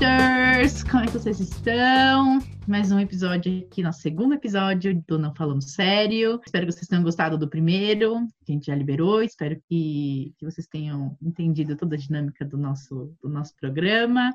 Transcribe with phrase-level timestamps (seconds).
[0.00, 0.82] haters!
[0.84, 2.38] Como é que vocês estão?
[2.66, 6.40] Mais um episódio aqui, nosso segundo episódio do Não Falamos Sério.
[6.44, 9.22] Espero que vocês tenham gostado do primeiro, que a gente já liberou.
[9.22, 14.32] Espero que, que vocês tenham entendido toda a dinâmica do nosso, do nosso programa.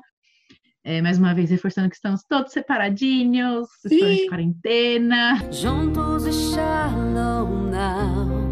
[0.84, 5.36] É, mais uma vez, reforçando que estamos todos separadinhos, estamos de quarentena.
[5.50, 8.45] Juntos e shallow now.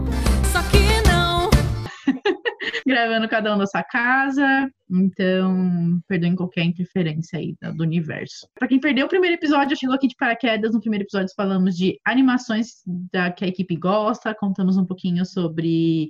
[2.86, 4.70] Gravando cada um da sua casa.
[4.90, 8.48] Então, perdoem qualquer interferência aí do, do universo.
[8.58, 10.72] Para quem perdeu o primeiro episódio, chegou aqui de paraquedas.
[10.72, 12.68] No primeiro episódio, falamos de animações
[13.12, 16.08] da, que a equipe gosta, contamos um pouquinho sobre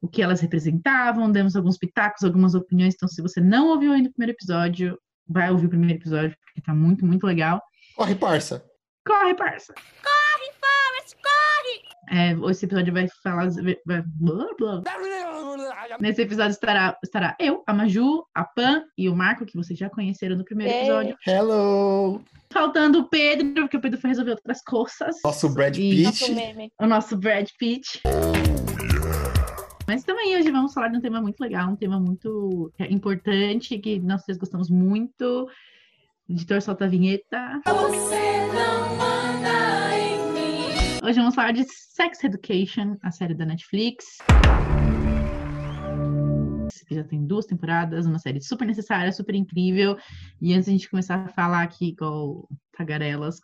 [0.00, 2.94] o que elas representavam, demos alguns pitacos, algumas opiniões.
[2.94, 4.98] Então, se você não ouviu ainda o primeiro episódio,
[5.28, 7.62] vai ouvir o primeiro episódio, porque tá muito, muito legal.
[7.94, 8.64] Corre, parça!
[9.06, 9.72] Corre, parça!
[9.74, 11.92] Corre, Forrest, corre!
[12.10, 13.48] É, esse episódio vai falar.
[13.86, 14.82] Vai, blá, blá.
[16.00, 19.90] Nesse episódio estará, estará eu, a Maju, a Pan e o Marco, que vocês já
[19.90, 20.80] conheceram no primeiro Ei.
[20.80, 21.16] episódio.
[21.26, 22.22] Hello!
[22.52, 25.16] Faltando o Pedro, porque o Pedro foi resolver outras coisas.
[25.24, 26.34] Nosso Brad Nosso Pitt.
[26.34, 26.72] meme.
[26.80, 28.00] O nosso Brad Pitt.
[29.86, 33.98] Mas também hoje vamos falar de um tema muito legal, um tema muito importante, que
[34.00, 35.48] nós três gostamos muito.
[36.28, 37.60] Editor solta a vinheta.
[37.64, 41.00] Você não manda em mim.
[41.02, 44.18] Hoje vamos falar de Sex Education, a série da Netflix.
[46.84, 49.96] Que já tem duas temporadas, uma série super necessária, super incrível.
[50.40, 53.40] E antes de a gente começar a falar aqui, igual tagarelas,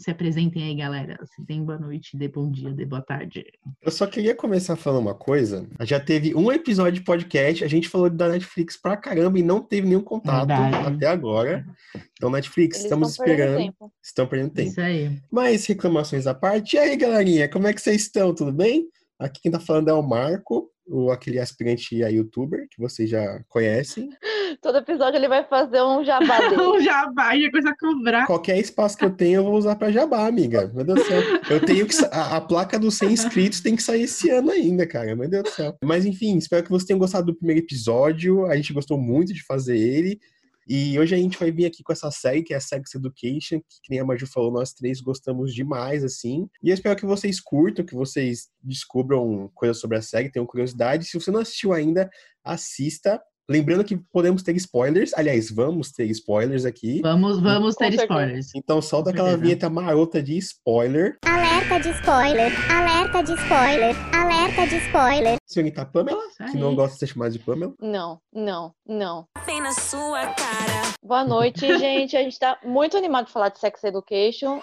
[0.00, 1.18] se apresentem aí, galera.
[1.26, 3.44] Se tem boa noite, dê bom dia, dê boa tarde.
[3.82, 5.68] Eu só queria começar falando uma coisa.
[5.82, 9.60] Já teve um episódio de podcast, a gente falou da Netflix pra caramba e não
[9.60, 10.94] teve nenhum contato Verdade.
[10.96, 11.66] até agora.
[12.14, 13.58] Então, Netflix, Eles estamos esperando.
[13.58, 13.92] tempo.
[14.02, 14.70] Estão perdendo tempo.
[14.70, 15.20] Isso aí.
[15.30, 16.76] Mas reclamações à parte.
[16.76, 18.34] E aí, galerinha, como é que vocês estão?
[18.34, 18.88] Tudo bem?
[19.18, 23.42] Aqui quem tá falando é o Marco, o, aquele aspirante a youtuber que vocês já
[23.48, 24.10] conhecem.
[24.60, 26.60] Todo episódio ele vai fazer um jabá dele.
[26.60, 28.26] O jabá já começa a cobrar.
[28.26, 30.70] Qualquer espaço que eu tenho, eu vou usar pra jabá, amiga.
[30.74, 31.22] Meu Deus do céu.
[31.48, 31.94] Eu tenho que.
[32.10, 35.14] A, a placa dos 100 inscritos tem que sair esse ano ainda, cara.
[35.14, 35.76] Meu Deus do céu.
[35.82, 38.46] Mas enfim, espero que vocês tenham gostado do primeiro episódio.
[38.46, 40.20] A gente gostou muito de fazer ele.
[40.68, 43.60] E hoje a gente vai vir aqui com essa série, que é a Sex Education,
[43.60, 46.48] que, que nem a Maju falou, nós três gostamos demais, assim.
[46.62, 51.04] E eu espero que vocês curtam, que vocês descubram coisas sobre a série, tenham curiosidade.
[51.04, 52.10] Se você não assistiu ainda,
[52.44, 53.20] assista.
[53.48, 55.12] Lembrando que podemos ter spoilers.
[55.14, 57.00] Aliás, vamos ter spoilers aqui.
[57.02, 58.54] Vamos, vamos ter spoilers.
[58.54, 61.18] Então solta aquela vinheta marota de spoiler.
[61.24, 65.36] Alerta de spoiler, alerta de spoiler, alerta de spoiler.
[65.46, 66.76] Senhorita Pamela, que não aí.
[66.76, 67.74] gosta de ser chamada de Pamela.
[67.80, 69.26] Não, não, não.
[69.44, 70.94] Bem na sua cara.
[71.02, 72.16] Boa noite, gente.
[72.16, 74.60] A gente tá muito animado de falar de Sex Education.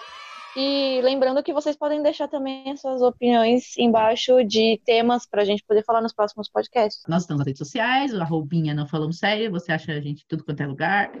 [0.56, 5.64] E lembrando que vocês podem deixar também as suas opiniões embaixo de temas pra gente
[5.64, 7.02] poder falar nos próximos podcasts.
[7.08, 10.26] Nós estamos nas redes sociais, o arrobinha não falamos sério, você acha a gente em
[10.28, 11.12] tudo quanto é lugar.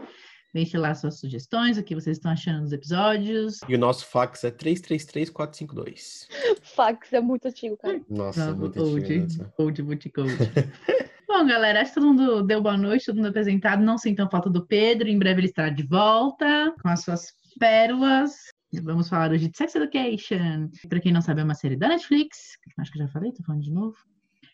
[0.54, 3.60] Deixe lá suas sugestões, o que vocês estão achando dos episódios.
[3.68, 6.26] E o nosso fax é 333452.
[6.74, 8.00] Fax é muito antigo, cara.
[8.08, 9.52] Nossa, Bravo, muito antigo, old, nossa.
[9.58, 10.38] old, old, old.
[11.28, 13.82] Bom, galera, acho que todo mundo deu boa noite, todo mundo apresentado.
[13.82, 18.32] Não sintam falta do Pedro, em breve ele estará de volta com as suas pérolas.
[18.72, 20.68] Vamos falar hoje de Sex Education.
[20.88, 22.58] Para quem não sabe, é uma série da Netflix.
[22.78, 23.96] Acho que já falei, tô falando de novo.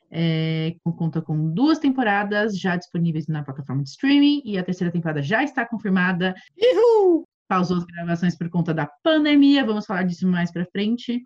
[0.08, 5.20] É, conta com duas temporadas já disponíveis na plataforma de streaming e a terceira temporada
[5.20, 6.32] já está confirmada.
[6.56, 7.24] Uhul!
[7.48, 11.20] Pausou as gravações por conta da pandemia, vamos falar disso mais para frente,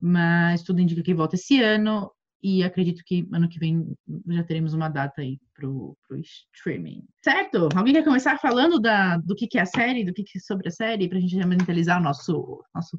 [0.00, 2.10] mas tudo indica que volta esse ano
[2.42, 3.86] e acredito que ano que vem
[4.28, 6.20] já teremos uma data aí pro, pro
[6.54, 7.04] streaming.
[7.24, 7.68] Certo?
[7.74, 10.40] Alguém quer começar falando da, do que, que é a série, do que, que é
[10.40, 12.98] sobre a série, para a gente já mentalizar o nosso, nosso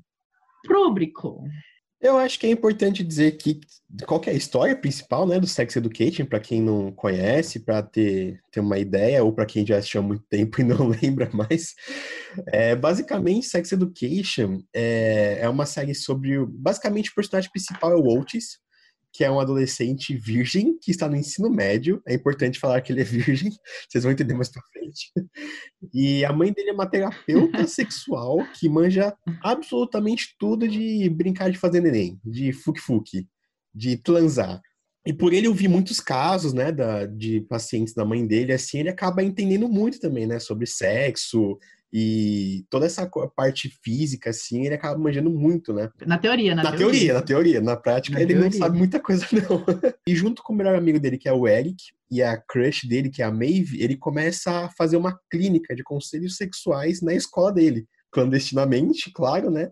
[0.66, 1.44] público?
[2.04, 3.62] Eu acho que é importante dizer que
[4.06, 7.82] qual que é a história principal, né, do Sex Education, para quem não conhece, para
[7.82, 11.30] ter, ter uma ideia, ou para quem já assistiu há muito tempo e não lembra
[11.32, 11.74] mais.
[12.48, 16.46] É, basicamente, Sex Education é, é uma série sobre.
[16.46, 18.60] Basicamente, o personagem principal é o Otis,
[19.14, 22.02] que é um adolescente virgem que está no ensino médio.
[22.08, 23.52] É importante falar que ele é virgem,
[23.88, 25.12] vocês vão entender mais pra frente.
[25.94, 31.60] E a mãe dele é uma terapeuta sexual que manja absolutamente tudo de brincar de
[31.60, 33.28] fazer neném, de fuque-fuque,
[33.74, 34.60] de transar.
[35.06, 38.90] E por ele ouvir muitos casos, né, da, de pacientes da mãe dele, assim, ele
[38.90, 41.60] acaba entendendo muito também, né, sobre sexo
[41.96, 45.92] e toda essa parte física, assim, ele acaba manjando muito, né?
[46.08, 47.62] Na teoria, na, Na teoria, na teoria.
[47.62, 48.58] Na prática, Na ele não teoria.
[48.58, 49.64] sabe muita coisa, não.
[50.08, 51.78] e junto com o melhor amigo dele, que é o Eric,
[52.10, 55.84] e a crush dele, que é a Maeve, ele começa a fazer uma clínica de
[55.84, 57.86] conselhos sexuais na escola dele.
[58.12, 59.70] Clandestinamente, claro, né?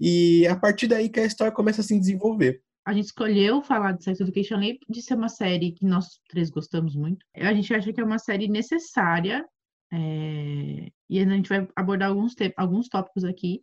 [0.00, 2.60] E a partir daí que a história começa a se desenvolver.
[2.84, 6.50] A gente escolheu falar de Sex Education além de ser uma série que nós três
[6.50, 7.24] gostamos muito.
[7.36, 9.44] A gente acha que é uma série necessária
[9.92, 13.62] é, e a gente vai abordar alguns, alguns tópicos aqui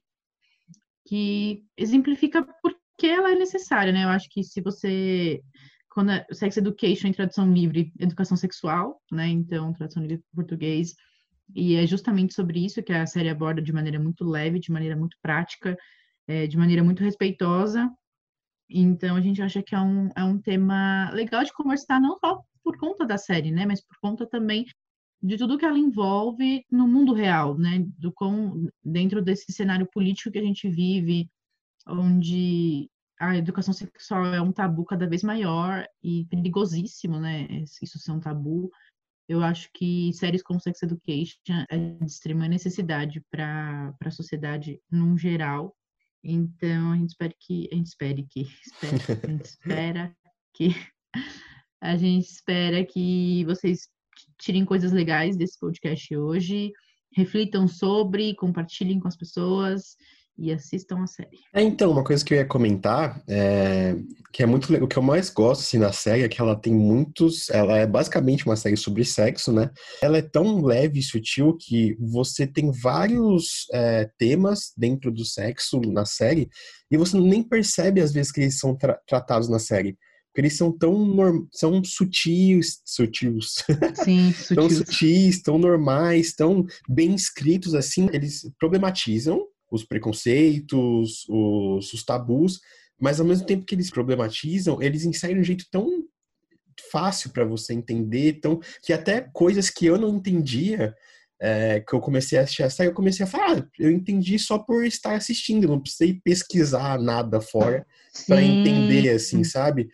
[1.08, 4.04] que exemplifica por que ela é necessária, né?
[4.04, 5.42] Eu acho que se você
[5.90, 9.28] quando é Sex Education em tradução livre, educação sexual, né?
[9.28, 10.94] Então, tradução livre para português.
[11.56, 14.96] E é justamente sobre isso que a série aborda de maneira muito leve, de maneira
[14.96, 15.76] muito prática,
[16.28, 17.90] é, de maneira muito respeitosa.
[18.70, 22.40] Então, a gente acha que é um, é um tema legal de conversar, não só
[22.64, 23.66] por conta da série, né?
[23.66, 24.66] Mas por conta também
[25.22, 27.86] de tudo que ela envolve no mundo real, né?
[27.98, 31.30] Do com, dentro desse cenário político que a gente vive,
[31.88, 32.90] onde
[33.20, 37.48] a educação sexual é um tabu cada vez maior e perigosíssimo, né?
[37.82, 38.72] Isso ser um tabu.
[39.28, 45.18] Eu acho que séries como Sex Education é de extrema necessidade para a sociedade num
[45.18, 45.76] geral.
[46.24, 48.42] Então a gente espera que a gente espere que
[48.82, 48.82] espera,
[49.22, 50.16] a gente espera
[50.54, 50.70] que
[51.82, 53.90] a gente espera que vocês
[54.40, 56.72] tirem coisas legais desse podcast hoje,
[57.16, 59.96] reflitam sobre, compartilhem com as pessoas
[60.40, 61.38] e assistam a série.
[61.54, 63.94] É, então, uma coisa que eu ia comentar, é,
[64.32, 66.74] que é muito o que eu mais gosto assim, na série é que ela tem
[66.74, 69.70] muitos, ela é basicamente uma série sobre sexo, né?
[70.02, 75.82] Ela é tão leve e sutil que você tem vários é, temas dentro do sexo
[75.82, 76.50] na série
[76.90, 79.98] e você nem percebe às vezes que eles são tra tratados na série.
[80.40, 81.46] Eles são tão norm...
[81.54, 83.64] são sutis, sutis.
[84.04, 84.56] Sim, sutis.
[84.56, 92.60] tão sutis, tão normais, tão bem escritos assim, eles problematizam os preconceitos, os, os tabus,
[93.00, 96.04] mas ao mesmo tempo que eles problematizam, eles inserem de um jeito tão
[96.92, 100.96] fácil para você entender, tão que até coisas que eu não entendia,
[101.42, 104.58] é, que eu comecei a assistir essa, eu comecei a falar, ah, eu entendi só
[104.60, 107.86] por estar assistindo, não precisei pesquisar nada fora
[108.28, 109.90] para entender, assim, sabe?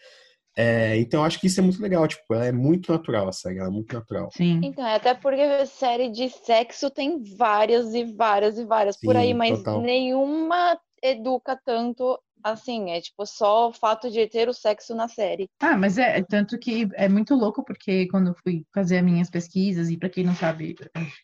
[0.57, 3.59] É, então acho que isso é muito legal, tipo, ela é muito natural a série,
[3.59, 4.29] ela é muito natural.
[4.31, 4.61] Sim.
[4.63, 9.17] Então, é até porque série de sexo tem várias e várias e várias Sim, por
[9.17, 9.81] aí, mas total.
[9.81, 15.49] nenhuma educa tanto assim, é tipo só o fato de ter o sexo na série.
[15.59, 19.29] Ah, mas é, tanto que é muito louco porque quando eu fui fazer as minhas
[19.31, 20.75] pesquisas, e para quem não sabe,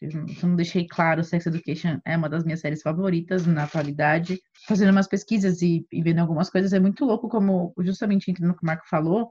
[0.01, 0.09] eu
[0.41, 4.41] não deixei claro, Sex Education é uma das minhas séries favoritas na atualidade.
[4.67, 8.63] Fazendo umas pesquisas e, e vendo algumas coisas, é muito louco como, justamente no que
[8.63, 9.29] o Marco falou,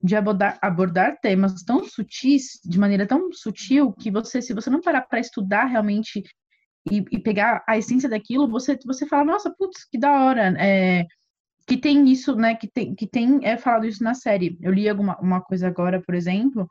[0.00, 4.80] de abordar, abordar temas tão sutis, de maneira tão sutil, que você, se você não
[4.80, 6.22] parar para estudar realmente
[6.90, 11.04] e, e, pegar a essência daquilo, você, você fala, nossa, putz, que da hora, é,
[11.66, 14.56] que tem isso, né, que tem, que tem é, falado isso na série.
[14.60, 16.68] Eu li alguma uma coisa agora, por exemplo,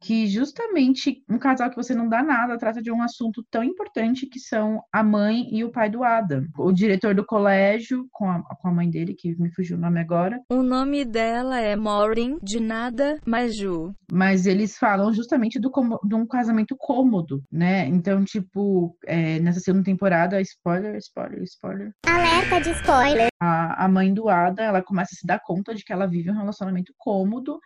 [0.00, 4.26] que justamente um casal que você não dá nada trata de um assunto tão importante
[4.26, 6.46] que são a mãe e o pai do Adam.
[6.58, 10.00] O diretor do colégio, com a, com a mãe dele, que me fugiu o nome
[10.00, 10.40] agora.
[10.50, 13.94] O nome dela é Maureen, de nada, Maju.
[14.10, 15.70] Mas eles falam justamente do,
[16.04, 17.86] de um casamento cômodo, né?
[17.86, 21.92] Então, tipo, é, nessa segunda temporada, spoiler, spoiler, spoiler.
[22.06, 23.28] Alerta de spoiler.
[23.40, 26.30] A, a mãe do Adam, ela começa a se dar conta de que ela vive
[26.30, 27.58] um relacionamento cômodo,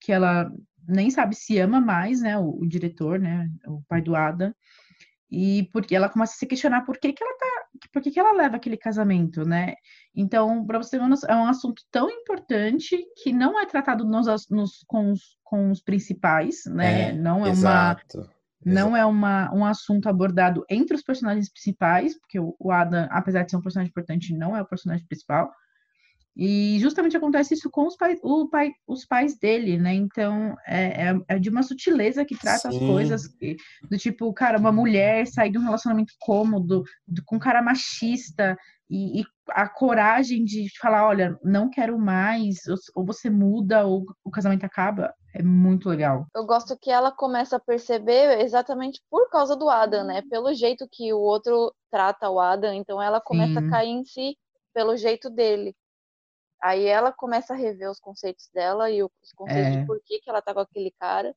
[0.00, 0.50] que ela
[0.88, 4.54] nem sabe se ama mais, né, o, o, diretor, né, o pai do Adam,
[5.30, 8.20] e porque ela começa a se questionar por que, que ela tá, por que, que
[8.20, 9.74] ela leva aquele casamento, né?
[10.14, 14.84] Então, para você ver, é um assunto tão importante que não é tratado nos, nos
[14.86, 17.10] com, os, com os principais, né?
[17.10, 22.18] É, não é exato, uma não é uma, um assunto abordado entre os personagens principais,
[22.18, 25.52] porque o, o Adam, apesar de ser um personagem importante, não é o personagem principal.
[26.36, 29.94] E justamente acontece isso com os, pai, o pai, os pais dele, né?
[29.94, 32.76] Então é, é, é de uma sutileza que trata Sim.
[32.76, 33.22] as coisas
[33.90, 38.54] do tipo, cara, uma mulher sair de um relacionamento cômodo, do, com um cara machista,
[38.88, 44.04] e, e, a coragem de falar, olha, não quero mais, ou, ou você muda, ou
[44.24, 46.26] o casamento acaba, é muito legal.
[46.34, 50.22] Eu gosto que ela começa a perceber exatamente por causa do Adam, né?
[50.30, 53.66] Pelo jeito que o outro trata o Adam, então ela começa Sim.
[53.66, 54.36] a cair em si
[54.72, 55.74] pelo jeito dele.
[56.62, 59.80] Aí ela começa a rever os conceitos dela e os conceitos é.
[59.80, 61.34] de por que, que ela tá com aquele cara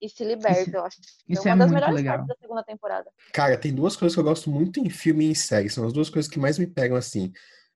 [0.00, 1.00] e se liberta, isso, eu acho.
[1.28, 2.16] Isso é uma é das melhores legal.
[2.16, 3.10] partes da segunda temporada.
[3.32, 5.92] Cara, tem duas coisas que eu gosto muito em filme e em série, são as
[5.92, 7.32] duas coisas que mais me pegam assim,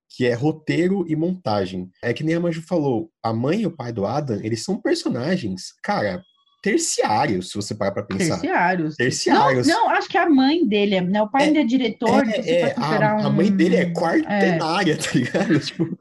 [0.09, 1.91] que é roteiro e montagem.
[2.03, 4.81] É que nem a Maju falou, a mãe e o pai do Adam, eles são
[4.81, 6.25] personagens, cara,
[6.65, 8.41] terciários, se você parar pra pensar.
[8.41, 8.97] Terciários.
[8.97, 9.67] Terciários.
[9.67, 11.21] Não, não, acho que a mãe dele, né?
[11.21, 12.27] O pai é, é diretor.
[12.27, 13.27] É, é a, um...
[13.27, 14.97] a, mãe dele é quartenária, é.
[14.97, 15.61] tá ligado?
[15.61, 15.99] Tipo,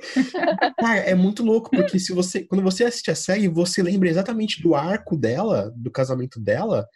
[0.79, 4.61] cara, é muito louco, porque se você, quando você assiste a série, você lembra exatamente
[4.61, 6.87] do arco dela, do casamento dela,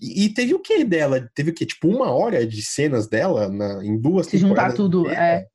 [0.00, 1.30] e, e teve o que dela?
[1.36, 1.64] Teve o que?
[1.64, 5.46] Tipo, uma hora de cenas dela na, em duas Se juntar tudo, é.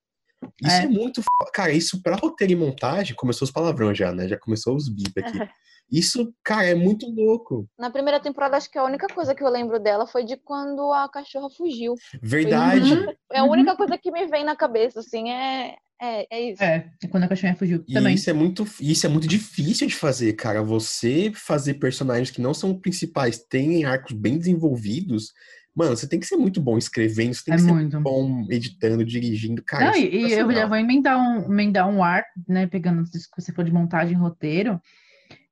[0.64, 1.22] Isso é, é muito.
[1.54, 4.30] Cara, isso pra roteiro e montagem, começou os palavrões já, né?
[4.30, 5.38] Já começou os bip aqui.
[5.92, 7.68] Isso, cara, é muito louco.
[7.78, 10.92] Na primeira temporada, acho que a única coisa que eu lembro dela foi de quando
[10.94, 11.96] a cachorra fugiu.
[12.22, 12.96] Verdade.
[12.96, 13.16] Foi...
[13.34, 16.64] É a única coisa que me vem na cabeça, assim, é, é, é isso.
[16.64, 18.16] É, é quando a cachorra fugiu e também.
[18.16, 20.62] Isso é, muito, isso é muito difícil de fazer, cara.
[20.62, 25.34] Você fazer personagens que não são principais, tenham arcos bem desenvolvidos.
[25.76, 28.00] Mano, você tem que ser muito bom escrevendo, você tem É que ser muito.
[28.02, 29.64] bom editando, dirigindo.
[29.64, 32.68] Cara, Não, isso é e, e eu já vou emendar um, emendar um arco, né?
[32.68, 34.80] Pegando isso que você for de montagem e roteiro.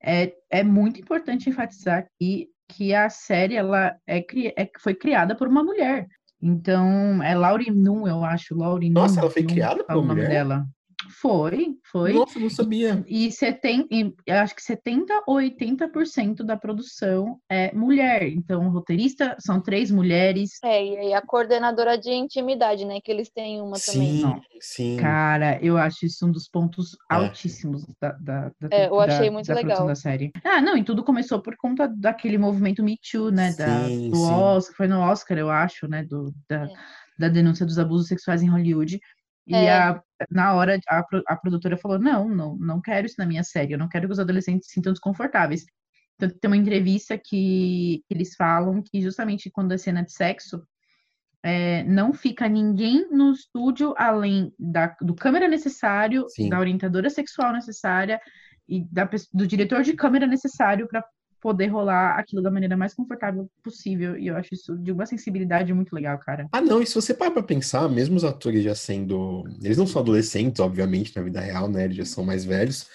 [0.07, 4.19] É, é muito importante enfatizar aqui que a série ela é,
[4.55, 6.07] é- foi criada por uma mulher.
[6.41, 8.55] Então, é Laurie Num, eu acho.
[8.55, 10.29] Laurie Nossa, ela foi criada por uma nome mulher?
[10.29, 10.65] dela.
[11.09, 12.13] Foi, foi.
[12.13, 13.03] Nossa, eu não sabia.
[13.07, 18.23] E, 70, e eu acho que 70 ou 80% da produção é mulher.
[18.27, 20.51] Então, o roteirista são três mulheres.
[20.63, 22.99] É, e aí a coordenadora de intimidade, né?
[23.01, 24.17] Que eles têm uma também.
[24.17, 24.41] Sim, Não.
[24.61, 24.97] sim.
[24.97, 27.15] Cara, eu acho isso um dos pontos É.
[27.15, 29.87] altíssimos da, da, da, É, eu da- achei muito da produção legal.
[29.87, 30.31] da série.
[30.43, 33.53] Ah, não, e tudo começou por conta daquele movimento Me Too, né?
[33.53, 34.33] Da, Sim, do sim.
[34.33, 36.03] Oscar, foi no Oscar, eu acho, né?
[36.03, 36.69] Do, da, É.
[37.17, 38.99] da denúncia dos abusos sexuais em Hollywood.
[39.47, 39.71] E É.
[39.71, 43.73] a, na hora, a, a produtora falou: não, não, não quero isso na minha série,
[43.73, 45.65] eu não quero que os adolescentes se sintam desconfortáveis.
[46.15, 50.61] Então, tem uma entrevista que eles falam que justamente quando é cena de sexo,
[51.43, 56.49] é, não fica ninguém no estúdio além da, do câmera necessário, Sim.
[56.49, 58.19] da orientadora sexual necessária
[58.67, 61.05] e da, do diretor de câmera necessário para
[61.41, 64.17] poder rolar aquilo da maneira mais confortável possível.
[64.17, 66.47] E eu acho isso de uma sensibilidade muito legal, cara.
[66.51, 69.43] Ah, não, e se você parar pra pensar, mesmo os atores já sendo.
[69.61, 71.85] Eles não são adolescentes, obviamente, na vida real, né?
[71.85, 72.87] Eles já são mais velhos.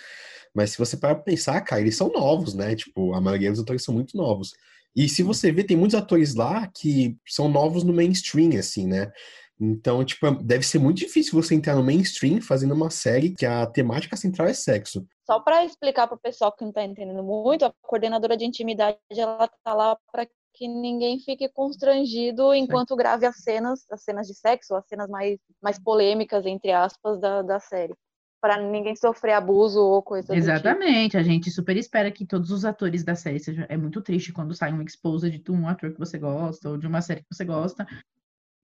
[0.55, 2.75] Mas se você parar pra pensar, cara, eles são novos, né?
[2.75, 4.53] Tipo, a maioria dos atores são muito novos.
[4.95, 9.11] E se você vê, tem muitos atores lá que são novos no mainstream, assim, né?
[9.59, 13.65] Então, tipo, deve ser muito difícil você entrar no mainstream fazendo uma série que a
[13.67, 15.07] temática central é sexo.
[15.25, 18.99] Só para explicar para o pessoal que não está entendendo muito, a coordenadora de intimidade
[19.11, 24.35] ela tá lá para que ninguém fique constrangido enquanto grave as cenas, as cenas de
[24.35, 27.95] sexo, as cenas mais, mais polêmicas, entre aspas, da, da série.
[28.41, 30.51] Para ninguém sofrer abuso ou coisa do tipo.
[30.51, 33.65] Exatamente, a gente super espera que todos os atores da série sejam.
[33.69, 36.87] É muito triste quando sai um exposed de um ator que você gosta ou de
[36.87, 37.87] uma série que você gosta.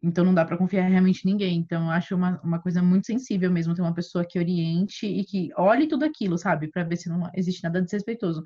[0.03, 1.59] Então não dá para confiar realmente em ninguém.
[1.59, 5.25] Então eu acho uma, uma coisa muito sensível mesmo ter uma pessoa que oriente e
[5.25, 6.69] que olhe tudo aquilo, sabe?
[6.69, 8.43] Para ver se não existe nada desrespeitoso.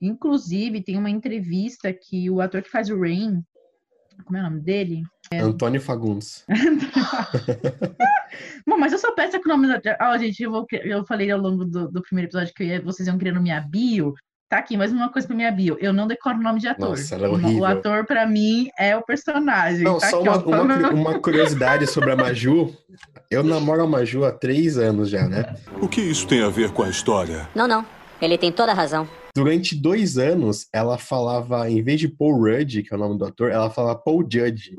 [0.00, 3.42] Inclusive, tem uma entrevista que o ator que faz o Rain,
[4.24, 5.02] como é o nome dele?
[5.32, 6.44] Antônio Fagundes.
[8.66, 9.70] Bom, mas eu sou péssima com nomes.
[10.00, 13.06] Ó, gente, eu, vou, eu falei ao longo do, do primeiro episódio que ia- vocês
[13.06, 14.14] iam criando minha bio.
[14.54, 15.76] Tá aqui, mais uma coisa pra minha bio.
[15.80, 16.90] Eu não decoro nome de ator.
[16.90, 17.58] Nossa, ela é O- horrível.
[17.58, 19.82] O ator, pra mim, é o personagem.
[19.82, 22.72] Não, tá só aqui, uma, uma, uma curiosidade sobre a Maju.
[23.28, 25.56] Eu namoro a Maju há três anos já, né?
[25.82, 27.48] O que isso tem a ver com a história?
[27.52, 27.84] Não, não.
[28.22, 29.08] Ele tem toda a razão.
[29.34, 33.24] Durante dois anos, ela falava, em vez de Paul Rudd, que é o nome do
[33.24, 34.76] ator, ela falava Paul Judge.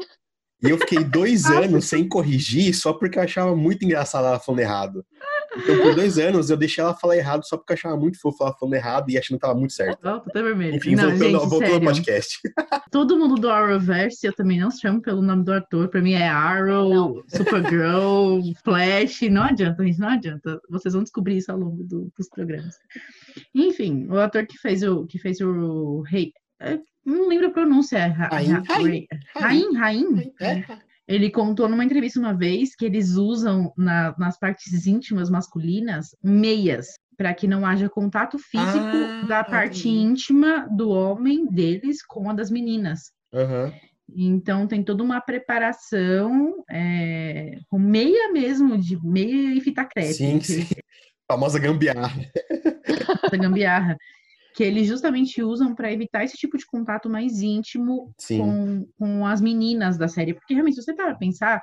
[0.63, 4.61] E eu fiquei dois anos sem corrigir só porque eu achava muito engraçado ela falando
[4.61, 5.05] errado.
[5.57, 8.43] Então, por dois anos, eu deixei ela falar errado só porque eu achava muito fofo
[8.43, 9.99] ela falando errado e achando que tava muito certo.
[10.05, 10.75] Ó, puta vermelha.
[10.75, 12.39] Enfim, não, voltando, gente, voltando ao podcast.
[12.91, 15.87] Todo mundo do Arrowverse, eu também não chamo pelo nome do ator.
[15.89, 19.21] Pra mim é Arrow, Supergirl, Flash.
[19.29, 20.59] Não adianta, gente, não adianta.
[20.69, 22.75] Vocês vão descobrir isso ao longo do- dos programas.
[23.53, 26.31] Enfim, o ator que fez o que fez o rei,
[26.61, 30.33] é, não lembro a pronúncia, é Ra- Rain, Ra- Rain, Rain, Rain.
[30.41, 30.63] É.
[31.07, 36.87] Ele contou numa entrevista uma vez que eles usam na- nas partes íntimas masculinas meias
[37.17, 40.03] para que não haja contato físico Ah, da parte entendi.
[40.03, 43.11] íntima do homem deles com a das meninas.
[43.33, 43.71] Aham.
[44.15, 50.13] Então tem toda uma preparação é, com meia mesmo, de meia e fita crepe.
[50.13, 50.65] Sim, sim.
[51.31, 52.21] Famosa gambiarra.
[53.23, 53.97] essa gambiarra,
[54.55, 59.41] que eles justamente usam para evitar esse tipo de contato mais íntimo com, com as
[59.41, 60.33] meninas da série.
[60.33, 61.61] Porque realmente, se você para pensar,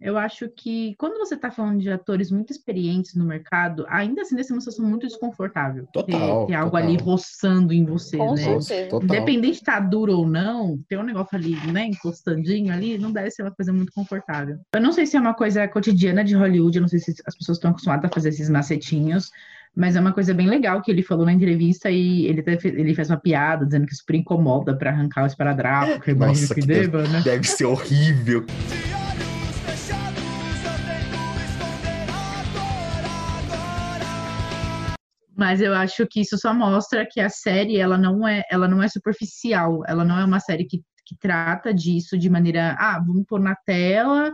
[0.00, 4.36] eu acho que quando você está falando de atores muito experientes no mercado, ainda assim
[4.36, 5.86] deve ser uma situação muito desconfortável.
[5.92, 6.88] Total, ter, ter algo total.
[6.88, 8.60] ali roçando em você, Com né?
[8.60, 9.02] certeza.
[9.02, 13.32] Independente de estar duro ou não, ter um negócio ali, né, encostandinho ali, não deve
[13.32, 14.58] ser uma coisa muito confortável.
[14.74, 17.36] Eu não sei se é uma coisa cotidiana de Hollywood, eu não sei se as
[17.36, 19.30] pessoas estão acostumadas a fazer esses macetinhos,
[19.74, 22.68] mas é uma coisa bem legal que ele falou na entrevista e ele, até fe-
[22.68, 26.60] ele fez uma piada dizendo que super incomoda para arrancar o esparadrapo, que Nossa, que
[26.60, 27.22] que deve- deva, né?
[27.24, 28.44] Deve ser horrível.
[35.34, 38.82] Mas eu acho que isso só mostra que a série ela não é, ela não
[38.82, 43.24] é superficial, ela não é uma série que, que trata disso de maneira, ah, vamos
[43.26, 44.30] pôr na tela,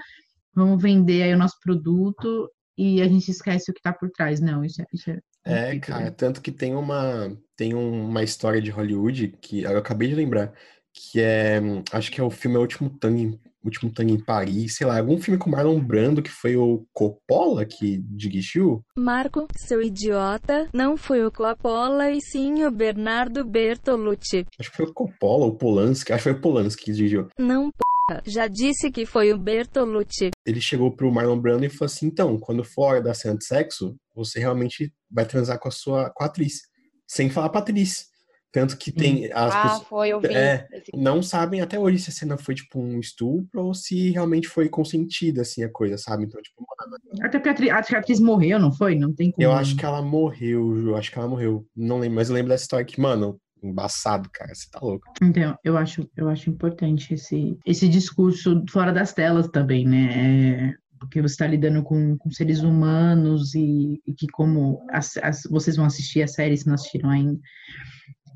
[0.54, 4.40] vamos vender aí o nosso produto e a gente esquece o que tá por trás.
[4.40, 4.84] Não, isso é.
[4.92, 9.78] Isso é, É, cara, tanto que tem uma tem uma história de Hollywood que eu
[9.78, 10.52] acabei de lembrar,
[10.92, 11.60] que é,
[11.92, 14.98] acho que é o filme O Último Tango em, Último Tango em Paris, sei lá,
[14.98, 18.82] algum filme com Marlon Brando que foi o Coppola que dirigiu.
[18.96, 24.46] Marco, seu idiota, não foi o Coppola e sim o Bernardo Bertolucci.
[24.58, 27.28] Acho que foi o Coppola, o Polanski, acho que foi o Polanski que dirigiu.
[27.38, 27.97] Não, porra.
[28.26, 30.30] Já disse que foi o Bertolucci.
[30.46, 33.44] Ele chegou pro Marlon Brando e falou assim: então, quando for hora da cena de
[33.44, 36.62] sexo, você realmente vai transar com a sua com a atriz,
[37.06, 38.08] sem falar pra atriz.
[38.50, 40.28] Tanto que tem as ah, pessoas foi, eu vi.
[40.28, 44.48] É, não sabem até hoje se a cena foi tipo um estupro ou se realmente
[44.48, 46.24] foi consentida assim a coisa, sabe?
[46.24, 48.94] Então, tipo, mano, Até porque a atriz, acho que a atriz morreu, não foi?
[48.94, 49.46] Não tem como.
[49.46, 51.66] eu acho que ela morreu, Ju, acho que ela morreu.
[51.76, 55.06] Não lembro, mas eu lembro dessa história que, mano, embaçado, cara, você tá louco.
[55.22, 60.70] Então, eu acho, eu acho importante esse, esse discurso fora das telas também, né?
[60.70, 65.42] É, porque você está lidando com, com seres humanos e, e que como as- as-
[65.50, 67.38] vocês vão assistir a série, se não assistiram ainda,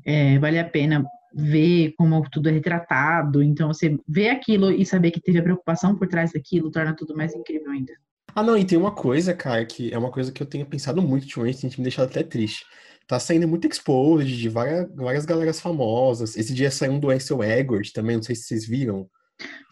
[0.05, 1.03] é, vale a pena
[1.35, 3.41] ver como tudo é retratado.
[3.41, 7.15] Então, você vê aquilo e saber que teve a preocupação por trás daquilo torna tudo
[7.15, 7.93] mais incrível ainda.
[8.35, 11.01] Ah, não, e tem uma coisa, cara, que é uma coisa que eu tenho pensado
[11.01, 12.65] muito ultimamente, tem me deixado até triste.
[13.07, 16.37] Tá saindo muito exposed de várias, várias galeras famosas.
[16.37, 19.09] Esse dia saiu um do Ansel Elgort também, não sei se vocês viram.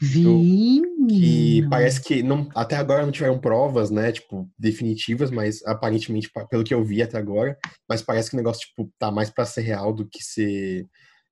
[0.01, 6.29] Vi, que parece que não, até agora não tiveram provas, né, tipo, definitivas, mas aparentemente,
[6.31, 7.57] pa- pelo que eu vi até agora,
[7.87, 10.87] mas parece que o negócio, tipo, tá mais pra ser real do que ser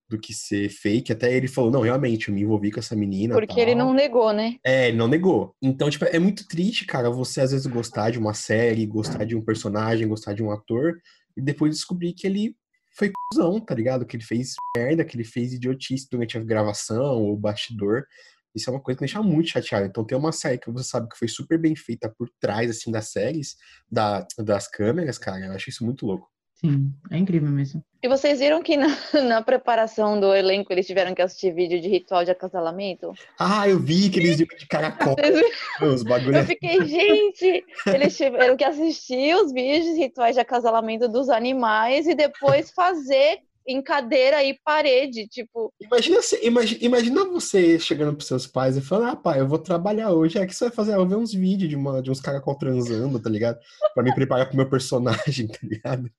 [0.09, 1.11] do que ser fake.
[1.11, 3.35] Até ele falou, não, realmente, eu me envolvi com essa menina.
[3.35, 3.85] Porque ele tal.
[3.85, 4.55] não negou, né?
[4.65, 5.53] É, ele não negou.
[5.61, 9.35] Então, tipo, é muito triste, cara, você às vezes gostar de uma série, gostar de
[9.35, 10.95] um personagem, gostar de um ator,
[11.39, 12.55] e depois descobrir que ele
[12.97, 14.05] foi cuzão, tá ligado?
[14.05, 18.05] Que ele fez merda, que ele fez idiotice durante a gravação ou bastidor.
[18.53, 19.85] Isso é uma coisa que me deixa muito chateado.
[19.85, 22.91] Então, tem uma série que você sabe que foi super bem feita por trás, assim,
[22.91, 23.55] das séries,
[23.89, 26.27] da, das câmeras, cara, eu acho isso muito louco.
[26.59, 27.81] Sim, é incrível mesmo.
[28.03, 28.87] E vocês viram que na,
[29.27, 33.13] na preparação do elenco eles tiveram que assistir vídeo de ritual de acasalamento?
[33.39, 35.15] Ah, eu vi aqueles vídeos de caracol,
[35.81, 36.35] os bagulho.
[36.35, 42.07] Eu fiquei, gente, eles tiveram que assistir os vídeos de rituais de acasalamento dos animais
[42.07, 48.27] e depois fazer em cadeira e parede, tipo, Imagina, se- imagi- imagina você chegando pros
[48.27, 50.37] seus pais e falando, ah, pai, eu vou trabalhar hoje.
[50.39, 50.91] É, que você vai fazer?
[50.91, 53.59] Ah, eu vou ver uns vídeos de, uma, de uns caracol transando, tá ligado?
[53.93, 56.09] Pra me preparar pro meu personagem, tá ligado?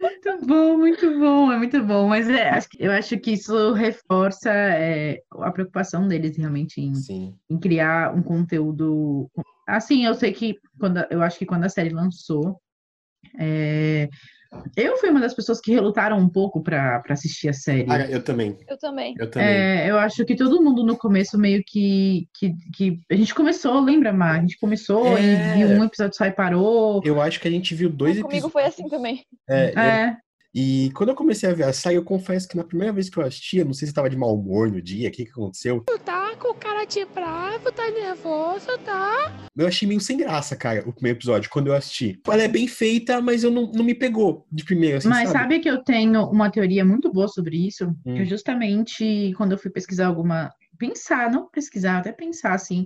[0.00, 2.08] Muito bom, muito bom, é muito bom.
[2.08, 6.92] Mas é, acho que- eu acho que isso reforça é, a preocupação deles realmente em,
[7.48, 9.30] em criar um conteúdo.
[9.66, 12.60] Assim, eu sei que quando a- eu acho que quando a série lançou,
[13.38, 14.08] é,
[14.76, 17.86] eu fui uma das pessoas que relutaram um pouco para assistir a série.
[17.88, 18.56] Ah, eu também.
[18.68, 19.14] eu também.
[19.18, 19.48] Eu também.
[19.48, 23.80] É, eu acho que todo mundo no começo meio que, que, que a gente começou,
[23.80, 24.38] lembra, Mar?
[24.38, 25.58] A gente começou É.
[25.58, 27.00] e viu um episódio só e parou.
[27.04, 28.52] Eu acho que a gente viu dois Comigo episódios.
[28.52, 29.24] foi assim também.
[29.48, 30.16] É, É,
[30.54, 33.18] E quando eu comecei a ver a série, eu confesso que na primeira vez que
[33.18, 35.24] eu assisti, eu não sei se eu tava de mau humor no dia, o que
[35.24, 39.32] que aconteceu, Tá com cara de bravo, tá nervoso, tá?
[39.56, 42.20] eu achei meio sem graça, cara, o primeiro episódio, quando eu assisti.
[42.26, 45.38] Ela é bem feita, mas eu não, não me pegou de primeiro, assim, Mas sabe?
[45.40, 47.86] sabe que eu tenho uma teoria muito boa sobre isso?
[48.04, 48.14] Hum.
[48.14, 50.50] Que eu justamente quando eu fui pesquisar alguma.
[50.78, 52.84] Pensar, não pesquisar, até pensar assim,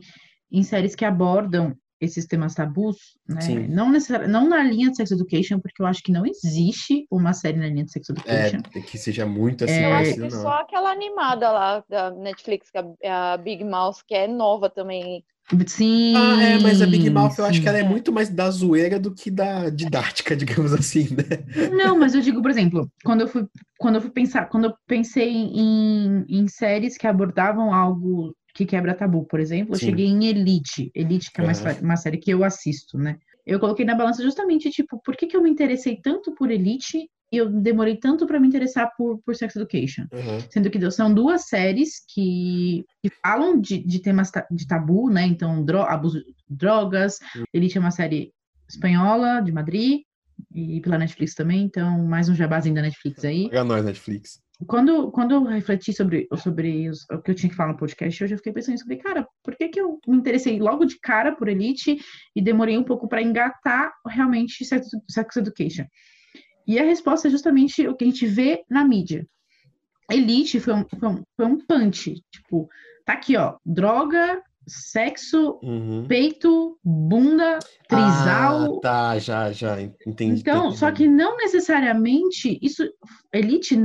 [0.53, 2.97] em séries que abordam esses temas tabus,
[3.29, 3.41] né?
[3.41, 3.67] Sim.
[3.69, 7.33] Não, necessari- não na linha de Sex Education, porque eu acho que não existe uma
[7.33, 8.61] série na linha de Sex Education.
[8.75, 10.31] É, que seja muito assim, É, Eu acho que não.
[10.31, 15.25] só aquela animada lá da Netflix, que é a Big Mouth, que é nova também.
[15.67, 16.13] Sim.
[16.15, 17.63] Ah, é, mas a Big Mouth eu acho sim.
[17.63, 21.71] que ela é muito mais da zoeira do que da didática, digamos assim, né?
[21.75, 23.47] Não, mas eu digo, por exemplo, quando eu fui,
[23.79, 28.93] quando eu fui pensar, quando eu pensei em, em séries que abordavam algo que quebra
[28.93, 29.87] tabu, por exemplo, eu Sim.
[29.87, 33.17] cheguei em Elite, Elite, que é uma, sé- uma série que eu assisto, né?
[33.47, 37.09] Eu coloquei na balança justamente, tipo, por que que eu me interessei tanto por Elite
[37.31, 40.07] e eu demorei tanto para me interessar por, por Sex Education?
[40.13, 40.41] Uhum.
[40.51, 45.25] Sendo que são duas séries que, que falam de, de temas ta- de tabu, né?
[45.25, 47.19] Então, dro abuso de drogas.
[47.55, 48.33] Elite é uma série
[48.69, 50.01] espanhola, de Madrid,
[50.53, 51.63] e pela Netflix também.
[51.63, 53.49] Então, mais um jabazinho da Netflix aí.
[53.49, 54.41] Pra nós, Netflix.
[54.67, 58.21] Quando, quando eu refleti sobre, sobre os- o que eu tinha que falar no podcast,
[58.21, 61.35] eu já fiquei pensando sobre, cara, por que, que eu me interessei logo de cara
[61.35, 61.97] por Elite
[62.35, 65.85] e demorei um pouco para engatar realmente sex, sex Education?
[66.67, 69.27] E a resposta é justamente o que a gente vê na mídia.
[70.11, 72.23] Elite foi um, foi um, foi um punch.
[72.31, 72.69] Tipo,
[73.05, 73.57] tá aqui, ó.
[73.65, 76.05] Droga, sexo, Uhum.
[76.07, 78.77] peito, bunda, trisal.
[78.77, 80.41] Ah, tá, já, já, entendi.
[80.41, 82.89] Então, só que não necessariamente isso.
[83.33, 83.77] Elite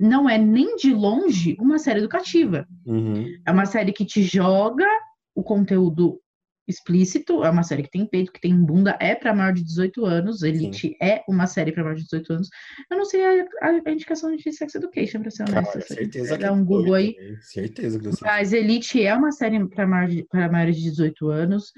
[0.00, 2.66] não é nem de longe uma série educativa.
[2.86, 3.26] Uhum.
[3.46, 4.86] É uma série que te joga
[5.34, 6.20] o conteúdo
[6.66, 10.04] explícito, é uma série que tem peito, que tem bunda, é para maior de 18
[10.04, 10.96] anos, Elite Sim.
[11.00, 12.48] é uma série para maior de 18 anos.
[12.90, 15.72] Eu não sei a, a, a indicação de Sex Education, para ser honesta.
[15.72, 17.16] Cara, certeza Dá um Google aí.
[17.40, 21.72] Certeza que Mas Elite é uma série para maior de, para maiores de 18 anos,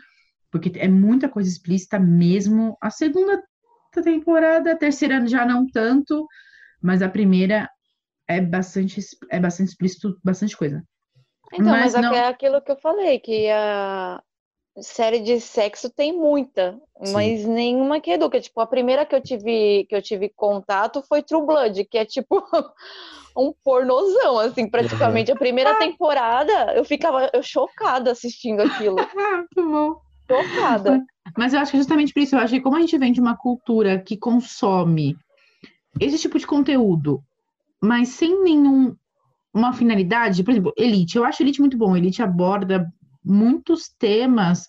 [0.50, 2.76] porque é muita coisa explícita mesmo.
[2.80, 3.42] A segunda
[4.02, 6.26] temporada, a terceira já não tanto,
[6.82, 7.68] mas a primeira
[8.28, 10.82] é bastante é bastante explícito, bastante coisa.
[11.52, 12.12] Então, mas, mas não...
[12.12, 14.20] é aquilo que eu falei, que a,
[14.80, 17.12] série de sexo tem muita, Sim.
[17.12, 18.40] mas nenhuma que educa.
[18.40, 22.04] Tipo, a primeira que eu tive que eu tive contato foi True Blood, que é
[22.04, 22.42] tipo
[23.36, 25.30] um pornozão, assim, praticamente.
[25.30, 25.36] Uhum.
[25.36, 28.96] A primeira temporada, eu ficava eu chocada assistindo aquilo.
[29.56, 30.00] Muito bom.
[30.28, 31.04] Chocada.
[31.36, 33.20] Mas eu acho que justamente por isso, eu acho que como a gente vem de
[33.20, 35.16] uma cultura que consome
[36.00, 37.22] esse tipo de conteúdo,
[37.80, 38.96] mas sem nenhum
[39.52, 42.92] uma finalidade, por exemplo, Elite, eu acho Elite muito bom, Elite aborda
[43.24, 44.66] muitos temas,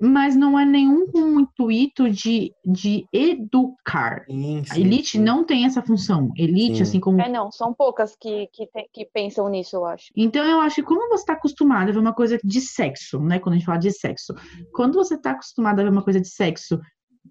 [0.00, 4.24] mas não é nenhum com o intuito de, de educar.
[4.26, 5.22] Sim, sim, a Elite sim.
[5.22, 6.30] não tem essa função.
[6.36, 7.20] Elite, assim como.
[7.20, 10.06] É, não, são poucas que, que, te, que pensam nisso, eu acho.
[10.16, 13.38] Então, eu acho que como você está acostumado a ver uma coisa de sexo, né?
[13.38, 14.34] Quando a gente fala de sexo,
[14.72, 16.78] quando você está acostumado a ver uma coisa de sexo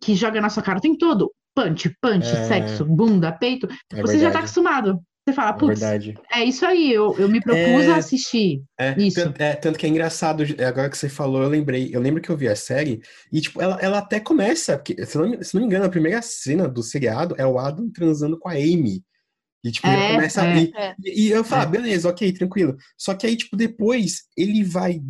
[0.02, 2.46] que joga na sua cara o tempo todo, punch, punch, é...
[2.46, 5.00] sexo, bunda, peito, é você já está acostumado.
[5.26, 9.24] Você fala, putz, é, isso aí, eu, eu me propus é, a assistir é, isso.
[9.24, 12.30] Tanto, é, tanto que é engraçado, agora que você falou, eu lembrei, eu lembro que
[12.30, 13.02] eu vi a série,
[13.34, 16.22] e tipo, ela, ela até começa, porque, se não, se não me engano, a primeira
[16.22, 19.04] cena do seriado é o Adam transando com a Amy.
[19.64, 20.56] E, tipo, é, começa a.
[20.56, 20.96] E, é.
[21.00, 22.78] e, eu falo, ah, beleza, ok, tranquilo.
[22.96, 25.02] Só que aí, tipo, depois ele vai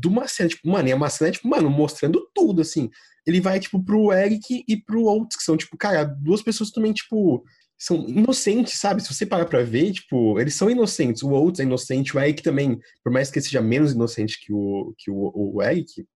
[0.00, 2.90] de uma cena, tipo, mano, é uma cena, tipo, mano, mostrando tudo, assim.
[3.24, 6.92] Ele vai, tipo, pro Eric e pro Oates, que são, tipo, cara, duas pessoas também,
[6.92, 7.44] tipo,
[7.82, 9.02] são inocentes, sabe?
[9.02, 11.20] Se você parar pra ver, tipo, eles são inocentes.
[11.24, 14.52] O Oates é inocente, o Eric também, por mais que ele seja menos inocente que
[14.52, 16.06] o, que o, o Eric,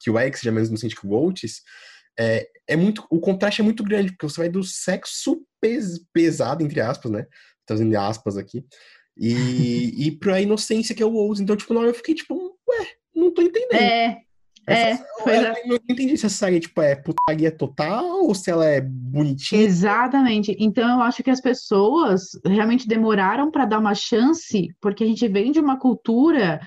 [0.00, 1.62] que o Eric seja menos inocente que o Oates,
[2.18, 6.64] é, é muito, o contraste é muito grande, porque você vai do sexo pes, pesado,
[6.64, 7.24] entre aspas, né?
[7.64, 8.64] Trazendo aspas aqui,
[9.16, 11.40] e, e pra inocência que é o Oates.
[11.40, 13.80] Então, tipo, na hora eu fiquei tipo, ué, não tô entendendo.
[13.80, 14.22] É,
[14.66, 18.80] é, é, não entendi se essa série tipo, é putaria total ou se ela é
[18.80, 19.62] bonitinha.
[19.62, 20.56] Exatamente.
[20.58, 25.26] Então eu acho que as pessoas realmente demoraram para dar uma chance, porque a gente
[25.28, 26.60] vem de uma cultura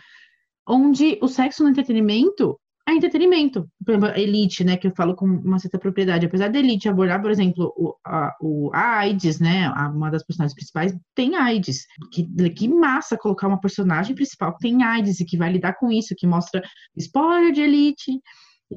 [0.67, 2.59] onde o sexo no entretenimento
[2.91, 3.69] é entretenimento.
[3.85, 6.25] Por exemplo, Elite, né, que eu falo com uma certa propriedade.
[6.25, 10.23] Apesar da Elite abordar, por exemplo, o, a, o, a AIDS, né, a, uma das
[10.23, 11.85] personagens principais tem AIDS.
[12.11, 15.91] Que, que massa colocar uma personagem principal que tem AIDS e que vai lidar com
[15.91, 16.61] isso, que mostra
[16.97, 18.11] spoiler de Elite,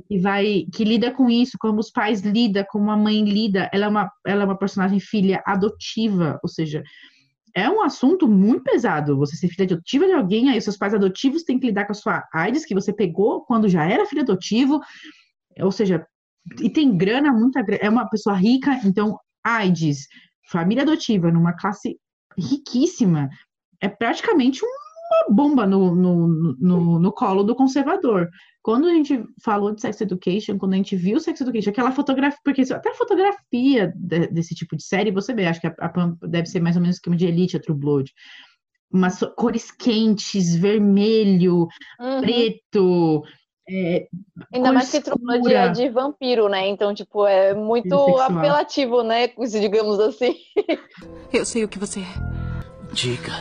[0.08, 3.68] que vai que lida com isso, como os pais lidam, como a mãe lida.
[3.72, 6.82] Ela é uma, ela é uma personagem filha adotiva, ou seja,
[7.54, 9.16] é um assunto muito pesado.
[9.18, 11.94] Você ser filha adotiva de alguém, aí seus pais adotivos têm que lidar com a
[11.94, 14.80] sua AIDS que você pegou quando já era filho adotivo.
[15.60, 16.06] Ou seja,
[16.60, 17.82] e tem grana, muita grana.
[17.82, 20.06] É uma pessoa rica, então AIDS,
[20.50, 21.98] família adotiva, numa classe
[22.38, 23.28] riquíssima,
[23.80, 24.64] é praticamente
[25.12, 28.28] uma bomba no, no, no, no colo do conservador.
[28.62, 32.38] Quando a gente falou de sex education, quando a gente viu sex education, aquela fotografia,
[32.44, 36.26] porque até a fotografia de, desse tipo de série, você vê, acho que a, a
[36.26, 38.12] deve ser mais ou menos esquema de Elite, a True Blood.
[38.92, 41.66] Umas cores quentes, vermelho,
[41.98, 42.20] uhum.
[42.20, 43.22] preto,
[43.68, 44.08] é,
[44.52, 46.68] Ainda mais que True Blood é de vampiro, né?
[46.68, 49.28] Então, tipo, é muito apelativo, né?
[49.28, 50.34] Digamos assim.
[51.32, 52.92] Eu sei o que você é.
[52.92, 53.32] Diga.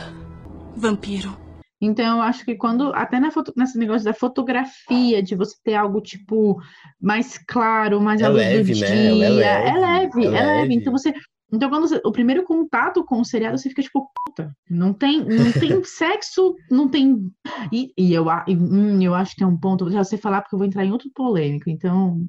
[0.76, 1.36] Vampiro.
[1.82, 5.74] Então, eu acho que quando, até na foto, nesse negócio da fotografia, de você ter
[5.74, 6.56] algo, tipo,
[7.00, 8.86] mais claro, mais é leve, né?
[8.86, 8.86] dia.
[8.86, 10.36] É leve, é leve, é leve.
[10.36, 10.74] é leve.
[10.74, 11.12] Então, você.
[11.52, 15.24] Então, quando você, o primeiro contato com o seriado, você fica tipo, puta, não tem,
[15.24, 17.30] não tem sexo, não tem.
[17.72, 20.54] E, e eu, e, hum, eu acho que é um ponto, já você falar, porque
[20.54, 22.24] eu vou entrar em outro polêmico, então.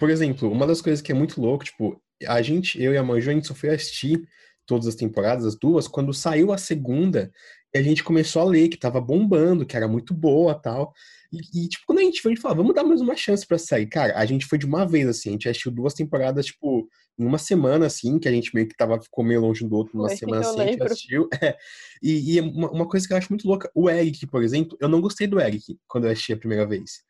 [0.00, 3.04] Por exemplo, uma das coisas que é muito louco, tipo, a gente, eu e a
[3.04, 4.26] Manju, a gente só foi assistir
[4.66, 7.30] todas as temporadas, as duas, quando saiu a segunda,
[7.76, 10.92] a gente começou a ler que tava bombando, que era muito boa tal.
[11.32, 13.46] E, e tipo, quando a gente foi, a gente falou, vamos dar mais uma chance
[13.46, 13.86] pra série.
[13.86, 17.24] Cara, a gente foi de uma vez, assim, a gente assistiu duas temporadas, tipo, em
[17.24, 19.98] uma semana, assim, que a gente meio que tava, ficou meio longe um do outro,
[19.98, 21.28] uma semana assim, a gente assistiu.
[21.42, 21.56] É.
[22.02, 24.88] E, e uma, uma, coisa que eu acho muito louca, o Eric, por exemplo, eu
[24.88, 27.02] não gostei do Eric quando eu assisti a primeira vez.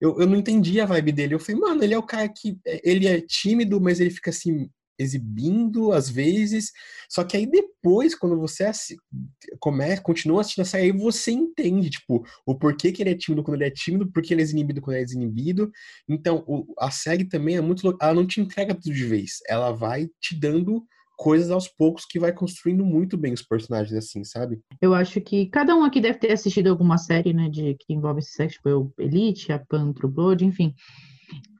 [0.00, 1.34] Eu, eu não entendi a vibe dele.
[1.34, 2.58] Eu falei, mano, ele é o cara que.
[2.66, 6.70] É, ele é tímido, mas ele fica assim, exibindo às vezes,
[7.08, 8.70] só que aí depois, quando você
[9.58, 13.42] começa, continua assistindo a série, aí você entende, tipo, o porquê que ele é tímido
[13.42, 15.70] quando ele é tímido, porque ele é desinibido quando ele é desinibido.
[16.08, 19.72] Então, o, a série também é muito ela não te entrega tudo de vez, ela
[19.72, 20.84] vai te dando
[21.16, 24.60] coisas aos poucos que vai construindo muito bem os personagens, assim, sabe?
[24.80, 28.22] Eu acho que cada um aqui deve ter assistido alguma série, né, de, que envolve
[28.22, 30.74] sexo, tipo Elite, a Pan, True Blood, enfim.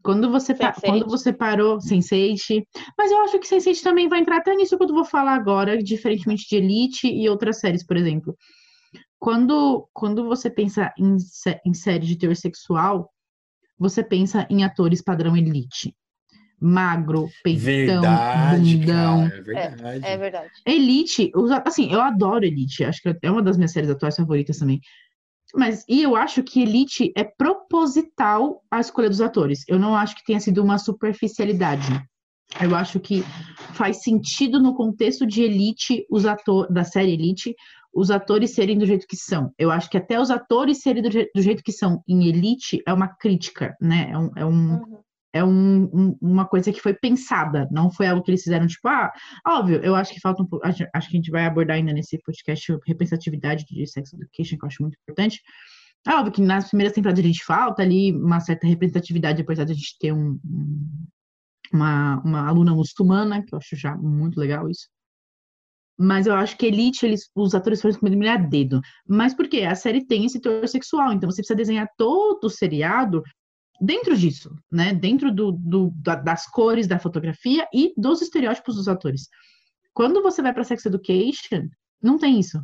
[0.03, 0.81] Quando você, pa- Sense8.
[0.83, 2.63] quando você parou, Sense8,
[2.99, 5.83] mas eu acho que Sense8 também vai entrar até nisso que eu vou falar agora,
[5.83, 8.37] diferentemente de Elite e outras séries, por exemplo.
[9.19, 11.17] Quando, quando você pensa em,
[11.65, 13.11] em série de teor sexual,
[13.79, 15.95] você pensa em atores padrão Elite.
[16.61, 19.29] Magro, peitão, Verdade, bundão.
[19.29, 20.07] cara, é verdade.
[20.07, 20.51] É verdade.
[20.67, 21.33] Elite,
[21.67, 24.81] assim, eu adoro Elite, acho que é uma das minhas séries atuais favoritas também.
[25.55, 29.65] Mas, e eu acho que Elite é proposital a escolha dos atores.
[29.69, 31.87] Eu não acho que tenha sido uma superficialidade.
[32.61, 33.23] Eu acho que
[33.73, 37.55] faz sentido no contexto de Elite, os atores da série Elite,
[37.93, 39.53] os atores serem do jeito que são.
[39.59, 42.83] Eu acho que até os atores serem do, je- do jeito que são em Elite
[42.87, 44.09] é uma crítica, né?
[44.11, 44.99] É um, é um, Uhum.
[45.35, 48.87] É um- um- uma coisa que foi pensada, não foi algo que eles fizeram, tipo,
[48.89, 49.13] ah,
[49.47, 51.93] óbvio, eu acho que falta um pouco, acho, acho que a gente vai abordar ainda
[51.93, 55.43] nesse podcast representatividade de Sex Education, que eu acho muito importante.
[56.07, 59.73] É óbvio que nas primeiras temporadas a gente falta ali uma certa representatividade, apesar de
[59.73, 60.39] a gente ter um-
[61.73, 64.89] uma, uma aluna muçulmana, que eu acho já muito legal isso.
[65.99, 68.81] Mas eu acho que Elite, eles, os atores foram escolhidos a dedo.
[69.09, 69.63] Mas por quê?
[69.63, 73.23] A série tem esse teor sexual, então você precisa desenhar todo o seriado
[73.81, 74.93] dentro disso, né?
[74.95, 79.29] Dentro do, do- da- das cores da fotografia e dos estereótipos dos atores.
[79.93, 81.69] Quando você vai para Sex Education,
[82.03, 82.61] não tem isso.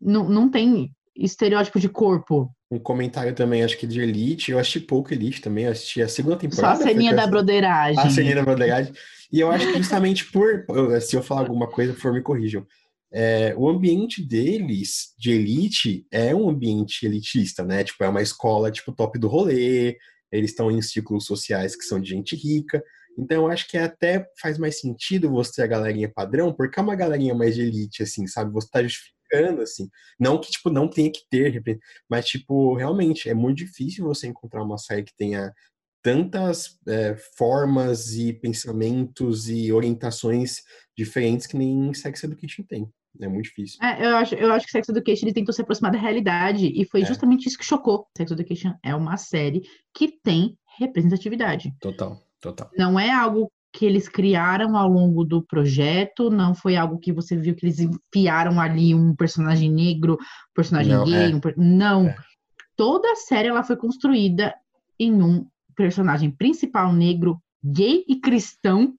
[0.00, 2.50] Não, não tem estereótipo de corpo.
[2.70, 6.08] Um comentário também, acho que de Elite, eu assisti pouco Elite também, eu assisti a
[6.08, 6.74] segunda Só temporada.
[6.74, 7.98] a foi ceninha da broderagem.
[7.98, 8.92] A ceninha da broderagem.
[9.32, 10.64] E eu acho que justamente por,
[11.00, 12.66] se eu falar alguma coisa, por favor, me corrijam.
[13.10, 17.82] É, o ambiente deles, de elite, é um ambiente elitista, né?
[17.82, 19.96] Tipo, é uma escola, tipo, top do rolê,
[20.30, 22.82] eles estão em círculos sociais que são de gente rica.
[23.18, 26.94] Então, eu acho que até faz mais sentido você a galerinha padrão, porque é uma
[26.94, 28.52] galerinha mais de elite, assim, sabe?
[28.52, 29.88] Você tá justificando, assim.
[30.18, 31.62] Não que, tipo, não tenha que ter,
[32.08, 35.52] mas, tipo, realmente, é muito difícil você encontrar uma série que tenha
[36.02, 40.62] tantas é, formas e pensamentos e orientações
[40.96, 42.88] diferentes que nem Sex Education tem.
[43.20, 43.78] É muito difícil.
[43.82, 46.84] É, eu acho, eu acho que Sex Education ele tentou se aproximar da realidade e
[46.84, 47.04] foi É.
[47.04, 48.06] justamente isso que chocou.
[48.16, 49.62] Sex Education é uma série
[49.94, 51.72] que tem representatividade.
[51.80, 52.70] Total, total.
[52.76, 57.36] Não é algo que eles criaram ao longo do projeto, não foi algo que você
[57.36, 61.34] viu que eles enfiaram ali um personagem negro, um personagem Não, gay, é.
[61.34, 62.06] um per- não.
[62.06, 62.16] É.
[62.76, 64.54] Toda a série ela foi construída
[64.98, 68.94] em um personagem principal negro, gay e cristão.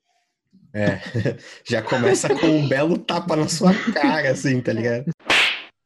[0.74, 1.00] É.
[1.68, 5.06] Já começa com um belo tapa na sua cara, assim, tá ligado?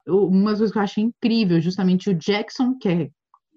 [0.06, 3.10] Eu- Uma das coisas que eu acho incrível, justamente o Jackson, que é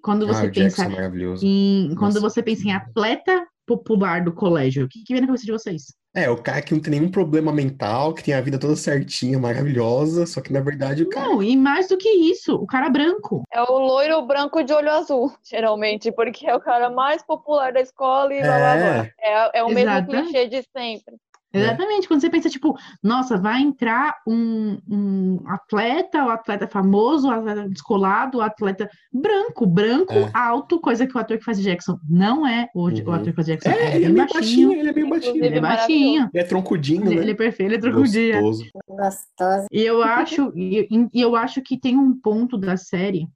[0.03, 1.45] quando Ah, você Jackson pensa maravilhoso.
[1.45, 5.27] em quando Nossa, você pensa em atleta popular do colégio, o que, que vem na
[5.27, 5.95] cabeça de vocês?
[6.17, 9.39] É, o cara que não tem nenhum problema mental, que tem a vida toda certinha,
[9.39, 11.29] maravilhosa, só que na verdade o cara.
[11.29, 13.43] Não, e mais do que isso, o cara branco.
[13.53, 17.83] É o loiro branco de olho azul, geralmente, porque é o cara mais popular da
[17.83, 19.11] escola e blá blá blá.
[19.21, 21.17] É, é o mesmo clichê de sempre.
[21.53, 27.31] Exatamente, quando você pensa, tipo, nossa, vai entrar um, um atleta, o atleta famoso, o
[27.31, 30.31] atleta descolado, o atleta branco, branco, É.
[30.35, 33.13] alto, coisa que o ator que faz Jackson não é o, o Uhum.
[33.13, 35.09] ator que faz Jackson, É, é ele é bem meio baixinho, baixinho, ele é meio
[35.09, 35.45] baixinho.
[35.45, 37.23] ele é baixinho, Ele é troncudinho, ele, né?
[37.23, 38.41] ele é perfeito, ele é trocudinho.
[38.43, 38.71] Gostoso.
[38.89, 39.67] Gostoso.
[39.73, 43.27] E eu acho, e, e eu acho que tem um ponto da série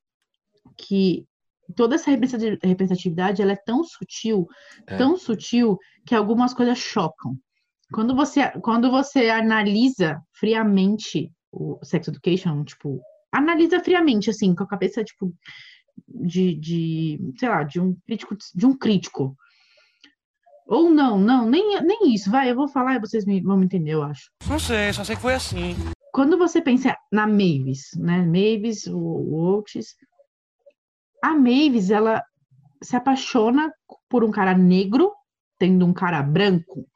[0.77, 1.25] que
[1.77, 4.46] toda essa representati- representatividade ela é tão sutil,
[4.87, 4.96] É.
[4.96, 7.37] tão sutil que algumas coisas chocam.
[7.92, 13.00] Quando você, quando você analisa friamente o Sex Education, tipo,
[13.33, 15.35] analisa friamente, assim, com a cabeça, tipo,
[16.09, 19.37] de, de sei lá, de um crítico, de um crítico.
[20.66, 23.64] Ou não, não, nem, nem isso, vai, eu vou falar e vocês me, vão me
[23.64, 24.31] entender, eu acho.
[24.48, 25.74] Não sei, só sei que foi assim.
[26.12, 28.24] Quando você pensa na Mavis, né?
[28.24, 29.96] Mavis, o, o Otis,
[31.22, 32.22] a Mavis, ela
[32.83, 33.72] se apaixona
[34.09, 35.12] por um cara negro,
[35.59, 36.87] tendo um cara branco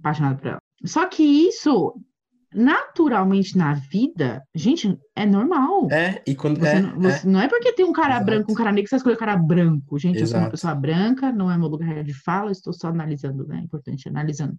[0.00, 0.58] apaixonado por ela.
[0.84, 1.94] Só que isso,
[2.52, 5.88] naturalmente na vida, gente, é normal.
[5.90, 6.58] É, e quando.
[6.58, 8.26] Você é, não, você- não é porque tem um cara Exato.
[8.26, 9.98] branco, um cara negro, que você escolhe o cara branco.
[9.98, 10.50] Gente, eu sou uma Exato.
[10.52, 13.58] pessoa branca, não é meu lugar de fala, estou só analisando, né?
[13.58, 14.56] É importante, analisando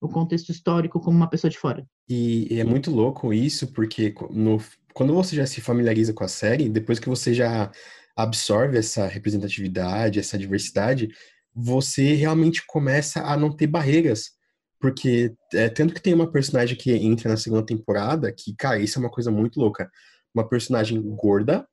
[0.00, 1.84] o contexto histórico como uma pessoa de fora.
[2.08, 4.60] E, e é muito louco isso, porque no-
[4.94, 7.70] quando você já se familiariza com a série, depois que você já
[8.16, 11.08] absorve essa representatividade, essa diversidade,
[11.54, 14.30] você realmente começa a não ter barreiras.
[14.80, 18.98] Porque, é, tanto que tem uma personagem que entra na segunda temporada, que, cara, isso
[18.98, 19.90] é uma coisa muito louca.
[20.34, 21.66] Uma personagem gorda,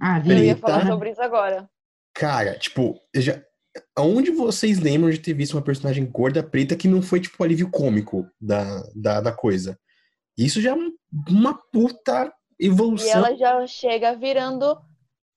[0.00, 0.90] Ah, Eu ia falar Preta.
[0.92, 1.68] sobre isso agora.
[2.14, 3.42] cara, tipo, já,
[3.96, 7.44] Onde vocês lembram de ter visto uma personagem gorda preta que não foi tipo o
[7.44, 9.78] alívio cômico da, da, da coisa?
[10.36, 10.76] Isso já é
[11.28, 13.06] uma puta evolução.
[13.08, 14.76] E ela já chega virando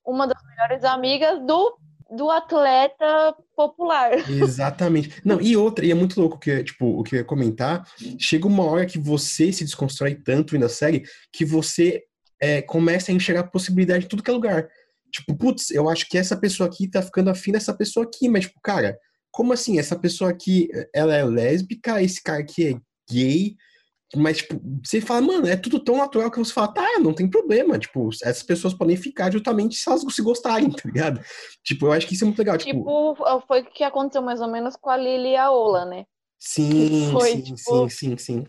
[0.05, 1.77] uma das melhores amigas do,
[2.11, 4.11] do atleta popular.
[4.29, 5.21] Exatamente.
[5.23, 7.87] Não, e outra, e é muito louco que, tipo, o que eu ia comentar,
[8.19, 12.03] chega uma hora que você se desconstrói tanto na série que você
[12.41, 14.67] é, começa a enxergar possibilidade em tudo que é lugar.
[15.11, 18.45] Tipo, putz, eu acho que essa pessoa aqui tá ficando afim dessa pessoa aqui, mas,
[18.45, 18.97] tipo, cara,
[19.31, 19.79] como assim?
[19.79, 23.55] Essa pessoa aqui, ela é lésbica, esse cara aqui é gay,
[24.15, 27.29] mas, tipo, você fala, mano, é tudo tão natural que você fala, tá, não tem
[27.29, 27.79] problema.
[27.79, 31.21] Tipo, essas pessoas podem ficar justamente se elas se gostarem, tá ligado?
[31.63, 32.57] Tipo, eu acho que isso é muito legal.
[32.57, 35.85] Tipo, tipo foi o que aconteceu mais ou menos com a Lily e a Ola,
[35.85, 36.05] né?
[36.37, 37.89] Sim, foi, sim, tipo...
[37.89, 38.45] sim, sim, sim.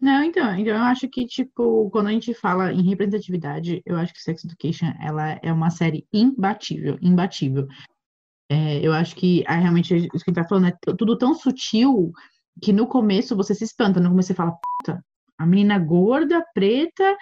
[0.00, 4.12] Não, então, então eu acho que, tipo, quando a gente fala em representatividade, eu acho
[4.12, 7.66] que Sex Education, ela é uma série imbatível, imbatível.
[8.50, 11.34] É, eu acho que, ah, realmente, isso que a gente tá falando é tudo tão
[11.34, 12.12] sutil
[12.62, 15.04] que no começo você se espanta, no começo você fala, puta,
[15.38, 17.16] a menina gorda, preta,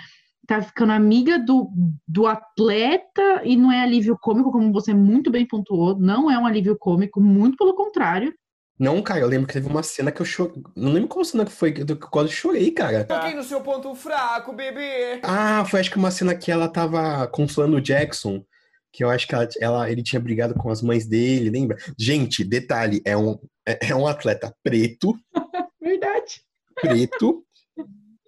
[0.46, 1.70] tá ficando amiga do,
[2.06, 6.46] do atleta e não é alívio cômico, como você muito bem pontuou, não é um
[6.46, 8.34] alívio cômico, muito pelo contrário.
[8.78, 10.60] Não, cara, eu lembro que teve uma cena que eu chorei.
[10.74, 13.04] Não lembro qual cena que foi, que eu quase chorei, cara.
[13.04, 15.20] Toquei no seu ponto fraco, bebê.
[15.22, 18.44] Ah, foi acho que uma cena que ela tava consolando o Jackson.
[18.92, 21.76] Que eu acho que ela, ela, ele tinha brigado com as mães dele, lembra?
[21.98, 25.14] Gente, detalhe, é um, é, é um atleta preto.
[25.80, 26.42] Verdade.
[26.80, 27.44] Preto.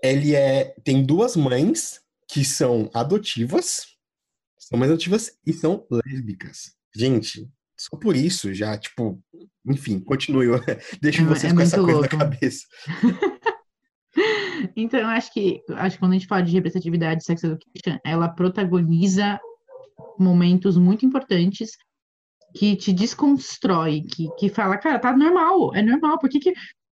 [0.03, 3.87] Ele é, tem duas mães que são adotivas.
[4.59, 6.75] São mães adotivas e são lésbicas.
[6.97, 7.47] Gente,
[7.79, 9.23] só por isso já, tipo,
[9.67, 10.47] enfim, continue.
[11.03, 12.17] Deixo É- vocês é com essa coisa na louco.
[12.19, 12.65] cabeça.
[14.77, 18.29] Então, eu acho que, acho que quando a gente fala de representatividade Sex Education, ela
[18.29, 19.39] protagoniza
[20.19, 21.73] momentos muito importantes
[22.55, 26.53] que te desconstrói, que, que fala, cara, tá normal, é normal, por que que...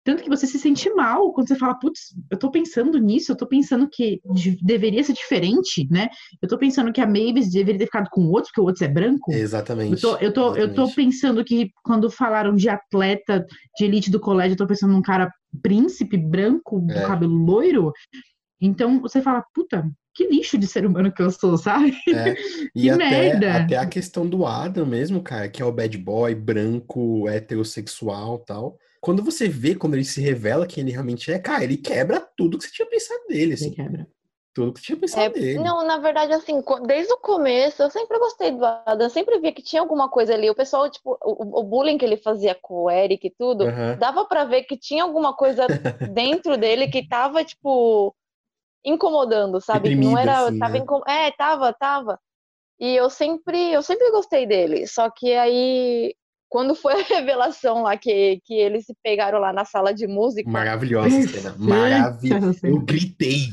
[0.04, 3.36] Tanto que você se sente mal quando você fala, putz, eu tô pensando nisso, eu
[3.36, 6.10] tô pensando que de- deveria ser diferente, né?
[6.39, 8.86] Eu tô pensando que a Mavis deveria ter ficado com o outro, porque o outro
[8.86, 9.32] é branco.
[9.34, 9.93] Exatamente.
[9.93, 10.95] Eu tô, eu, tô, eu tô exatamente.
[10.95, 13.43] pensando que quando falaram de atleta
[13.80, 15.32] de elite do colégio, eu tô pensando num cara
[15.63, 17.08] príncipe branco, do É.
[17.08, 17.91] cabelo loiro.
[18.62, 21.93] Então você fala, puta, que lixo de ser humano que eu sou, sabe?
[22.12, 22.34] É,
[22.73, 23.56] E Que até, merda!
[23.58, 28.78] até a questão do Adam mesmo, cara, que é o bad boy, branco, heterossexual tal.
[29.01, 32.58] Quando você vê, quando ele se revela quem ele realmente é, cara, ele quebra tudo
[32.58, 33.69] que você tinha pensado dele, assim.
[33.69, 34.08] Você quebra.
[34.54, 35.60] Tudo que você tinha pensado É, dele.
[35.60, 39.51] não, na verdade, assim, desde o começo, eu sempre gostei do Adam, eu sempre via
[39.51, 40.49] que tinha alguma coisa ali.
[40.49, 43.97] O pessoal, tipo, o, o bullying que ele fazia com o Eric e tudo, Aham.
[43.99, 45.67] dava pra ver que tinha alguma coisa
[46.13, 48.15] dentro dele que tava, tipo,
[48.86, 49.89] incomodando, sabe?
[49.89, 50.80] Que não era, assim, tava né?
[50.80, 51.02] incom...
[51.08, 52.19] É, tava, tava.
[52.80, 54.86] E eu sempre, eu sempre gostei dele.
[54.88, 56.13] Só que aí,
[56.50, 60.50] quando foi a revelação lá que, que eles se pegaram lá na sala de música,
[60.50, 61.56] Maravilhosa cena.
[61.58, 62.67] Maravilhosa.
[62.67, 63.48] Eu gritei.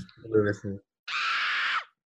[0.51, 0.79] assim.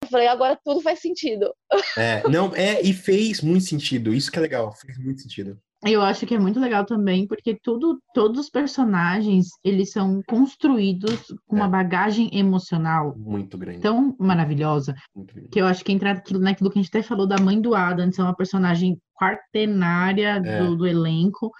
[0.02, 1.54] eu falei, agora tudo faz sentido.
[1.96, 4.12] É, não, é, e fez muito sentido.
[4.12, 5.58] Isso que é legal, fez muito sentido.
[5.84, 11.26] Eu acho que é muito legal também, porque tudo, todos os personagens, eles são construídos
[11.46, 11.68] com uma É.
[11.68, 13.80] bagagem emocional Muito grande.
[13.80, 15.48] tão maravilhosa, grande.
[15.50, 17.74] que eu acho que entra naquilo, naquilo que a gente até falou da mãe do
[17.74, 20.62] Adam, ser uma personagem quartenária É.
[20.62, 21.50] do, do elenco,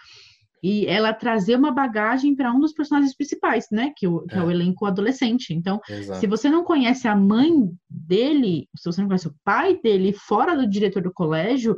[0.62, 3.92] e ela trazer uma bagagem para um dos personagens principais, né?
[3.94, 4.38] Que, o, que é.
[4.38, 4.42] É.
[4.42, 5.52] o elenco adolescente.
[5.52, 6.20] Então, Exato.
[6.20, 7.52] se você não conhece a mãe
[7.90, 11.76] dele, se você não conhece o pai dele fora do diretor do colégio,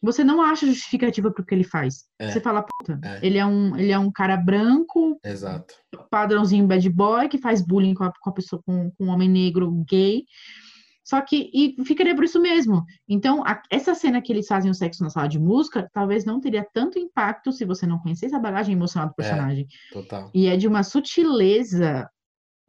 [0.00, 2.04] você não acha justificativa pro que ele faz.
[2.18, 2.30] É.
[2.30, 3.18] Você fala, puta, É.
[3.26, 5.74] ele, é um, ele é um cara branco, Exato.
[6.10, 9.28] padrãozinho bad boy, que faz bullying com a, com a pessoa, com, com um homem
[9.28, 10.24] negro gay.
[11.04, 12.84] Só que, e ficaria por isso mesmo.
[13.08, 16.38] Então, a- essa cena que eles fazem o sexo na sala de música, talvez não
[16.38, 19.66] teria tanto impacto se você não conhecesse a bagagem emocional do personagem.
[19.90, 20.30] Total.
[20.34, 22.08] E é de uma sutileza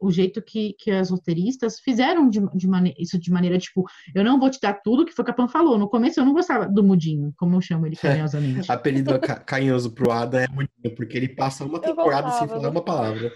[0.00, 3.84] o jeito que, que as roteiristas fizeram de, de isso de maneira, tipo,
[4.14, 5.78] eu não vou te dar tudo que foi o que a Pan falou.
[5.78, 8.70] No começo eu não gostava do mudinho, como eu chamo ele carinhosamente.
[8.72, 12.84] Apelido ca- carinhoso pro Adam é muito porque ele passa uma temporada sem falar uma
[12.84, 13.32] palavra.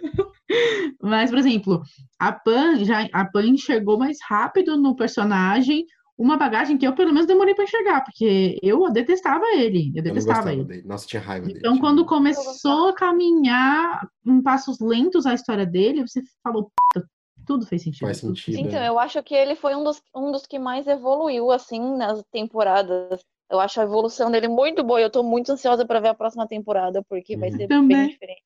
[1.02, 1.82] Mas, por exemplo,
[2.18, 5.84] a Pan já a Pan enxergou mais rápido no personagem
[6.16, 9.90] uma bagagem que eu, pelo menos, demorei para enxergar, porque eu detestava ele.
[9.94, 10.64] Eu Eu detestava gostava ele.
[10.64, 10.82] dele.
[10.86, 11.58] Nossa, tinha raiva dele.
[11.58, 17.08] Então, quando começou a caminhar em passos lentos a história dele, você falou, puta,
[17.46, 18.06] tudo fez sentido.
[18.06, 18.58] Faz sentido.
[18.58, 22.22] Então, eu acho que ele foi um dos, um dos que mais evoluiu, assim, nas
[22.30, 23.20] temporadas.
[23.50, 26.14] Eu acho a evolução dele muito boa e eu tô muito ansiosa para ver a
[26.14, 27.56] próxima temporada, porque vai Uhum.
[27.56, 27.96] ser Também.
[27.98, 28.42] bem diferente.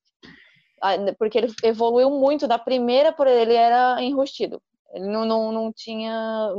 [0.81, 2.47] Ah, né, Porque ele evoluiu muito.
[2.47, 4.61] Da primeira, por ele era enrustido.
[4.93, 6.49] Ele não, não, não tinha.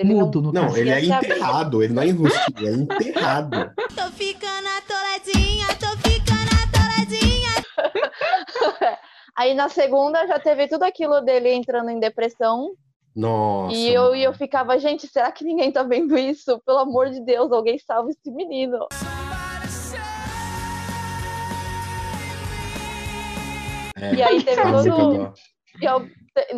[0.00, 3.70] Ele Mudo, não, no não ele é enterrado, ele não é enrustido, é enterrado.
[3.94, 7.50] tô ficando atoladinha, tô ficando atoladinha.
[9.36, 12.70] Aí na segunda já teve tudo aquilo dele entrando em depressão.
[13.14, 13.76] Nossa.
[13.76, 16.58] E eu, e eu ficava, gente, será que ninguém tá vendo isso?
[16.64, 18.86] Pelo amor de Deus, alguém salva esse menino.
[23.96, 25.34] É, e aí teve todo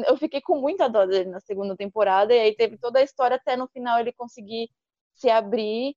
[0.06, 3.36] eu, fiquei com muita dó dele na segunda temporada, e aí teve toda a história
[3.36, 4.68] até no final ele conseguir
[5.14, 5.94] se abrir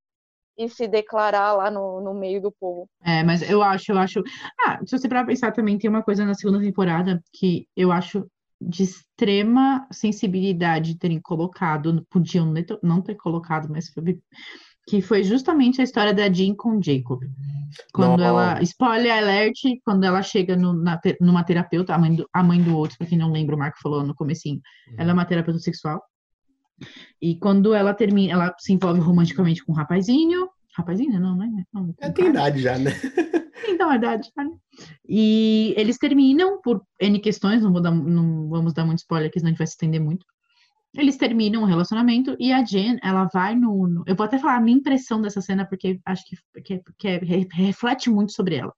[0.58, 2.90] e se declarar lá no, no meio do povo.
[3.04, 4.24] É, mas eu acho, eu acho.
[4.66, 7.92] Ah, se você parar pra pensar também, tem uma coisa na segunda temporada que eu
[7.92, 8.26] acho
[8.62, 14.18] de extrema sensibilidade terem colocado, podiam não ter colocado, mas foi,
[14.88, 17.22] que foi justamente a história da Jean com Jacob.
[17.94, 18.64] Quando ela, Nossa.
[18.64, 22.78] spoiler alert, quando ela chega no- na numa terapeuta, a mãe do, a mãe do
[22.78, 24.62] outro, pra quem não lembra, o Marco falou no comecinho,
[24.98, 26.02] ela é uma terapeuta sexual.
[27.22, 31.50] E quando ela termina, ela se envolve romanticamente com um rapazinho, rapazinho não, né?
[31.74, 32.30] Não, É, um tem cara.
[32.30, 32.92] idade já, né?
[33.68, 34.46] Então, a idade, né?
[35.08, 39.40] E eles terminam por N questões, não, vou dar, não vamos dar muito spoiler aqui,
[39.40, 40.24] senão a gente vai se estender muito.
[40.98, 44.62] Eles terminam o relacionamento e a Jen, ela vai no, Eu vou até falar a
[44.62, 48.74] minha impressão dessa cena, porque acho que, que, que é- re- reflete muito sobre ela.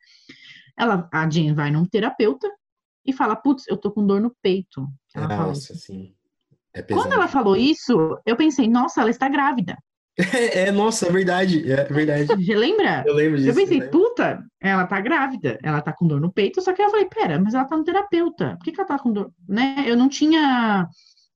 [0.77, 1.07] ela.
[1.13, 2.49] A Jen vai num terapeuta
[3.05, 4.87] e fala: Putz, eu tô com dor no peito.
[5.15, 6.13] Ela Nossa, sim.
[6.73, 6.81] É.
[6.81, 9.77] Quando ela falou isso, eu pensei: Nossa, ela está grávida.
[10.17, 10.17] É,
[10.69, 11.71] é, nossa, é verdade.
[11.71, 12.25] É verdade.
[12.25, 13.03] Você lembra?
[13.05, 13.49] Eu lembro disso.
[13.49, 13.87] Eu pensei, né?
[13.87, 17.39] puta, ela tá grávida, ela tá com dor no peito, só que eu falei, pera,
[17.39, 19.31] mas ela tá no terapeuta, por que, que ela tá com dor?
[19.47, 19.83] Né?
[19.85, 20.87] Eu não tinha.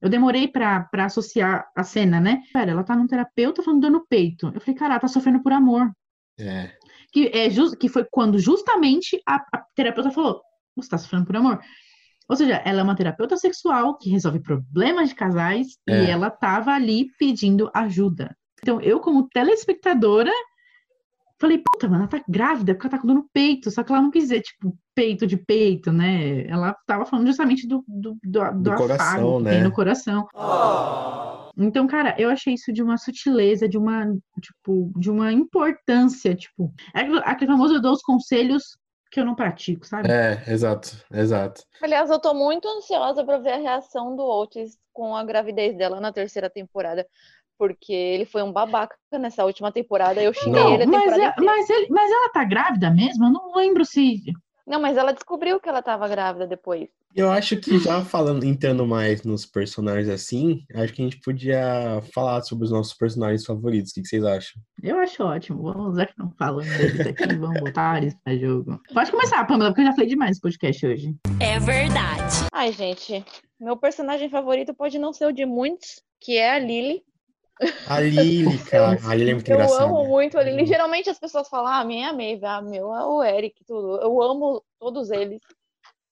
[0.02, 2.42] Eu demorei pra associar a cena, né?
[2.52, 4.50] Pera, ela tá num terapeuta falando dor no peito.
[4.54, 5.90] Eu falei, cara, ela tá sofrendo por amor.
[6.38, 6.72] É.
[7.12, 10.42] Que, é jus- que foi quando justamente a, a terapeuta falou:
[10.74, 11.60] você tá sofrendo por amor.
[12.28, 16.04] Ou seja, ela é uma terapeuta sexual que resolve problemas de casais É.
[16.04, 18.34] e ela tava ali pedindo ajuda.
[18.62, 20.30] Então, eu, como telespectadora,
[21.42, 23.70] falei, puta, mano, ela tá grávida porque ela tá com dor no peito.
[23.70, 26.46] Só que ela não quis dizer, tipo, peito de peito, né?
[26.46, 29.50] Ela tava falando justamente do, do, do, do, coração, afago que né?
[29.50, 30.28] tem no coração.
[31.56, 34.06] Então, cara, eu achei isso de uma sutileza, de uma,
[34.40, 38.78] tipo, de uma importância, tipo, é aquele, aquele famoso eu dou os conselhos
[39.10, 40.10] que eu não pratico, sabe?
[40.10, 41.62] É, exato, exato.
[41.82, 46.00] Aliás, eu tô muito ansiosa pra ver a reação do Otis com a gravidez dela
[46.00, 47.06] na terceira temporada.
[47.62, 50.20] Porque ele foi um babaca nessa última temporada.
[50.20, 53.26] Eu xinguei Não, ele a mas, é- mas, ele, mas ela tá grávida mesmo?
[53.26, 54.20] Eu não lembro se.
[54.66, 56.88] Não, mas ela descobriu que ela tava grávida depois.
[57.14, 62.02] Eu acho que já falando, entrando mais nos personagens assim, acho que a gente podia
[62.12, 63.92] falar sobre os nossos personagens favoritos.
[63.92, 64.60] O que que vocês acham?
[64.82, 65.62] Eu acho ótimo.
[65.62, 68.80] Vamos, já que estão falando deles aqui, vamos botar eles pra jogo.
[68.92, 71.14] Pode começar, Pamela, porque eu já falei demais no podcast hoje.
[71.38, 72.48] É verdade.
[72.52, 73.24] Ai, gente,
[73.60, 77.04] meu personagem favorito pode não ser o de muitos, que é a Lily.
[77.88, 78.98] A Lily, cara.
[79.08, 79.84] A Lily é muito Eu engraçada.
[79.84, 80.66] amo muito a Lily.
[80.66, 83.64] Geralmente as pessoas falam, ah, a minha é a Maeve, a meu é o Eric,
[83.64, 84.00] tudo.
[84.00, 85.40] Eu amo todos eles,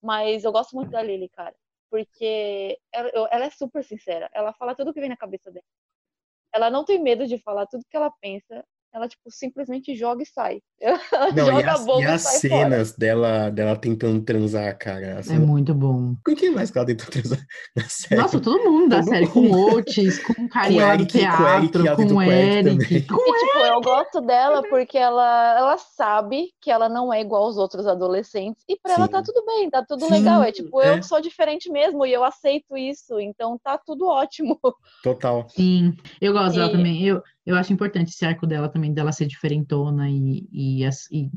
[0.03, 1.55] mas eu gosto muito da Lily, cara.
[1.91, 4.31] Porque ela, eu- ela é super sincera.
[4.33, 5.65] Ela fala tudo que vem na cabeça dela.
[6.53, 8.65] Ela não tem medo de falar tudo que ela pensa.
[8.93, 10.61] Ela, tipo, simplesmente joga e sai.
[10.81, 10.99] Ela
[11.33, 12.63] Não, e joga as, a bomba e e as sai fora.
[12.63, 15.07] cenas dela, dela tentando transar, cara.
[15.07, 16.15] É Assim, muito bom.
[16.25, 17.39] Com quem mais que ela tentou transar
[17.77, 18.21] na série?
[18.21, 19.57] Nossa, todo mundo da Todo série, com mundo.
[19.57, 22.23] o Otis, com o carinha lá do Eric, com o Eric, teatro, com o com
[22.23, 27.21] Eric com E, tipo, eu gosto dela porque ela, ela sabe que ela não é
[27.21, 28.65] igual aos outros adolescentes.
[28.69, 30.43] E pra ela tá tudo bem, tá tudo Sim, legal.
[30.43, 30.99] É tipo, é.
[30.99, 33.21] eu sou diferente mesmo e eu aceito isso.
[33.21, 34.59] Então tá tudo ótimo.
[35.03, 35.47] Total.
[35.51, 37.05] Sim, eu gosto dela E- também.
[37.07, 41.31] Eu, eu acho importante esse arco dela também, dela ser diferentona e, e, e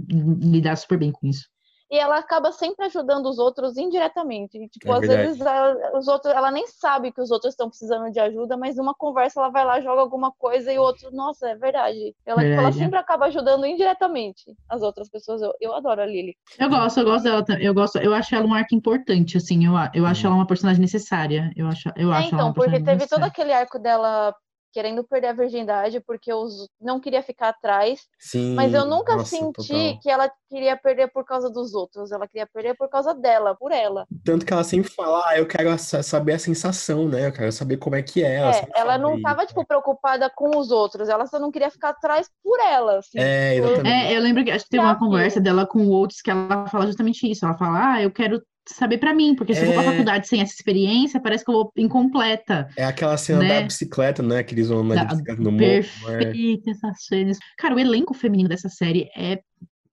[0.52, 1.48] lidar super bem com isso.
[1.92, 4.58] E ela acaba sempre ajudando os outros indiretamente.
[4.58, 5.28] E, tipo, É às verdade.
[5.28, 8.76] vezes a- os outros, ela nem sabe que os outros estão precisando de ajuda, mas
[8.78, 12.16] numa conversa ela vai lá, joga alguma coisa e o outro, nossa, é verdade.
[12.26, 12.84] Ela, tipo, ela Verdade, é.
[12.84, 15.42] sempre acaba ajudando indiretamente as outras pessoas.
[15.42, 16.36] Eu, eu adoro a Lily.
[16.58, 17.66] Eu gosto, eu gosto dela também.
[17.66, 19.66] Eu gosto, eu acho ela um arco importante, assim.
[19.66, 21.52] Eu, eu acho ela uma personagem necessária.
[21.56, 24.34] Eu acho, eu É, acho ela então, uma porque teve todo aquele arco dela
[24.74, 28.56] querendo perder a virgindade porque os não queria ficar atrás, Sim.
[28.56, 30.00] mas eu nunca nossa, senti total.
[30.02, 33.72] que ela queria perder por causa dos outros, ela queria perder por causa dela, por
[33.72, 34.06] ela.
[34.26, 37.28] Tanto que ela sempre fala, ah, eu quero sa- saber a sensação, né?
[37.28, 38.36] Eu quero saber como é que é.
[38.36, 39.22] Ela É, ela não isso.
[39.24, 43.20] tava tipo preocupada com os outros, ela só não queria ficar atrás por ela, assim.
[43.20, 43.88] É, exatamente.
[43.90, 46.68] É, eu lembro que acho que teve uma conversa dela com o Oates que ela
[46.68, 47.46] fala justamente isso.
[47.46, 49.92] Ela fala, ah, eu quero saber pra mim, porque se eu for pra É.
[49.92, 52.68] faculdade sem essa experiência, parece que eu vou incompleta.
[52.78, 53.60] É aquela cena Né?
[53.62, 54.44] da bicicleta, né?
[54.44, 55.64] Que eles vão andar de bicicleta no morro.
[55.64, 55.82] É,
[56.18, 57.38] Perfeita essas cenas.
[57.58, 59.42] Cara, o elenco feminino dessa série é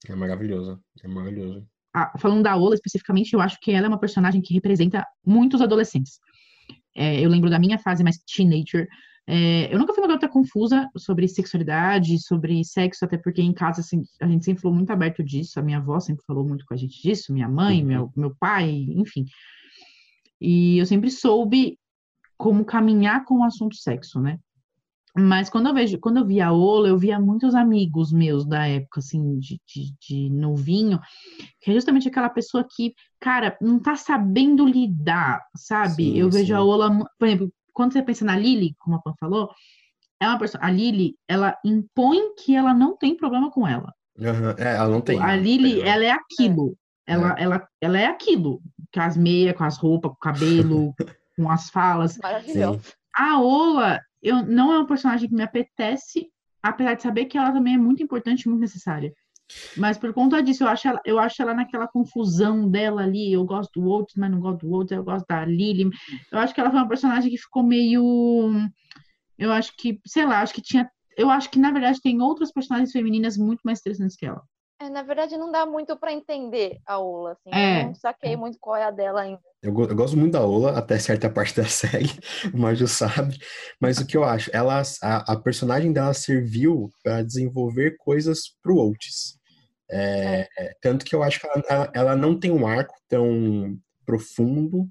[0.09, 0.81] é maravilhoso.
[1.05, 1.66] É maravilhoso.
[1.95, 5.61] a- falando da Ola especificamente, eu acho que ela é uma personagem que representa muitos
[5.61, 6.21] adolescentes.
[6.97, 8.87] É, eu lembro da minha fase mais teenager,
[9.27, 13.81] É, eu nunca fui uma garota confusa sobre sexualidade, sobre sexo, até porque em casa
[13.81, 16.75] assim, a gente sempre falou muito aberto disso, a minha avó sempre falou muito com
[16.75, 17.87] a gente disso, minha mãe, uhum.
[17.87, 19.25] meu, meu pai, enfim.
[20.41, 21.79] E eu sempre soube
[22.37, 24.39] como caminhar com o assunto sexo, né?
[25.16, 28.66] Mas quando eu vejo, quando eu via a Ola, eu via muitos amigos meus da
[28.66, 31.01] época, assim, de, de, de, novinho,
[31.61, 36.05] que é justamente aquela pessoa que, cara, não tá sabendo lidar, sabe?
[36.05, 39.14] Sim, eu vejo a Ola, por exemplo, quando você pensa na Lily, como a Pan
[39.18, 39.51] falou,
[40.20, 43.91] é uma pessoa, a Lily, ela impõe que ela não tem problema com ela.
[44.18, 44.51] Uhum.
[44.59, 45.18] É, ela não tem.
[45.18, 46.76] A Lily, ela é aquilo.
[47.07, 47.14] É.
[47.14, 47.43] Ela, é.
[47.43, 48.61] ela, ela é aquilo.
[48.93, 50.95] Com as meias, com as roupas, com o cabelo,
[51.35, 52.18] com as falas.
[52.18, 52.83] Maravilhoso.
[53.16, 56.28] A Ola, eu, não é um personagem que me apetece,
[56.62, 59.11] apesar de saber que ela também é muito importante e muito necessária.
[59.76, 63.32] Mas por conta disso, eu acho ela, eu acho ela naquela confusão dela ali.
[63.32, 64.96] Eu gosto do outro, mas não gosto do outro.
[64.96, 65.90] Eu gosto da Lily.
[66.30, 68.51] Eu acho que ela foi uma personagem que ficou meio.
[69.38, 70.90] Eu acho que, sei lá, acho que tinha.
[71.16, 74.42] Eu acho que, na verdade, tem outras personagens femininas muito mais interessantes que ela.
[74.80, 77.51] É, na verdade, não dá muito para entender a Ola, assim.
[77.53, 77.82] É.
[77.82, 79.40] Eu não saquei muito qual é a dela ainda.
[79.62, 82.09] Eu, eu, gosto muito da Ola, até certa parte da série,
[82.53, 83.38] o Marjo sabe.
[83.78, 88.78] Mas o que eu acho, ela, a, a personagem dela serviu para desenvolver coisas pro
[88.78, 89.38] Otis.
[89.91, 90.49] É.
[90.80, 94.88] Tanto que eu acho que ela, ela, não tem um arco tão profundo,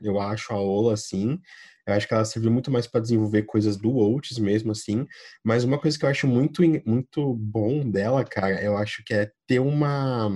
[0.00, 1.40] eu acho, a Ola, assim.
[1.86, 5.06] Eu acho que ela serviu muito mais para desenvolver coisas do Oates mesmo, assim.
[5.44, 9.30] Mas uma coisa que eu acho muito, muito bom dela, cara, eu acho que é
[9.46, 10.28] ter uma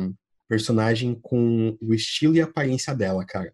[0.49, 3.53] personagem com o estilo e aparência dela, cara.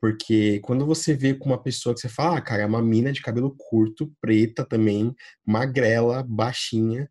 [0.00, 3.12] Porque quando você vê com uma pessoa que você fala, ah, cara, é uma mina
[3.12, 7.08] de cabelo curto, preta também, magrela, baixinha.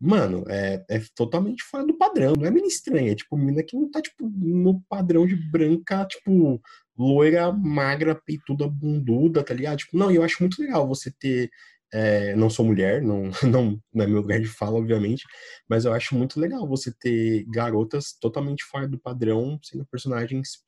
[0.00, 2.34] Mano, é, é totalmente fora do padrão.
[2.38, 3.10] Não é mina estranha.
[3.12, 6.60] É tipo, mina que não tá, tipo, no padrão de branca, tipo,
[6.96, 9.78] loira, magra, peituda, bunduda, tá ligado?
[9.78, 11.50] Tipo, não, eu acho muito legal você ter.
[11.90, 15.24] É, não sou mulher, não, não, não é meu lugar de fala, obviamente,
[15.66, 20.58] mas eu acho muito legal você ter garotas totalmente fora do padrão, sendo personagens.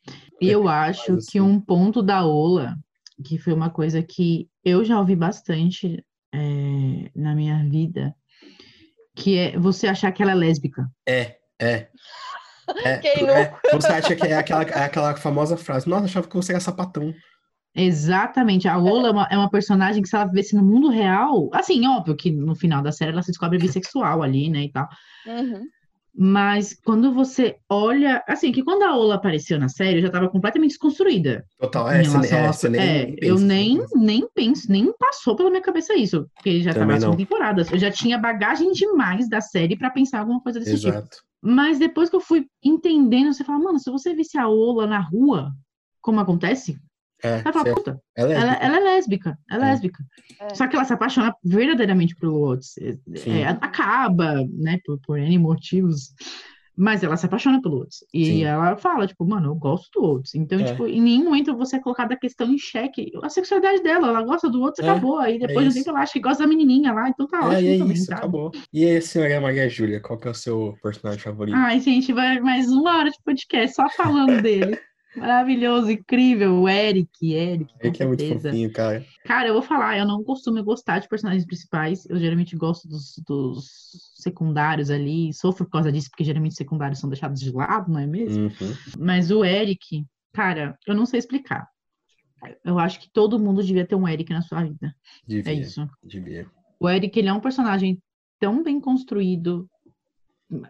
[0.40, 1.32] E eu acho assim.
[1.32, 2.74] que um ponto da Ola,
[3.22, 6.02] que foi uma coisa que eu já ouvi bastante
[6.32, 8.14] é, na minha vida,
[9.20, 10.90] que é você achar que ela é lésbica.
[11.06, 11.88] É, é.
[12.84, 16.36] É, Quem é, você acha que é aquela, é aquela famosa frase, nossa, achava que
[16.36, 17.12] você era sapatão.
[17.74, 18.66] Exatamente.
[18.66, 21.86] A Lola é uma, é uma personagem que, se ela vivesse no mundo real, assim,
[21.86, 24.88] óbvio que no final da série ela se descobre bissexual ali, né, e tal.
[25.26, 25.62] Uhum.
[26.14, 30.28] Mas quando você olha, assim, que quando a Ola apareceu na série, eu já estava
[30.28, 31.44] completamente desconstruída.
[31.58, 35.62] Total, é, você, é, você nem, é, eu nem, nem penso, nem passou pela minha
[35.62, 37.70] cabeça isso, porque já estava nas temporadas.
[37.70, 40.88] Eu já tinha bagagem demais da série para pensar alguma coisa desse tipo.
[40.88, 41.08] Exato.
[41.08, 41.22] tipo.
[41.42, 45.00] Mas depois que eu fui entendendo, você fala, mano, se você visse a Ola na
[45.00, 45.52] rua,
[46.02, 46.78] como acontece,
[47.22, 49.58] é, ela fala, puta, ela é, ela, ela é lésbica, é, é.
[49.58, 50.04] lésbica.
[50.40, 50.54] É.
[50.54, 52.66] Só que ela se apaixona verdadeiramente pelo outro.
[52.80, 56.14] É, é, acaba, né, por, por N motivos,
[56.76, 57.98] mas ela se apaixona pelo outro.
[58.12, 58.44] E Sim.
[58.44, 60.30] ela fala, tipo, mano, eu gosto do outro.
[60.34, 60.64] Então, é.
[60.64, 63.12] tipo, em nenhum momento você é colocada a questão em xeque.
[63.22, 65.18] A sexualidade dela, ela gosta do outro, acabou.
[65.18, 67.68] Aí depois de um tempo ela acha que gosta da menininha lá, então tá ótimo.
[67.68, 68.16] É, também, isso, tá?
[68.16, 68.50] acabou.
[68.72, 71.54] E aí, senhora Maria Júlia, qual que é o seu personagem favorito?
[71.54, 74.78] Ai, gente, vai mais uma hora de podcast só falando dele.
[75.16, 76.60] Maravilhoso, incrível.
[76.60, 77.74] O Eric, Eric.
[77.80, 79.04] Eric é muito fofinho, cara.
[79.24, 82.06] Cara, eu vou falar, eu não costumo gostar de personagens principais.
[82.08, 83.66] Eu geralmente gosto dos, dos
[84.16, 85.32] secundários ali.
[85.32, 88.44] Sofro por causa disso, porque geralmente secundários são deixados de lado, não é mesmo?
[88.44, 88.74] Uhum.
[88.98, 91.68] Mas o Eric, cara, eu não sei explicar.
[92.64, 94.94] Eu acho que todo mundo devia ter um Eric na sua vida.
[95.26, 95.88] Devia, é isso.
[96.02, 96.46] Devia.
[96.78, 98.00] O Eric, ele é um personagem
[98.38, 99.68] tão bem construído,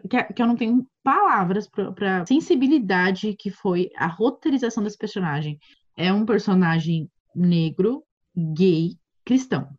[0.09, 5.59] que, que eu não tenho palavras para sensibilidade que foi a roteirização desse personagem.
[5.97, 8.03] É um personagem negro,
[8.35, 8.95] gay,
[9.25, 9.69] cristão.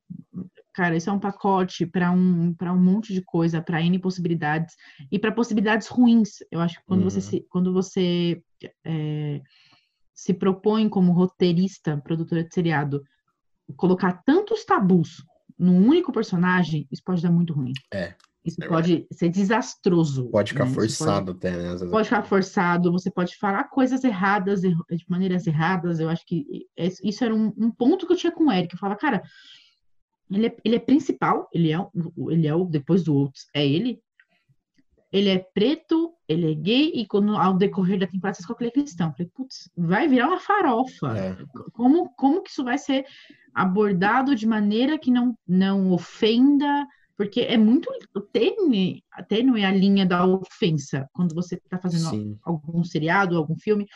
[0.74, 4.74] Cara, isso é um pacote para um, um monte de coisa, para N possibilidades
[5.10, 6.38] e para possibilidades ruins.
[6.50, 7.10] Eu acho que quando uhum.
[7.10, 8.42] você, se, quando você
[8.84, 9.40] é,
[10.14, 13.02] se propõe como roteirista, produtora de seriado,
[13.76, 15.22] colocar tantos tabus
[15.58, 17.72] num único personagem, isso pode dar muito ruim.
[17.92, 18.14] É.
[18.44, 20.28] Isso é pode ser desastroso.
[20.30, 20.72] Pode ficar né?
[20.72, 21.90] forçado pode, até, né?
[21.90, 24.76] Pode ficar forçado, você pode falar coisas erradas, de
[25.08, 26.00] maneiras erradas.
[26.00, 28.74] Eu acho que isso era um, um ponto que eu tinha com o Eric.
[28.74, 29.22] Eu falava, cara,
[30.28, 31.78] ele é, ele é principal, ele é,
[32.30, 34.00] ele é o, depois do outros, é ele.
[35.12, 38.68] Ele é preto, ele é gay, e quando, ao decorrer da temporada, você escolhe ele
[38.70, 39.08] é cristão.
[39.08, 41.18] Eu falei, putz, vai virar uma farofa.
[41.18, 41.36] É.
[41.72, 43.04] Como, como que isso vai ser
[43.54, 47.90] abordado de maneira que não, não ofenda porque é muito
[48.32, 52.38] tênue, tênue a linha da ofensa quando você está fazendo Sim.
[52.42, 53.86] algum seriado, algum filme.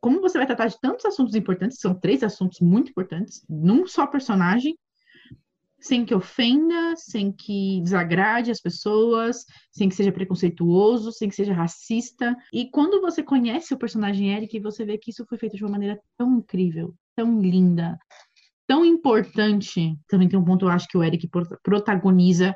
[0.00, 4.06] Como você vai tratar de tantos assuntos importantes, são três assuntos muito importantes, num só
[4.06, 4.76] personagem,
[5.80, 11.54] sem que ofenda, sem que desagrade as pessoas, sem que seja preconceituoso, sem que seja
[11.54, 12.36] racista.
[12.52, 15.72] E quando você conhece o personagem Eric, você vê que isso foi feito de uma
[15.72, 17.98] maneira tão incrível, tão linda,
[18.70, 19.96] tão importante.
[20.08, 21.28] Também tem um ponto, eu acho que o Eric
[21.64, 22.54] protagoniza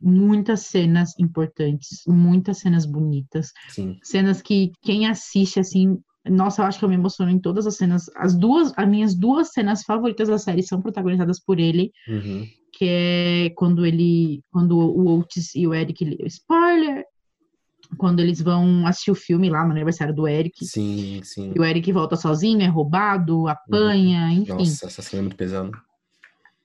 [0.00, 3.98] muitas cenas importantes, muitas cenas bonitas, Sim.
[4.00, 7.76] cenas que quem assiste assim nossa, eu acho que eu me emociono em todas as
[7.76, 8.04] cenas.
[8.14, 12.46] As duas, as minhas duas cenas favoritas da série são protagonizadas por ele, Uhum.
[12.74, 17.02] que é quando ele, quando o Otis e o Eric, spoiler,
[17.96, 21.52] quando eles vão assistir o filme lá no aniversário do Eric, Sim, sim.
[21.56, 24.52] e o Eric volta sozinho, é roubado, apanha, enfim.
[24.52, 25.70] Nossa, essa cena é muito pesada.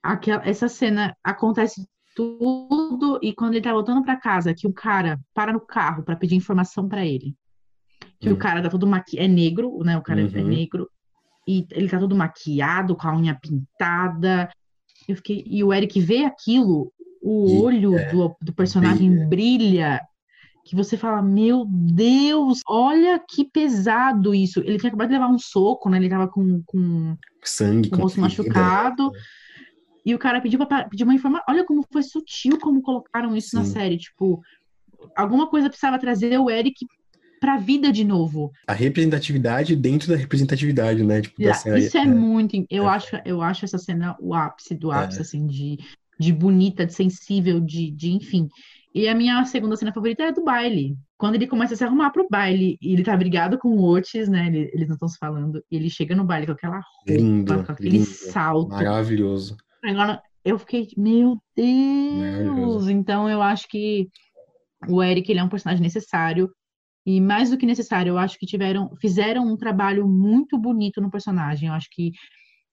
[0.02, 5.20] Aquela, essa cena acontece tudo e quando ele tá voltando pra casa, que o cara
[5.34, 7.34] para no carro pra pedir informação pra ele.
[8.20, 8.38] Que o Hum.
[8.38, 9.18] cara tá todo maqui...
[9.18, 9.98] é negro, né?
[9.98, 10.48] O cara é Uhum.
[10.48, 10.90] negro
[11.48, 14.50] e ele tá todo maquiado, com a unha pintada.
[15.08, 20.02] Eu fiquei e o Eric vê aquilo, o E, olho é, do, do personagem brilha.
[20.64, 24.60] Que você fala, meu Deus, olha que pesado isso.
[24.62, 25.98] Ele tinha acabado de levar um soco, né?
[25.98, 29.12] Ele tava com, com Sangue, com o rosto machucado.
[30.06, 31.46] E o cara pediu pra, pedir uma informação.
[31.50, 33.74] Olha como foi sutil como colocaram isso na Sim.
[33.74, 33.98] série.
[33.98, 34.42] Tipo,
[35.16, 36.86] alguma coisa precisava trazer o Eric
[37.40, 38.52] pra vida de novo.
[38.66, 41.22] A representatividade dentro da representatividade, né?
[41.22, 41.86] Tipo, série.
[41.86, 42.66] Isso é, muito.
[42.70, 42.88] Eu, é.
[42.88, 45.22] acho, eu acho essa cena o ápice do ápice, É.
[45.22, 45.78] assim, de,
[46.18, 48.48] de bonita, de sensível, de, de enfim.
[48.96, 50.96] E a minha segunda cena favorita é a do baile.
[51.18, 54.28] Quando ele começa a se arrumar pro baile, e ele tá brigado com o Otis,
[54.30, 54.48] né?
[54.48, 55.64] ele- eles não estão se falando.
[55.72, 58.06] E ele chega no baile com aquela roupa, Lindo, com aquele lindo.
[58.06, 58.70] salto.
[58.70, 59.58] Maravilhoso.
[59.84, 62.88] Agora, eu fiquei, meu Deus!
[62.88, 64.10] Então, eu acho que
[64.88, 66.52] o Eric, ele é um personagem necessário.
[67.06, 71.10] E mais do que necessário, eu acho que tiveram, fizeram um trabalho muito bonito no
[71.12, 71.68] personagem.
[71.68, 72.12] Eu acho que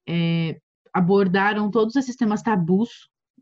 [0.09, 0.57] é,
[0.93, 2.91] abordaram todos esses temas tabus,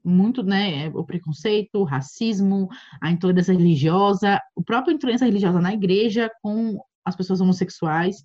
[0.09, 0.89] muito, né?
[0.89, 2.69] O preconceito, o racismo,
[3.01, 8.23] a intolerância religiosa, o próprio intolerância religiosa na igreja com as pessoas homossexuais.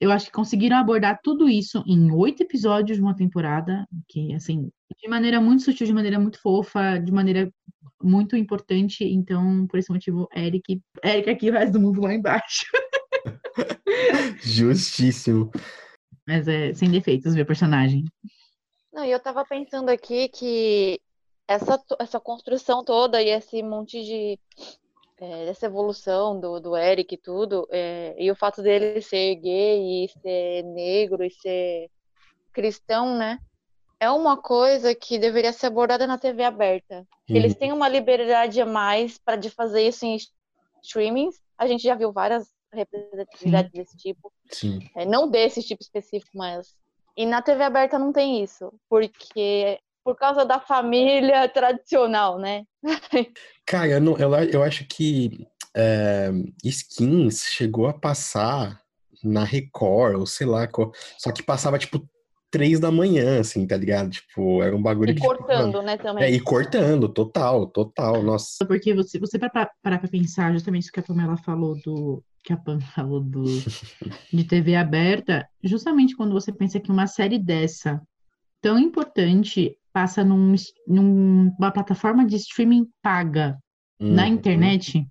[0.00, 4.68] Eu acho que conseguiram abordar tudo isso em oito episódios de uma temporada, que, assim,
[5.00, 7.52] de maneira muito sutil, de maneira muito fofa, de maneira
[8.02, 9.04] muito importante.
[9.04, 12.66] Então, por esse motivo, Eric, Eric aqui, o resto do mundo lá embaixo.
[14.42, 15.50] Justíssimo.
[16.26, 18.04] Mas é sem defeitos, meu personagem.
[18.92, 21.00] Não, e eu tava pensando aqui que
[21.48, 24.38] essa, essa construção toda e esse monte de.
[25.18, 30.04] é, essa evolução do, do Eric e tudo, é, e o fato dele ser gay
[30.04, 31.88] e ser negro e ser
[32.52, 33.38] cristão, né?
[33.98, 37.06] É uma coisa que deveria ser abordada na TV aberta.
[37.28, 37.58] Eles Uhum.
[37.58, 40.16] têm uma liberdade a mais para de fazer isso em
[40.82, 41.40] streamings.
[41.56, 44.32] A gente já viu várias representatividades desse tipo.
[44.50, 44.80] Sim.
[44.96, 46.74] É, não desse tipo específico, mas.
[47.16, 52.64] E na TV aberta não tem isso, porque por causa da família tradicional, né?
[53.66, 55.46] Cara, eu, não, eu, eu acho que
[55.76, 56.30] é,
[56.64, 58.80] Skins chegou a passar
[59.22, 60.68] na Record, ou sei lá,
[61.18, 62.04] só que passava tipo
[62.52, 64.10] três da manhã, assim, tá ligado?
[64.10, 65.20] Tipo, era um bagulho E que.
[65.20, 66.24] cortando, né, também.
[66.24, 68.64] É, e cortando, total, total, nossa.
[68.66, 72.22] Porque você, você para parar pra pensar, justamente isso que a Pamela falou do.
[72.42, 73.44] Que a Pam falou do,
[74.32, 78.00] de TV aberta, justamente quando você pensa que uma série dessa,
[78.60, 80.54] tão importante, passa num,
[80.86, 83.58] numa plataforma de streaming paga
[84.00, 84.28] na Uhum.
[84.34, 85.06] internet,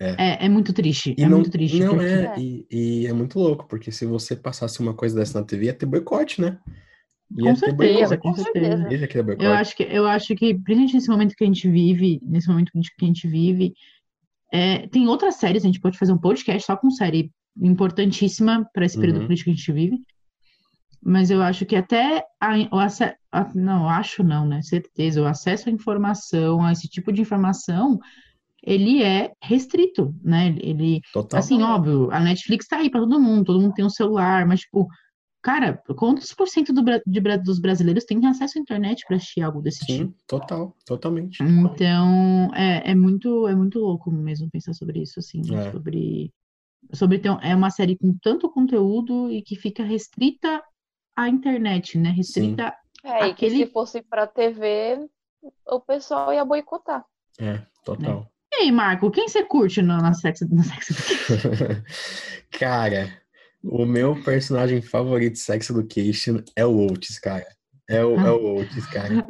[0.00, 0.42] É.
[0.42, 1.14] é, é muito triste.
[1.16, 1.78] E é não, muito triste.
[1.78, 5.38] não porque- é, e, e é muito louco, porque se você passasse uma coisa dessa
[5.40, 6.58] na TV, ia ter boicote, né?
[7.40, 8.88] Com certeza, com certeza.
[8.88, 9.44] É boicote.
[9.44, 12.70] Eu acho que, eu acho que, principalmente nesse momento que a gente vive, nesse momento
[12.72, 13.74] que a gente vive,
[14.52, 17.30] é, tem outras séries, a gente pode fazer um podcast só com série
[17.60, 19.26] importantíssima para esse período Uhum.
[19.26, 19.98] político que a gente vive.
[21.02, 24.60] Mas eu acho que até a, o ace- a- não, acho não, né?
[24.62, 27.98] Certeza, o acesso à informação, a esse tipo de informação,
[28.62, 30.56] ele é restrito, né?
[30.58, 31.38] Ele, Total.
[31.38, 34.60] assim, óbvio, a Netflix tá aí para todo mundo, todo mundo tem um celular, mas
[34.60, 34.88] tipo,
[35.46, 39.62] cara, quantos por cento do, de dos brasileiros têm acesso à internet para assistir algo
[39.62, 40.08] desse tipo?
[40.08, 41.40] Sim, total, totalmente.
[41.40, 45.70] Então, é, é muito, é muito louco mesmo pensar sobre isso, assim, É.
[45.70, 46.32] sobre,
[46.92, 50.60] sobre ter, é uma série com tanto conteúdo e que fica restrita
[51.14, 52.10] à internet, né?
[52.10, 52.74] Restrita,
[53.04, 54.98] É, e que se fosse pra TV,
[55.64, 57.04] o pessoal ia boicotar.
[57.38, 58.28] É, total.
[58.52, 61.82] e aí, Marco, quem você curte no, na Sex, na Sex Education?
[62.50, 63.25] Cara,
[63.68, 67.46] o meu personagem favorito de Sex Education é o Otis, cara.
[67.88, 69.24] É o, é o Otis, cara.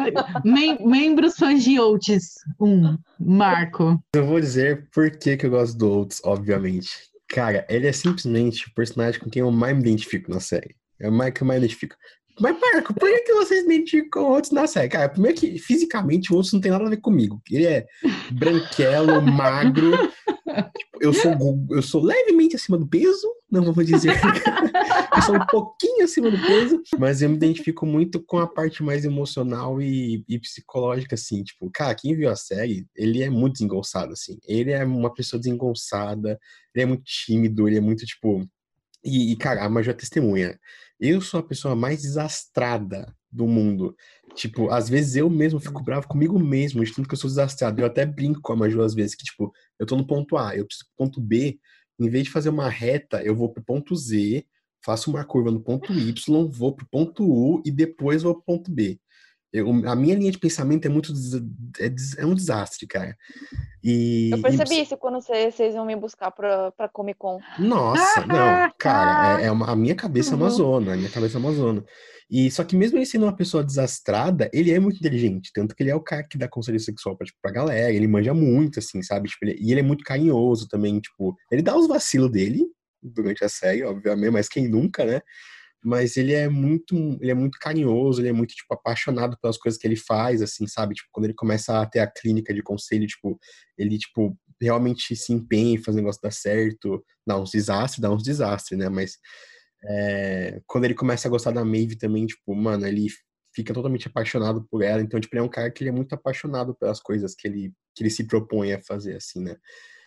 [0.44, 4.02] Mem- membros fãs de Otis, um, Marco.
[4.14, 6.90] Eu vou dizer por que, que eu gosto do Otis, obviamente.
[7.28, 10.74] Cara, ele é simplesmente o personagem com quem eu mais me identifico na série.
[10.98, 11.96] É o mais que eu mais identifico.
[12.38, 14.88] Mas, Marco, por que, que vocês identificam o Otis na série?
[14.88, 17.40] Cara, primeiro que fisicamente o Otis não tem nada a ver comigo.
[17.50, 17.86] Ele é
[18.30, 19.90] branquelo, magro.
[20.62, 21.32] Tipo, eu, sou,
[21.70, 24.12] eu sou levemente acima do peso, não vou dizer.
[25.16, 28.82] eu sou um pouquinho acima do peso, mas eu me identifico muito com a parte
[28.82, 31.42] mais emocional e, e psicológica, assim.
[31.42, 34.38] Tipo, cara, quem viu a série, ele é muito desengonçado, assim.
[34.46, 36.38] Ele é uma pessoa desengonçada,
[36.74, 38.46] ele é muito tímido, ele é muito, tipo.
[39.04, 40.58] E, e cara, a Major é testemunha.
[40.98, 43.94] Eu sou a pessoa mais desastrada do mundo.
[44.34, 47.80] Tipo, às vezes eu mesmo fico bravo comigo mesmo, de tanto que eu sou desastrado.
[47.80, 50.56] Eu até brinco com a Maju às vezes, que, tipo, eu tô no ponto A,
[50.56, 51.58] eu preciso pro ponto B,
[51.98, 54.44] em vez de fazer uma reta, eu vou pro ponto Z,
[54.84, 58.70] faço uma curva no ponto Y, vou pro ponto U e depois vou pro ponto
[58.70, 58.98] B.
[59.52, 61.12] Eu, a minha linha de pensamento é muito.
[61.78, 63.16] É, é um desastre, cara.
[63.82, 64.82] E, eu percebi e...
[64.82, 67.40] isso quando vocês, iam me buscar pra, pra Comic Con.
[67.58, 70.42] Nossa, não, cara, é, é uma, a minha cabeça uhum.
[70.42, 71.82] amazona, a minha cabeça amazona.
[72.30, 75.50] E só que mesmo ele sendo uma pessoa desastrada, ele é muito inteligente.
[75.54, 77.92] Tanto que ele é o cara que dá conselho sexual pra, tipo, pra galera.
[77.92, 79.28] Ele manja muito, assim, sabe?
[79.28, 81.36] Tipo, ele, e ele é muito carinhoso também, tipo...
[81.50, 82.66] Ele dá os vacilos dele
[83.02, 85.20] durante a série, obviamente, mas quem nunca, né?
[85.86, 89.80] mas ele é muito, ele é muito carinhoso, ele é muito, tipo, apaixonado pelas coisas
[89.80, 90.96] que ele faz, assim, sabe?
[90.96, 93.38] Tipo, quando ele começa a ter a clínica de conselho, tipo,
[93.78, 98.10] ele, tipo, realmente se empenha em fazer o negócio dar certo, dá uns desastres, dá
[98.10, 98.88] uns desastres, né?
[98.88, 99.16] Mas
[99.88, 103.06] é, quando ele começa a gostar da Maeve também, tipo, mano, ele
[103.54, 106.14] fica totalmente apaixonado por ela, então, tipo, ele é um cara que ele é muito
[106.14, 109.56] apaixonado pelas coisas que ele, que ele se propõe a fazer, assim, né?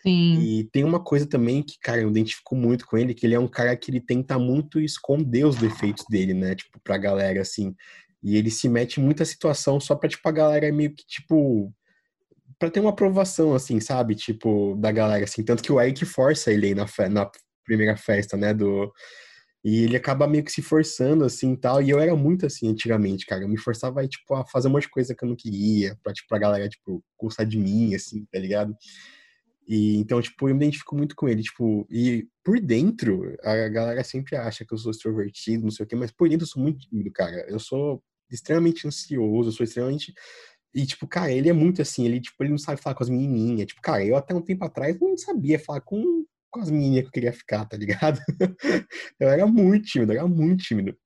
[0.02, 0.38] Sim.
[0.40, 3.38] E tem uma coisa também que, cara, eu identifico muito com ele, que ele é
[3.38, 6.54] um cara que ele tenta muito esconder os defeitos dele, né?
[6.54, 7.74] Tipo, pra galera, assim.
[8.22, 11.72] E ele se mete em muita situação só pra, tipo, a galera meio que, tipo...
[12.58, 14.14] Pra ter uma aprovação, assim, sabe?
[14.14, 15.42] Tipo, da galera, assim.
[15.42, 17.30] Tanto que o Eric força ele aí na, na
[17.64, 18.54] primeira festa, né?
[18.54, 18.90] Do...
[19.64, 21.82] E ele acaba meio que se forçando, assim, tal.
[21.82, 23.44] E eu era muito assim antigamente, cara.
[23.44, 25.96] Eu me forçava, tipo, a fazer um monte de coisa que eu não queria.
[26.02, 28.74] Pra, tipo, a galera, tipo, gostar de mim, assim, tá ligado?
[29.68, 34.02] E então, tipo, eu me identifico muito com ele, tipo, e por dentro, a galera
[34.02, 36.62] sempre acha que eu sou extrovertido, não sei o quê, mas por dentro eu sou
[36.62, 37.46] muito tímido, cara.
[37.48, 40.12] Eu sou extremamente ansioso, eu sou extremamente
[40.74, 43.08] e, tipo, cara, ele é muito assim, ele, tipo, ele não sabe falar com as
[43.10, 43.66] menininhas.
[43.66, 47.08] Tipo, cara, eu até um tempo atrás não sabia falar com, com as menininhas que
[47.08, 48.20] eu queria ficar, tá ligado?
[49.20, 50.96] eu era muito tímido, era muito tímido.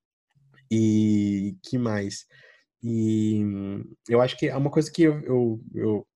[0.71, 2.27] E que mais?
[2.83, 3.41] E
[4.09, 6.07] eu acho que é uma coisa que eu, eu, eu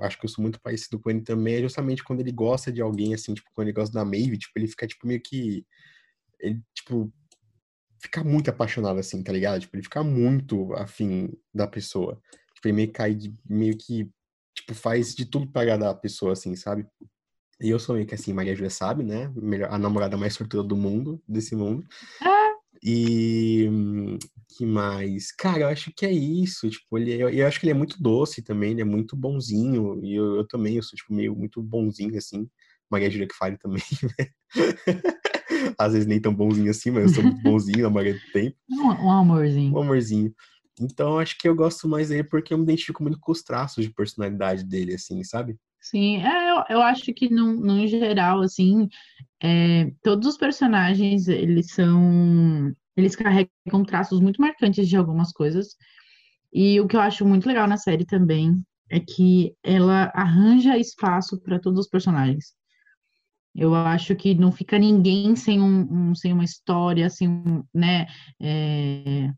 [0.00, 2.80] acho que eu sou muito parecido com ele também, é justamente quando ele gosta de
[2.82, 5.64] alguém, assim, tipo, quando ele gosta da Maeve, tipo, ele fica, tipo, meio que.
[6.40, 7.12] Ele, tipo,
[8.02, 9.60] fica muito apaixonado, assim, tá ligado?
[9.60, 12.20] Tipo, ele fica muito afim da pessoa.
[12.54, 14.10] Tipo, ele meio, cai de, meio que,
[14.54, 16.86] tipo, faz de tudo pra agradar a pessoa, assim, sabe?
[17.60, 19.30] E eu sou meio que assim, Maria Júlia sabe, né?
[19.68, 21.84] A namorada mais sortuda do mundo, desse mundo.
[22.22, 23.68] Ah, e
[24.56, 25.32] que mais?
[25.32, 26.68] Cara, eu acho que é isso.
[26.70, 30.02] Tipo, ele, eu, eu, acho que ele é muito doce também, ele é muito bonzinho.
[30.02, 32.48] E eu, eu também, eu sou, tipo, meio muito bonzinho, assim.
[32.90, 33.82] Maria Júlia que fale também,
[34.18, 34.26] né?
[35.78, 38.56] Às vezes nem tão bonzinho assim, mas eu sou muito bonzinho na maioria do tempo.
[38.70, 39.74] Um, um amorzinho.
[39.74, 40.34] Um amorzinho.
[40.80, 43.84] Então, acho que eu gosto mais dele porque eu me identifico muito com os traços
[43.84, 45.58] de personalidade dele, assim, sabe?
[45.80, 48.88] Sim, é, eu, eu acho que no, geral, assim,
[49.42, 55.76] é, todos os personagens, eles são, eles carregam traços muito marcantes de algumas coisas,
[56.52, 61.40] e o que eu acho muito legal na série também é que ela arranja espaço
[61.40, 62.54] para todos os personagens.
[63.54, 68.06] Eu acho que não fica ninguém sem, um, um sem uma história, sem um, né,
[68.40, 69.30] é,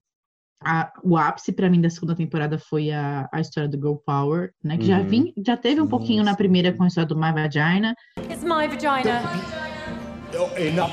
[0.65, 4.53] a, o ápice para mim da segunda temporada foi a, a história do Girl Power,
[4.63, 4.77] né?
[4.77, 4.89] Que uhum.
[4.89, 7.95] já, vim, já teve um pouquinho na primeira com a história do My Vagina.
[8.19, 9.23] It's my vagina.
[10.59, 10.91] Enough.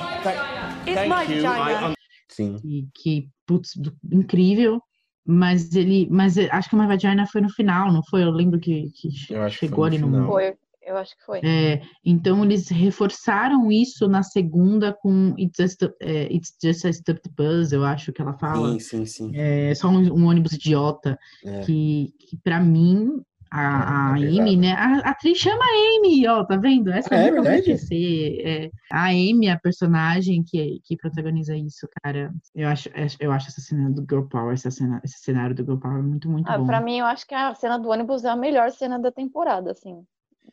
[0.87, 1.95] It's my vagina.
[2.29, 2.57] Sim.
[2.63, 3.73] E, que, putz,
[4.11, 4.81] incrível.
[5.25, 6.07] Mas ele.
[6.09, 8.23] Mas acho que o My Vagina foi no final, não foi?
[8.23, 9.09] Eu lembro que, que
[9.51, 10.07] chegou ali no.
[10.07, 10.55] no foi.
[10.89, 11.39] Eu acho que foi.
[11.43, 17.31] É, então eles reforçaram isso na segunda com It's Just, é, It's Just a Stupid
[17.37, 18.71] Buzz, eu acho que ela fala.
[18.71, 19.31] Sim, sim, sim.
[19.35, 21.15] É só um, um ônibus idiota.
[21.45, 21.59] É.
[21.61, 24.73] Que, que para mim, a, a é, Amy, né?
[24.73, 26.91] A, a, atriz chama Amy, ó, tá vendo?
[26.91, 28.41] Essa é, é vai ser.
[28.43, 32.33] É, a Amy, a personagem que, que protagoniza isso, cara.
[32.55, 35.77] Eu acho, eu acho essa cena do Girl Power, essa cena, esse cenário do Girl
[35.77, 36.65] Power muito, muito ah, bom.
[36.65, 39.69] Pra mim, eu acho que a cena do ônibus é a melhor cena da temporada,
[39.69, 40.03] assim.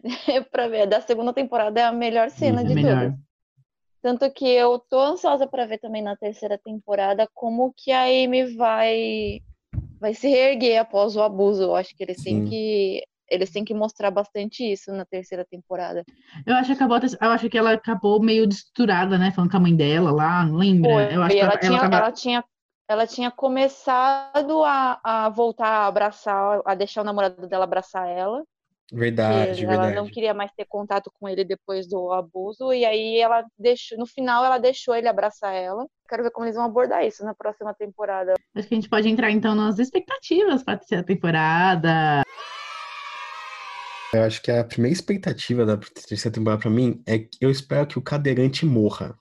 [0.50, 0.86] para ver.
[0.86, 3.00] Da segunda temporada é a melhor cena de melhor.
[3.00, 3.18] todas.
[4.02, 8.54] Tanto que eu tô ansiosa para ver também na terceira temporada como que a Amy
[8.54, 9.40] vai
[10.00, 11.64] vai se reerguer após o abuso.
[11.64, 12.44] Eu acho que eles Sim.
[12.44, 16.04] têm que eles têm que mostrar bastante isso na terceira temporada.
[16.46, 19.32] Eu acho que acabou, eu acho que ela acabou meio destruturada, né?
[19.32, 20.92] Falando com a mãe dela lá, não lembra?
[20.92, 21.96] Foi, eu acho ela, ela, tinha, ela, tava...
[21.96, 22.44] ela tinha
[22.88, 28.44] ela tinha começado a, a voltar a abraçar, a deixar o namorado dela abraçar ela.
[28.92, 29.96] Verdade, ela verdade.
[29.96, 34.06] não queria mais ter contato com ele depois do abuso e aí ela deixou, no
[34.06, 35.86] final ela deixou ele abraçar ela.
[36.08, 38.34] Quero ver como eles vão abordar isso na próxima temporada.
[38.54, 42.22] Acho que a gente pode entrar então nas expectativas para a terceira temporada.
[44.14, 47.86] Eu acho que a primeira expectativa da terceira temporada pra mim é que eu espero
[47.86, 49.18] que o cadeirante morra.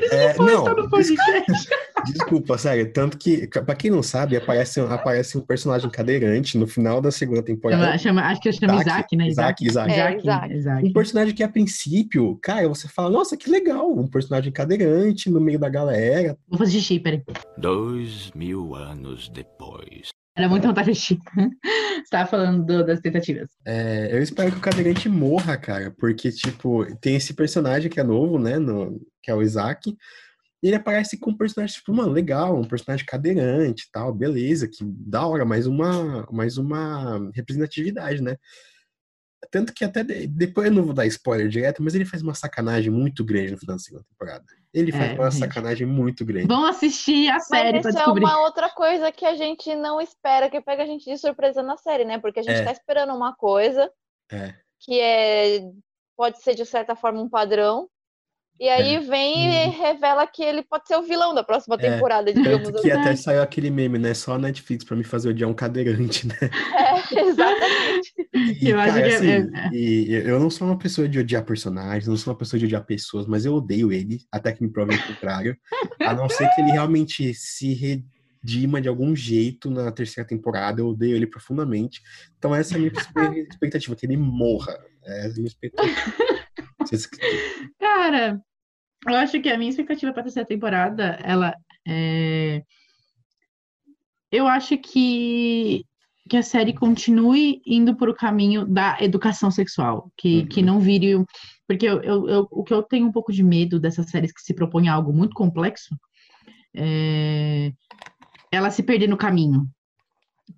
[0.00, 1.68] Cordeiro, É, não pode não, estar no podcast.
[2.04, 2.92] Desculpa, sério.
[2.92, 7.42] Tanto que, pra quem não sabe, aparece, aparece um personagem cadeirante no final da segunda
[7.42, 7.82] temporada.
[7.84, 9.28] Chama, chama- acho que chama Isaac, Isaac, né?
[9.28, 9.90] Isaac, Isaac.
[9.90, 10.54] É, Isaac, Isaac.
[10.54, 10.86] Isaac.
[10.86, 15.40] Um personagem que, a princípio, cara, você fala, nossa, que legal, um personagem cadeirante no
[15.40, 16.36] meio da galera.
[16.48, 17.22] Vou fazer xixi, peraí.
[17.58, 20.08] Dois mil anos depois.
[20.36, 21.18] Era muito xixi.
[22.04, 23.48] Você tava falando do- das tentativas.
[23.64, 28.02] É, eu espero que o cadeirante morra, cara, porque, tipo, tem esse personagem que é
[28.04, 29.96] novo, né, no- que é o Isaac,
[30.62, 34.68] e ele aparece com um personagem, tipo, mano, legal, um personagem cadeirante e tal, beleza,
[34.68, 38.36] que da hora, mais uma, mais uma representatividade, né?
[39.50, 42.34] Tanto que até de- depois eu não vou dar spoiler direto, mas ele faz uma
[42.34, 44.44] sacanagem muito grande no final da segunda temporada.
[44.72, 45.40] Ele faz É, uma gente.
[45.40, 46.46] sacanagem muito grande.
[46.48, 48.24] Vão assistir a série Mas pra isso é descobrir.
[48.24, 51.76] uma outra coisa que a gente não espera, que pega a gente de surpresa na
[51.76, 52.18] série, né?
[52.18, 52.64] Porque a gente É.
[52.64, 53.90] tá esperando uma coisa
[54.32, 54.54] É.
[54.80, 55.60] que é
[56.16, 57.88] pode ser de certa forma um padrão.
[58.58, 59.00] E aí É.
[59.00, 61.78] vem e revela que ele pode ser o vilão da próxima É.
[61.78, 63.00] temporada, digamos Tanto que assim.
[63.00, 64.14] até saiu aquele meme, né?
[64.14, 66.34] Só a Netflix pra me fazer odiar um cadeirante, né?
[67.14, 68.14] É, exatamente.
[68.62, 71.18] E, Eu acho cara, que é- assim, é- e eu não sou uma pessoa de
[71.18, 74.62] odiar personagens, não sou uma pessoa de odiar pessoas, mas eu odeio ele, até que
[74.62, 75.56] me provem o contrário.
[76.00, 80.88] A não ser que ele realmente se redima de algum jeito na terceira temporada, eu
[80.88, 82.00] odeio ele profundamente.
[82.38, 82.92] Então essa é a minha
[83.34, 84.78] expectativa, expectativa, que ele morra.
[85.04, 85.94] Essa é a minha expectativa.
[86.86, 87.06] Vocês-
[87.78, 88.40] Cara,
[89.06, 91.54] eu acho que a minha expectativa para terceira temporada, ela
[91.86, 92.62] é.
[94.32, 95.84] Eu acho que,
[96.28, 100.46] que a série continue indo por o caminho da educação sexual, que, Uhum.
[100.48, 101.24] que não vire.
[101.68, 104.40] Porque eu, eu- eu- o que eu tenho um pouco de medo dessas séries que
[104.40, 105.94] se propõem a algo muito complexo
[106.74, 107.72] é
[108.52, 109.66] ela se perder no caminho.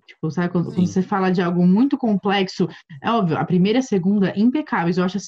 [0.05, 2.67] Tipo, sabe, quando, quando você fala de algo muito complexo,
[3.01, 4.97] é óbvio, a primeira e a segunda, impecáveis.
[4.97, 5.21] Eu acho, a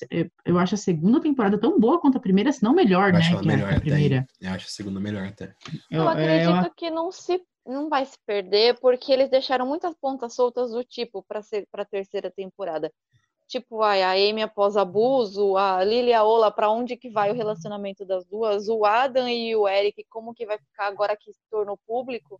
[0.46, 3.20] eu- acho a segunda temporada tão boa quanto a primeira, se não melhor, Eu né?
[3.20, 3.80] acho ela que a- melhor a até.
[3.82, 4.28] primeira.
[4.40, 5.54] Eu acho a segunda melhor até.
[5.90, 9.68] Eu, Eu, é, acredito eu- que não se não vai se perder porque eles deixaram
[9.68, 12.92] muitas pontas soltas do tipo para ser para terceira temporada.
[13.48, 17.30] Tipo, ai, a Amy após abuso, a Lily e a Ola, para onde que vai
[17.30, 18.68] o relacionamento das duas?
[18.68, 22.40] O Adam e o Eric, como que vai ficar agora que se tornou público?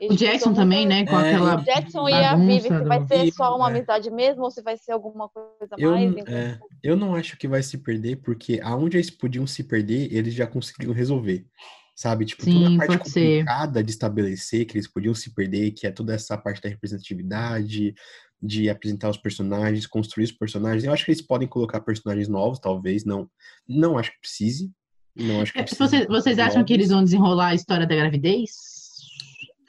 [0.00, 1.06] O Jackson também, né?
[1.06, 3.70] Com É, aquela O Jackson e a Vivi, se vai ser só uma é.
[3.70, 6.14] amizade mesmo ou se vai ser alguma coisa Eu, mais?
[6.28, 10.34] É, eu não acho que vai se perder, porque aonde eles podiam se perder, eles
[10.34, 11.46] já conseguiram resolver.
[11.94, 12.26] Sabe?
[12.26, 13.20] Tipo, toda Sim, a parte pode ser.
[13.38, 17.94] complicada de estabelecer que eles podiam se perder, que é toda essa parte da representatividade,
[18.42, 20.84] de apresentar os personagens, construir os personagens.
[20.84, 23.06] Eu acho que eles podem colocar personagens novos, talvez.
[23.06, 23.26] Não,
[23.66, 24.70] não acho que precise.
[25.16, 25.78] Não acho que É, precise.
[25.78, 28.50] Vocês, vocês acham que eles vão desenrolar a história da gravidez?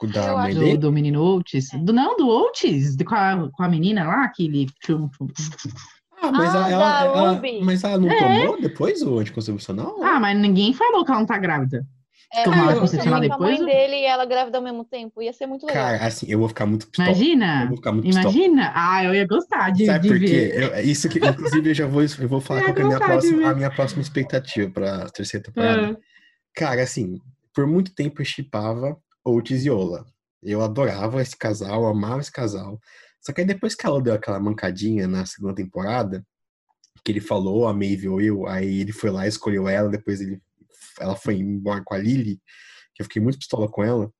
[0.06, 0.72] Da Eu mãe acho- dele?
[0.76, 1.70] Do, do menino Oates?
[1.72, 4.66] Do, não, do Oates, de- com, a, com a menina lá, que ele.
[6.20, 8.18] Ah, mas Ah, ela, ela- mas ela não É.
[8.18, 10.02] tomou depois o anticoncepcional?
[10.02, 11.84] Ah, mas ninguém falou que ela não tá grávida.
[12.34, 15.22] É, tomar mas anticoncepcional com a mãe depois, dele e ela grávida ao mesmo tempo.
[15.22, 15.82] Ia ser muito legal.
[15.82, 17.08] Cara, assim, eu vou ficar muito pistola.
[17.08, 17.62] Imagina!
[17.62, 18.30] Eu vou ficar muito pistola.
[18.34, 18.72] Imagina!
[18.74, 20.52] Ah, eu ia gostar de, Sabe de por quê?
[20.54, 22.84] Eu- é isso que, inclusive, eu já vou, eu vou falar Eu qual que é
[22.84, 25.92] a minha, próxima, a minha próxima expectativa para a terceira temporada.
[25.98, 26.08] Ah,
[26.54, 27.18] Cara, assim,
[27.54, 28.96] por muito tempo eu shippava
[29.28, 30.06] Otis e Ola.
[30.42, 32.80] Eu adorava esse casal, amava esse casal.
[33.20, 36.24] Só que aí depois que ela deu aquela mancadinha na segunda temporada,
[37.04, 40.20] que ele falou, a Maeve ou eu, aí ele foi lá e escolheu ela, depois
[40.20, 40.40] ele,
[41.00, 42.40] ela foi embora com a Lily,
[42.94, 44.12] que eu fiquei muito pistola com ela.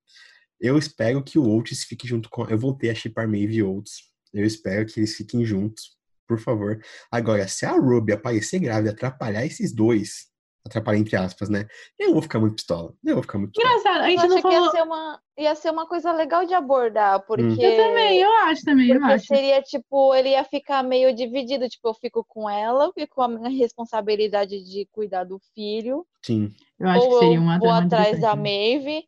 [0.61, 2.45] Eu espero que o Otis fique junto com.
[2.47, 4.09] Eu voltei a shippar Maeve e Otis.
[4.33, 5.97] Eu espero que eles fiquem juntos,
[6.27, 6.81] por favor.
[7.11, 10.28] Agora, se a Ruby aparecer grávida atrapalhar esses dois,
[10.69, 11.66] atrapalhar entre aspas, né?
[11.99, 12.93] Eu vou ficar muito pistola.
[13.05, 13.75] Eu vou ficar muito pistola.
[13.79, 14.64] Engraçado, a Eu gente acho não que falou.
[14.64, 17.43] ia ser, uma, ia ser uma coisa legal de abordar, porque.
[17.43, 19.27] Eu também, eu acho também, eu Porque acho.
[19.27, 23.29] seria tipo, ele ia ficar meio dividido, tipo, eu fico com ela, fico com a
[23.29, 26.51] minha responsabilidade de cuidar do filho, Sim.
[26.79, 28.37] Eu acho que seria eu uma vou atrás da.
[28.37, 29.05] Maeve.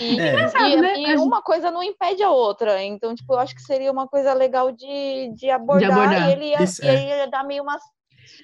[0.00, 0.32] E, É.
[0.32, 0.92] Engraçado, e- né?
[0.98, 2.82] e gente- uma coisa não impede a outra.
[2.82, 6.28] Então, tipo, eu acho que seria uma coisa legal de, de abordar, abordar.
[6.28, 6.92] e ele ia, Isso, e é.
[6.94, 7.78] ele ia dar meio uma.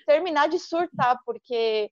[0.06, 1.90] terminar de surtar, porque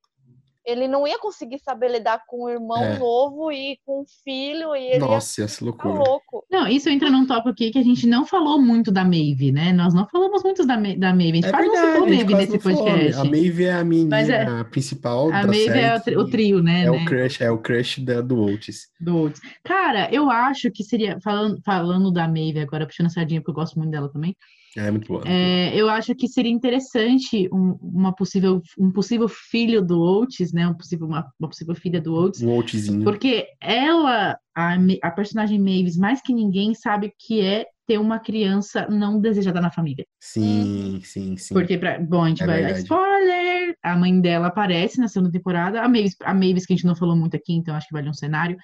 [0.67, 2.99] ele não ia conseguir saber lidar com o irmão É.
[2.99, 6.11] novo e com o filho, e ele Nossa, essa ia ficar loucura.
[6.11, 6.45] louco.
[6.51, 9.73] Não, isso entra num tópico aqui que a gente não falou muito da Maeve, né?
[9.73, 11.31] Nós não falamos muito da, Ma- da Maeve.
[11.31, 12.85] A gente É quase não verdade, citou a gente Maeve nesse não falou.
[12.85, 13.21] podcast.
[13.21, 15.81] A Maeve é a menina é- principal A da Maeve série.
[15.81, 16.81] é o, tri- o trio, né?
[16.85, 16.91] É né?
[16.91, 18.89] o crush, é o crush da, do Otis.
[19.01, 19.41] do Oates.
[19.65, 23.55] Cara, eu acho que seria, falando, falando da Maeve agora, puxando a sardinha, porque eu
[23.55, 24.37] gosto muito dela também,
[24.77, 25.23] É muito boa.
[25.27, 30.67] é, eu acho que seria interessante um, uma possível, um possível filho do Oates, né?
[30.69, 33.03] Um possível, uma, uma possível filha do Oates, Um Otizinho.
[33.03, 38.21] porque ela, a, a personagem Maeve, mais que ninguém, sabe o que é ter uma
[38.21, 40.07] criança não desejada na família.
[40.21, 41.53] Sim, sim, sim.
[41.53, 42.73] Porque, pra, bom, a gente É vai.
[42.79, 43.75] Spoiler!
[43.83, 45.83] A mãe dela aparece na segunda temporada.
[45.83, 48.09] A Mavis, a Mavis, que a gente não falou muito aqui, então acho que vale
[48.09, 48.57] um cenário.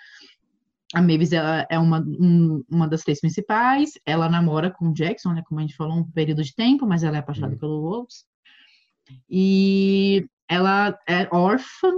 [0.94, 3.90] A Mavis ela é uma, um- uma das três principais.
[4.06, 5.42] Ela namora com o Jackson, né?
[5.46, 7.58] Como a gente falou, um período de tempo, mas ela é apaixonada Uhum.
[7.60, 8.24] pelo Wolves.
[9.28, 11.90] E ela é órfã,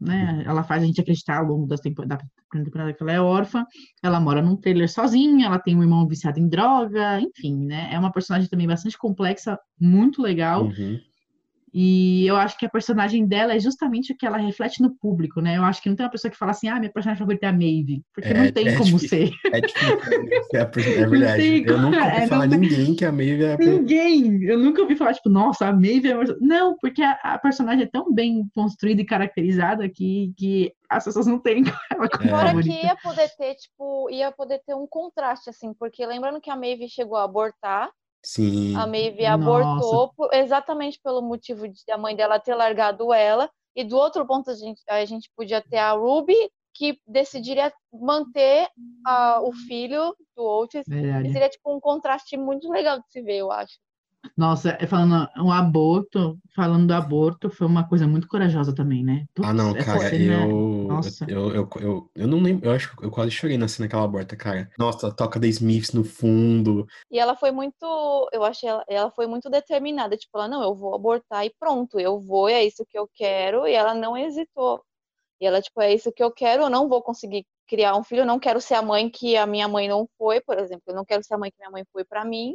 [0.00, 0.42] né?
[0.46, 2.16] Ela faz a gente acreditar ao longo das tempo, da
[2.48, 3.64] primeira temporada que ela é órfã.
[4.02, 7.90] Ela mora num trailer sozinha, ela tem um irmão viciado em droga, enfim, né?
[7.92, 10.64] É uma personagem também bastante complexa, muito legal.
[10.64, 10.98] Uhum.
[11.72, 15.40] E eu acho que a personagem dela é justamente o que ela reflete no público,
[15.40, 15.56] né?
[15.56, 17.48] Eu acho que não tem uma pessoa que fala assim, ah, minha personagem favorita é
[17.48, 19.08] a Maeve, porque É, não tem é como difícil.
[19.08, 19.30] ser.
[19.52, 19.98] É difícil.
[20.54, 21.64] É, é verdade.
[21.66, 24.42] Eu nunca ouvi é, falar não- ninguém que a Maeve é a Ninguém!
[24.44, 26.14] Eu nunca ouvi falar, tipo, nossa, a Maeve é.
[26.40, 31.26] Não, porque a, a personagem é tão bem construída e caracterizada que, que as pessoas
[31.26, 31.62] não têm
[31.92, 32.30] ela como É.
[32.30, 36.50] Fora que ia poder ter, tipo, ia poder ter um contraste, assim, porque lembrando que
[36.50, 37.88] a Maeve chegou a abortar,
[38.22, 38.76] Sim.
[38.76, 43.82] a Maeve abortou por- exatamente pelo motivo de a mãe dela ter largado ela, e
[43.84, 46.34] do outro ponto a gente, a gente podia ter a Ruby,
[46.74, 48.68] que decidiria manter
[49.04, 51.32] a- o filho do Otis, e Verdade.
[51.32, 53.74] seria, tipo, um contraste muito legal de se ver, eu acho.
[54.36, 59.26] Nossa, é falando um aborto, falando do aborto, foi uma coisa muito corajosa também, né?
[59.42, 61.26] Ah, não, Putz, cara, cena- eu, Nossa.
[61.28, 63.94] eu, eu, eu, eu não lembro, eu acho que eu quase chorei na cena que
[63.94, 64.70] ela aborta, cara.
[64.78, 66.86] Nossa, toca The Smiths no fundo.
[67.10, 70.74] E ela foi muito, eu achei ela, ela foi muito determinada, tipo, ela, não, eu
[70.74, 74.82] vou abortar e pronto, eu vou, é isso que eu quero, e ela não hesitou.
[75.40, 78.22] E ela, tipo, é isso que eu quero, eu não vou conseguir criar um filho,
[78.22, 80.94] eu não quero ser a mãe que a minha mãe não foi, por exemplo, eu
[80.94, 82.54] não quero ser a mãe que minha mãe foi pra mim.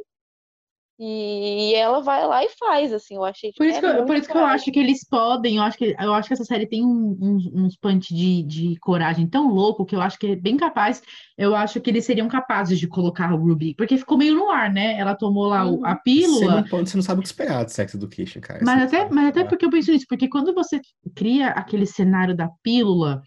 [0.97, 4.15] E ela vai lá e faz, assim, eu achei Por isso, é que eu, por
[4.15, 6.65] isso que eu acho que eles podem, eu acho que, eu acho que essa série
[6.67, 10.35] tem um- uns, uns punch de, de coragem tão louco que eu acho que é
[10.37, 11.01] bem capaz,
[11.37, 14.71] eu acho que eles seriam capazes de colocar a Ruby, porque ficou meio no ar,
[14.71, 14.97] né?
[14.97, 17.65] Ela tomou lá o- a Você pílula, não, pode, você não sabe o que esperar
[17.65, 18.63] de Sex Education, cara.
[18.63, 20.79] mas Você até, o mas até porque eu penso nisso, porque quando você
[21.13, 23.21] cria aquele cenário da pílula,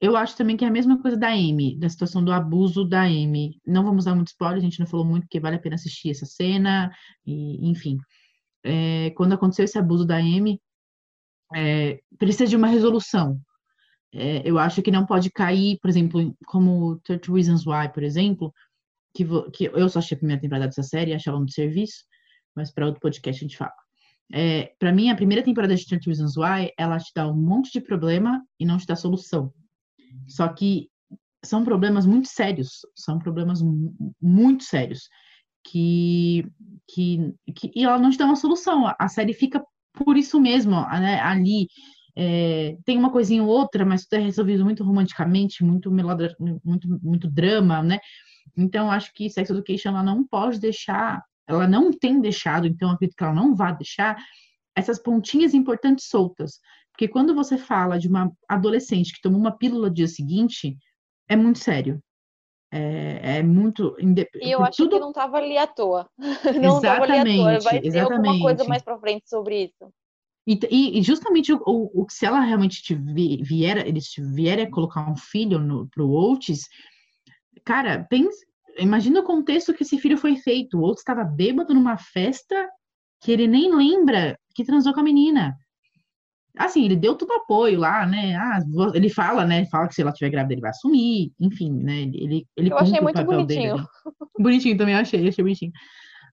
[0.00, 3.02] eu acho também que é a mesma coisa da Amy, da situação do abuso da
[3.02, 3.60] Amy.
[3.66, 6.10] Não vamos dar muito spoiler, a gente não falou muito, porque vale a pena assistir
[6.10, 6.90] essa cena,
[7.26, 7.98] e, enfim.
[8.64, 10.60] É, quando aconteceu esse abuso da Amy,
[11.54, 13.40] é, precisa de uma resolução.
[14.12, 18.02] É, eu acho que não pode cair, por exemplo, em- como 30 Reasons Why, por
[18.02, 18.52] exemplo,
[19.14, 22.04] que, que eu só achei a primeira temporada dessa série, achava muito serviço,
[22.54, 23.72] mas para outro podcast a gente fala.
[24.32, 27.72] É, para mim, a primeira temporada de 30 Reasons Why, ela te dá um monte
[27.72, 29.52] de problema e não te dá solução.
[30.26, 30.88] Só que
[31.44, 35.08] são problemas muito sérios, são problemas mu- muito sérios,
[35.64, 36.46] que,
[36.88, 38.86] que, que e ela não te dá uma solução.
[38.98, 41.66] A, série fica por isso mesmo, né, ali.
[42.16, 46.34] é, tem uma coisinha ou outra, mas tudo é resolvido muito romanticamente, muito melodra,
[46.64, 47.98] muito, muito drama, né?
[48.56, 53.16] Então, acho que Sex Education ela não pode deixar, ela não tem deixado, então acredito
[53.16, 54.16] que ela não vai deixar
[54.74, 56.58] essas pontinhas importantes soltas.
[57.00, 60.76] Porque quando você fala de uma adolescente que tomou uma pílula no dia seguinte,
[61.26, 61.98] é muito sério.
[62.70, 63.96] É, é muito.
[63.98, 66.10] E eu acho tudo- que não tava ali à toa.
[66.62, 67.54] Não tava ali à toa.
[67.54, 68.68] Exatamente, Vai ter alguma coisa exatamente.
[68.68, 69.90] mais pra frente sobre isso.
[70.46, 70.60] E,
[70.98, 75.10] e- justamente o, o, se ela realmente te vi- vier, eles te vierem a colocar
[75.10, 76.68] um filho no, pro Oates,
[77.64, 78.44] cara, pensa,
[78.78, 80.76] imagina o contexto que esse filho foi feito.
[80.76, 82.68] O Oates estava bêbado numa festa
[83.22, 85.56] que ele nem lembra que transou com a menina.
[86.56, 88.34] Assim, ele deu todo apoio lá, né?
[88.36, 88.58] Ah,
[88.94, 89.64] ele fala, né?
[89.66, 92.00] Fala que se ela tiver grávida ele vai assumir, enfim, né?
[92.00, 93.88] Ele, ele, Eu achei muito papel dele bonitinho.
[94.38, 95.72] Bonitinho também, achei, achei bonitinho.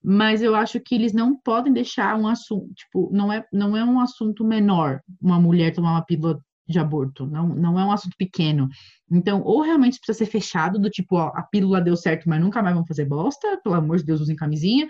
[0.04, 3.84] Mas eu acho que eles não podem deixar um assunto, tipo, não é, não é
[3.84, 8.16] um assunto menor uma mulher tomar uma pílula de aborto, não, não é um assunto
[8.18, 8.70] pequeno.
[9.10, 12.62] Então, ou realmente precisa ser fechado, do tipo, ó, a pílula deu certo, mas nunca
[12.62, 14.88] mais vamos fazer bosta, pelo amor de Deus, usem camisinha,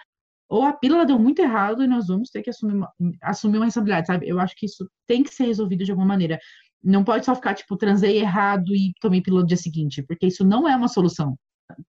[0.50, 2.92] ou a pílula deu muito errado e nós vamos ter que assumir uma,
[3.22, 4.28] assumir uma responsabilidade, sabe?
[4.28, 6.40] Eu acho que isso tem que ser resolvido de alguma maneira.
[6.84, 10.46] Não pode só ficar, tipo, transei errado e tomei pílula no dia seguinte, porque isso
[10.46, 11.38] não é uma solução.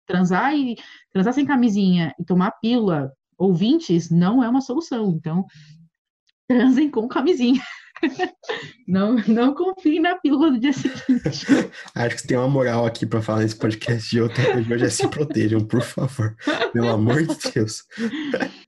[0.07, 0.77] Transar e
[1.13, 5.11] transar sem camisinha e tomar pílula, ouvintes, não é uma solução.
[5.11, 5.47] Então,
[6.49, 7.63] transem com camisinha.
[8.87, 11.47] Não, não confie na pílula do dia seguinte.
[11.95, 14.79] Acho que tem uma moral aqui para falar nesse podcast de outra coisa.
[14.79, 16.35] Já se protejam, por favor.
[16.73, 17.85] Pelo amor de Deus.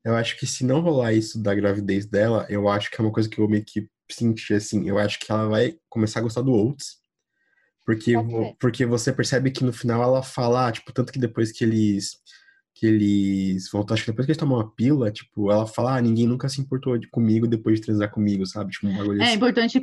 [0.05, 3.12] Eu acho que se não rolar isso da gravidez dela, eu acho que é uma
[3.12, 4.89] coisa que eu meio que senti assim.
[4.89, 7.03] Eu acho que ela vai começar a gostar do Oates.
[7.85, 8.12] Porque,
[8.61, 12.12] porque você percebe que no final ela fala, tipo, tanto que depois que eles
[12.75, 16.01] que eles voltam, acho que depois que eles tomam uma pílula, tipo, ela fala, ah,
[16.01, 18.70] ninguém nunca se importou de, comigo depois de transar comigo, sabe?
[18.73, 19.35] Tipo, um bagulho É assim.
[19.37, 19.81] importante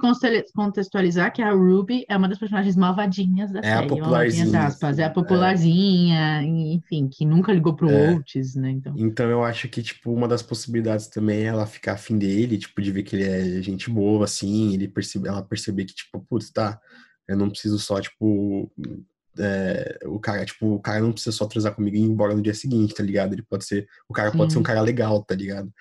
[0.55, 3.85] contextualizar que a Ruby é uma das personagens malvadinhas da É série.
[3.85, 4.65] a popularzinha.
[4.65, 8.11] Aspas, é a popularzinha, enfim, que nunca ligou pro É.
[8.13, 8.71] Oates, né?
[8.71, 12.57] Então, Então eu acho que, tipo, uma das possibilidades também é ela ficar afim dele,
[12.57, 16.19] tipo, de ver que ele é gente boa, assim, ele percebe, ela perceber que, tipo,
[16.29, 16.79] putz, tá,
[17.27, 18.71] eu não preciso só, tipo,
[19.39, 22.41] é, o cara, tipo, o cara não precisa só transar comigo e ir embora no
[22.41, 23.33] dia seguinte, tá ligado?
[23.33, 24.65] Ele pode ser, o cara pode ser um Sim.
[24.65, 25.71] cara legal, tá ligado?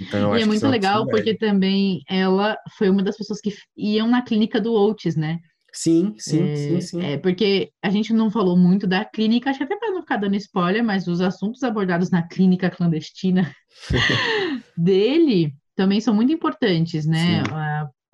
[0.00, 4.08] Então e é muito uma legal porque também ela foi uma das pessoas que iam
[4.08, 5.38] na clínica do Oates, né?
[5.72, 7.02] Sim, sim, é, sim, sim.
[7.02, 10.18] É, porque a gente não falou muito da clínica, acho que até para não ficar
[10.18, 13.52] dando spoiler, mas os assuntos abordados na clínica clandestina
[14.76, 17.42] dele também são muito importantes, né?
[17.44, 17.52] Sim.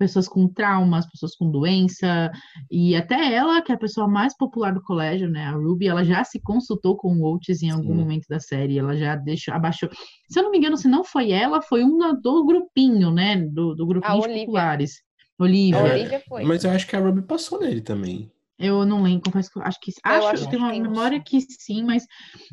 [0.01, 2.31] Pessoas com traumas, pessoas com doença,
[2.71, 5.45] e até ela, que é a pessoa mais popular do colégio, né?
[5.45, 7.99] A Ruby, ela já se consultou com o Oates em algum Sim.
[7.99, 9.89] momento da série, ela já deixou, abaixou.
[10.27, 13.37] Se eu não me engano, se não foi ela, foi uma do grupinho, né?
[13.37, 14.45] Do, do grupinho de Olivia.
[14.45, 15.03] populares.
[15.37, 15.77] A Olivia.
[15.77, 16.43] É, Olivia foi.
[16.43, 18.31] Mas eu acho que a Ruby passou nele também.
[18.61, 20.81] Eu não lembro, confesso que eu acho que acho, acho que uma sim.
[20.81, 22.05] memória que sim, mas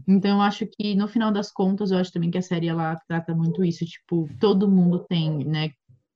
[0.08, 2.96] então eu acho que no final das contas, eu acho também que a série ela
[3.06, 5.68] trata muito isso, tipo, todo mundo tem, né,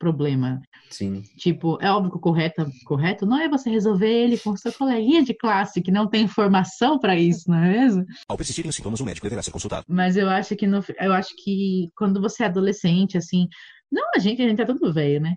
[0.03, 0.61] problema.
[0.91, 1.23] Sim.
[1.39, 5.23] Tipo, é óbvio que o correto, correto não é você resolver ele com seu coleguinha
[5.23, 8.05] de classe que não tem formação para isso, não é mesmo?
[8.29, 9.87] Ao persistirem os sintomas, o médico deverá ser consultado.
[9.89, 13.47] Mas eu acho que no, eu acho que quando você é adolescente, assim,
[13.91, 15.37] não a gente, a gente é tudo velho, né?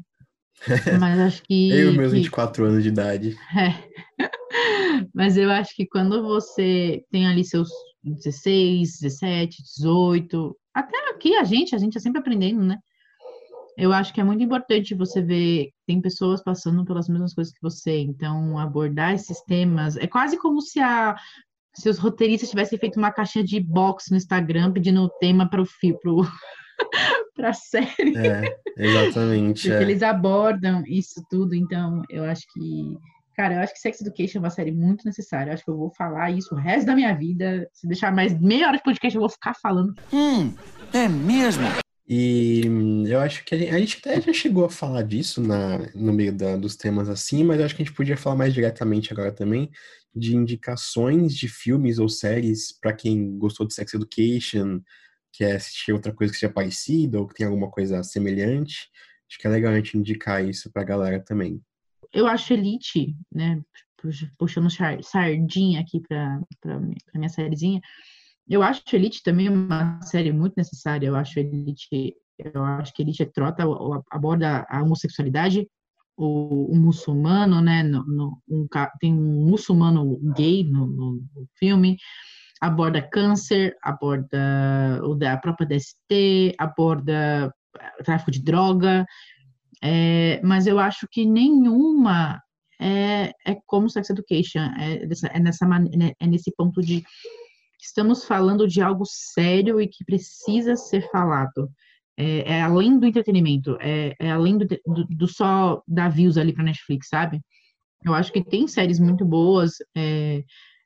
[1.00, 3.38] Mas acho que Eu e meus que- 24 anos de idade.
[3.56, 3.76] é.
[5.14, 7.70] Mas eu acho que quando você tem ali seus
[8.04, 12.78] 16, 17, 18, até aqui a gente, a gente é sempre aprendendo, né?
[13.78, 17.62] Eu acho que é muito importante você ver, tem pessoas passando pelas mesmas coisas que
[17.62, 21.16] você, então abordar esses temas, é quase como se a
[21.76, 25.62] se os roteiristas tivessem feito uma caixinha de box no Instagram pedindo o tema para
[25.62, 26.00] o fio,
[27.36, 28.16] para a série.
[28.16, 29.68] É, exatamente.
[29.68, 29.82] Porque é.
[29.82, 32.98] eles abordam isso tudo, então eu acho que.
[33.36, 35.50] Cara, eu acho que Sex Education é uma série muito necessária.
[35.50, 37.68] Eu acho que eu vou falar isso o resto da minha vida.
[37.74, 39.94] Se deixar mais meia hora de podcast, eu vou ficar falando.
[40.14, 40.54] Hum,
[40.94, 41.66] é mesmo?
[42.08, 45.42] E hum, eu acho que a gente, a gente até já chegou a falar disso
[45.42, 48.36] na, no meio da- dos temas assim, mas eu acho que a gente podia falar
[48.36, 49.72] mais diretamente agora também
[50.16, 54.82] de indicações de filmes ou séries para quem gostou de Sex Education,
[55.34, 58.88] quer assistir outra coisa que seja parecida ou que tem alguma coisa semelhante.
[59.30, 61.60] Acho que é legal a gente indicar isso pra galera também.
[62.14, 63.60] Eu acho Elite, né?
[63.98, 64.70] pux- Puxando
[65.02, 66.40] sardinha aqui para
[67.16, 67.82] minha sériezinha.
[68.50, 71.08] Eu acho Elite também uma série muito necessária.
[71.08, 73.64] Eu acho Elite, eu acho que Elite trota,
[74.12, 75.68] aborda a homossexualidade,
[76.18, 77.84] o, o muçulmano, né?
[77.84, 78.68] No, no- um
[79.00, 81.24] tem um muçulmano gay no, no-
[81.58, 81.98] filme,
[82.62, 89.06] aborda câncer, aborda o da própria DST, aborda eh, tráfico de droga,
[89.84, 92.42] é, mas eu acho que nenhuma
[92.80, 95.68] é, é como Sex Education, é, dessa, é, nessa,
[96.20, 97.04] é nesse ponto de
[97.82, 101.70] estamos falando de algo sério e que precisa ser falado.
[102.18, 106.54] É, é além do entretenimento, é, é além do, do, do só dar views ali
[106.54, 107.42] para Netflix, sabe?
[108.06, 109.74] Eu acho que tem séries muito boas.
[109.96, 110.44] é,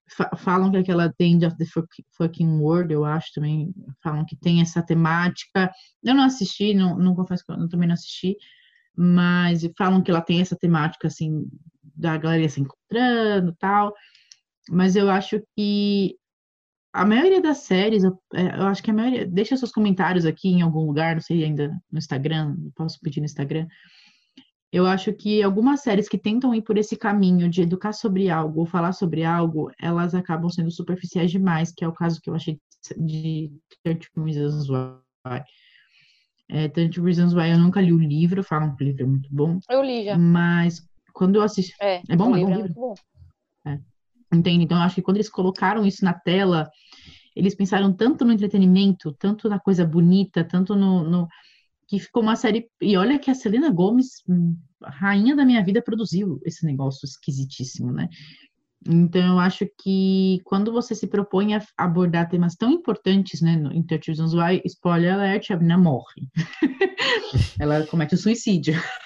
[0.09, 3.73] fa- falam que aquela End of the Fuck- Fucking World, eu acho também,
[4.03, 5.71] falam que tem essa temática.
[6.03, 8.35] Eu não assisti, não, não confesso que eu também não assisti,
[8.95, 11.45] mas falam que ela tem essa temática, assim,
[11.95, 13.93] da galera se encontrando tal.
[14.69, 16.15] Mas eu acho que
[16.91, 19.25] a maioria das séries, eu, é, eu acho que a maioria.
[19.25, 23.25] Deixa seus comentários aqui em algum lugar, não sei ainda no Instagram, posso pedir no
[23.25, 23.67] Instagram.
[24.71, 28.59] Eu acho que algumas séries que tentam ir por esse caminho de educar sobre algo
[28.59, 32.35] ou falar sobre algo, elas acabam sendo superficiais demais, que é o caso que eu
[32.35, 32.59] achei
[32.97, 33.51] de
[33.83, 35.43] 30 Reasons Why.
[36.49, 39.29] É, 30 Reasons Why eu nunca li o livro, falam que o livro é muito
[39.31, 40.17] bom, Eu li já.
[40.17, 41.73] mas quando eu assisti.
[41.81, 42.31] É, É bom?
[42.31, 42.73] o É livro bom é livro?
[42.73, 42.93] muito bom.
[44.31, 44.63] Entende?
[44.63, 46.69] Então, eu acho que quando eles colocaram isso na tela,
[47.35, 51.27] eles pensaram tanto no entretenimento, tanto na coisa bonita, tanto no, no-
[51.87, 52.69] que ficou uma série.
[52.81, 57.91] E olha que a Selena Gomez, hum, rainha da minha vida, produziu esse negócio esquisitíssimo,
[57.91, 58.09] né?
[58.87, 63.73] Então, eu acho que quando você se propõe a abordar temas tão importantes, né, no,
[63.73, 66.29] em 30 Reasons Why, spoiler alert, a menina morre.
[67.59, 68.73] Ela comete o suicídio.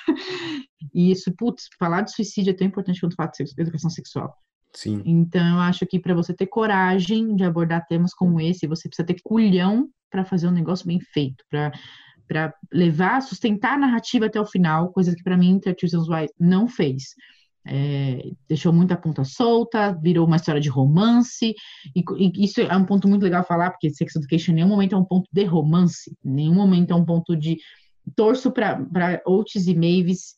[0.93, 4.35] E isso, putz, falar de suicídio é tão importante quanto falar de educação sexual.
[4.73, 5.01] Sim.
[5.05, 9.05] Então, eu acho que para você ter coragem de abordar temas como esse, você precisa
[9.05, 11.71] ter culhão para fazer um negócio bem feito, para
[12.27, 16.67] para levar, sustentar a narrativa até o final, coisa que para mim Reasons Why não
[16.67, 17.13] fez.
[17.65, 21.53] É, deixou muita ponta solta, virou uma história de romance,
[21.95, 24.95] e, e, isso é um ponto muito legal falar, porque Sex Education em nenhum momento
[24.95, 27.57] é um ponto de romance, em nenhum momento é um ponto de
[28.15, 30.35] torço para Otis e Mavis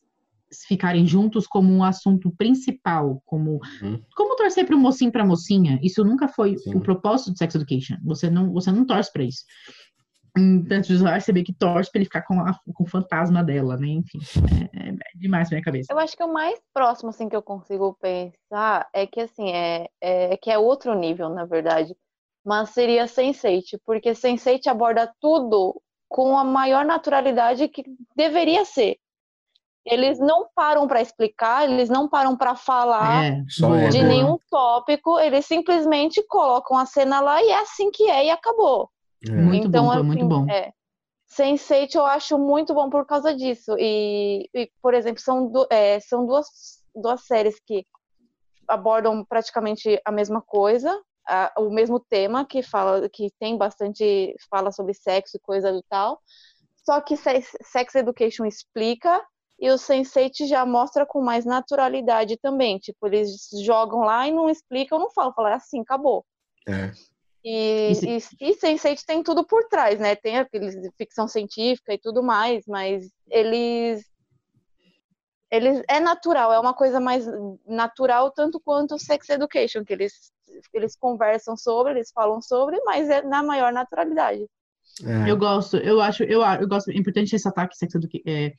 [0.66, 4.00] ficarem juntos como um assunto principal, como uhum.
[4.14, 5.78] como torcer para o mocinho para mocinha.
[5.82, 6.74] Isso nunca foi Sim.
[6.74, 7.96] o propósito de Sex Education.
[8.04, 9.44] Você não você não torce para isso.
[10.68, 13.78] Tanto de você vê que torce para ele ficar com, a, com o fantasma dela,
[13.78, 13.86] né?
[13.86, 14.18] Enfim,
[14.52, 15.90] é, é, é demais pra minha cabeça.
[15.90, 19.88] Eu acho que o mais próximo assim que eu consigo pensar é que assim é,
[19.98, 21.96] é, é que é outro nível, na verdade.
[22.44, 27.82] Mas seria Sense8, porque Sense8 aborda tudo com a maior naturalidade que
[28.14, 28.98] deveria ser.
[29.86, 33.40] Eles não param para explicar, eles não param para falar é,
[33.90, 38.30] de nenhum tópico, eles simplesmente colocam a cena lá e é assim que é e
[38.30, 38.90] acabou.
[39.26, 39.30] É.
[39.30, 40.50] Muito então, bom, assim, muito bom.
[40.50, 40.72] É,
[41.30, 43.76] Sense8 eu acho muito bom por causa disso.
[43.78, 46.46] E, e por exemplo, são, du é, são duas,
[46.94, 47.86] duas séries que
[48.68, 54.72] abordam praticamente a mesma coisa, a, o mesmo tema que fala que tem bastante fala
[54.72, 56.20] sobre sexo e coisa do tal.
[56.84, 59.20] Só que Sex Education explica
[59.58, 62.78] e o Sense8 já mostra com mais naturalidade também.
[62.78, 66.24] Tipo, eles jogam lá e não explicam, não falam, falam é assim, acabou.
[66.68, 66.92] É.
[67.42, 70.16] E, e, e Sense8 tem tudo por trás, né?
[70.16, 74.04] Tem aqueles ficção científica e tudo mais, mas eles
[75.48, 77.24] eles é natural, é uma coisa mais
[77.64, 80.32] natural tanto quanto o Sex Education, que eles
[80.72, 84.46] eles conversam sobre, eles falam sobre, mas é na maior naturalidade.
[85.04, 85.30] É.
[85.30, 88.52] Eu gosto, eu acho, eu, eu gosto, é importante ressaltar que Sex Education é,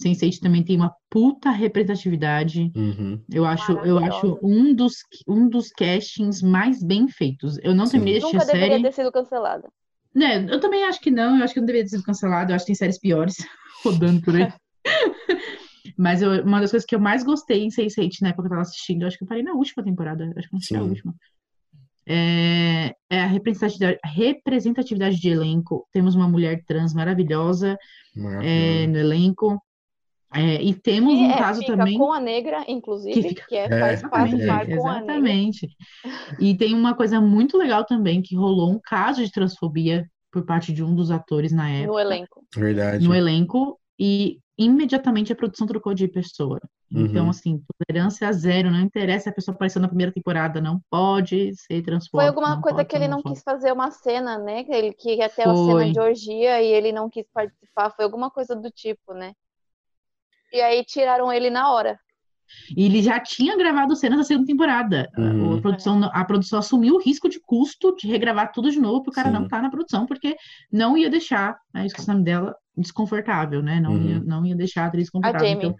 [0.00, 2.70] Sense8 também tem uma puta representatividade.
[2.76, 3.20] Uhum.
[3.32, 7.58] Eu acho, eu acho um dos, um dos castings mais bem feitos.
[7.62, 8.60] Eu não terminei de assistir Nunca a série.
[8.60, 9.68] deveria ter sido cancelada.
[10.14, 12.56] Né, eu também acho que não, eu acho que não deveria ter sido cancelado, eu
[12.56, 13.36] acho que tem séries piores
[13.84, 14.52] rodando por aí.
[15.96, 18.50] Mas eu, uma das coisas que eu mais gostei em Sense8 na época que eu
[18.50, 20.82] tava assistindo, eu acho que eu parei na última temporada, acho que não sei a
[20.82, 21.14] última
[22.12, 25.86] é, é a representatividade, representatividade de elenco.
[25.92, 27.78] Temos uma mulher trans maravilhosa
[28.42, 29.62] é, no elenco.
[30.34, 31.96] É, e temos um é, caso também.
[31.96, 33.46] com a negra, inclusive, que, fica...
[33.46, 35.68] que é, faz parte com a Exatamente.
[36.40, 40.72] E tem uma coisa muito legal também, que rolou um caso de transfobia por parte
[40.72, 41.92] de um dos atores na época.
[41.92, 42.44] No elenco.
[42.56, 43.06] Verdade.
[43.06, 43.78] No elenco.
[43.98, 46.60] E imediatamente a produção trocou de pessoa.
[46.92, 47.30] Então, uhum.
[47.30, 52.24] assim, tolerância zero, não interessa a pessoa apareceu na primeira temporada, não pode ser transformado.
[52.24, 54.64] Foi alguma coisa que ele não quis fazer uma cena, né?
[54.64, 58.28] Que ele queria ter a cena de orgia e ele não quis participar, foi alguma
[58.28, 59.32] coisa do tipo, né?
[60.52, 61.98] E aí tiraram ele na hora.
[62.76, 65.08] E ele já tinha gravado cenas da segunda temporada.
[65.16, 65.58] Uhum.
[65.58, 69.10] A, produção, a produção assumiu o risco de custo de regravar tudo de novo para
[69.10, 69.34] o cara Sim.
[69.34, 70.36] não estar tá na produção, porque
[70.72, 73.78] não ia deixar, né, esqueci o nome dela, desconfortável, né?
[73.78, 74.08] Não, uhum.
[74.08, 75.46] ia, não ia deixar a atriz desconfortável.
[75.46, 75.66] A Jamie.
[75.66, 75.76] Então,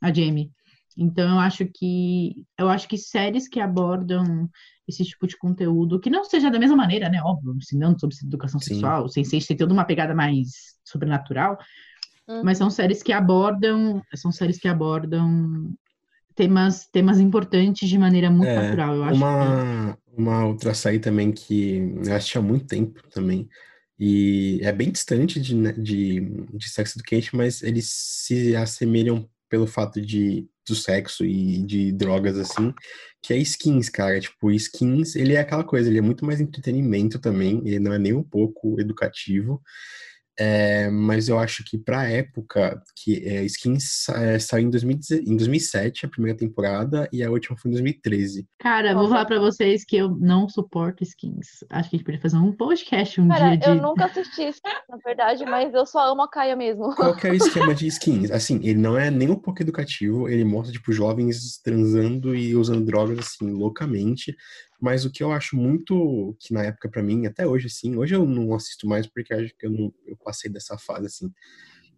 [0.00, 0.50] a Jamie.
[0.96, 4.48] Então eu acho que eu acho que séries que abordam
[4.88, 7.20] esse tipo de conteúdo, que não seja da mesma maneira, né?
[7.22, 8.74] Óbvio, ensinando sobre educação Sim.
[8.74, 11.58] sexual, sem ser ter toda uma pegada mais sobrenatural,
[12.28, 12.42] uhum.
[12.44, 15.74] mas são séries que abordam, são séries que abordam
[16.34, 18.94] temas, temas importantes de maneira muito é, natural.
[18.94, 20.20] Eu acho uma, que...
[20.20, 23.48] uma outra série também que eu assisti há muito tempo também,
[23.98, 26.20] e é bem distante de, né, de,
[26.54, 32.36] de Sex Education, mas eles se assemelham pelo fato de do sexo e de drogas
[32.36, 32.74] assim,
[33.22, 34.18] que é skins, cara.
[34.18, 37.98] Tipo, skins, ele é aquela coisa, ele é muito mais entretenimento também, ele não é
[37.98, 39.62] nem um pouco educativo.
[40.38, 45.36] É, mas eu acho que pra época, que é, Skins é, saiu em, 2000, em
[45.36, 48.46] 2007, a primeira temporada, e a última foi em 2013.
[48.58, 48.98] Cara, Nossa.
[49.00, 51.64] vou falar pra vocês que eu não suporto Skins.
[51.70, 53.68] Acho que a gente podia fazer um podcast um Cara, dia de...
[53.68, 56.94] eu nunca assisti isso, na verdade, mas eu só amo a Kaia mesmo.
[56.94, 58.30] Qual que é o esquema de Skins?
[58.30, 62.84] Assim, ele não é nem um pouco educativo, ele mostra, tipo, jovens transando e usando
[62.84, 64.36] drogas, assim, loucamente,
[64.80, 68.14] mas o que eu acho muito que na época para mim, até hoje assim, hoje
[68.14, 71.32] eu não assisto mais porque acho que eu, não, eu passei dessa fase assim.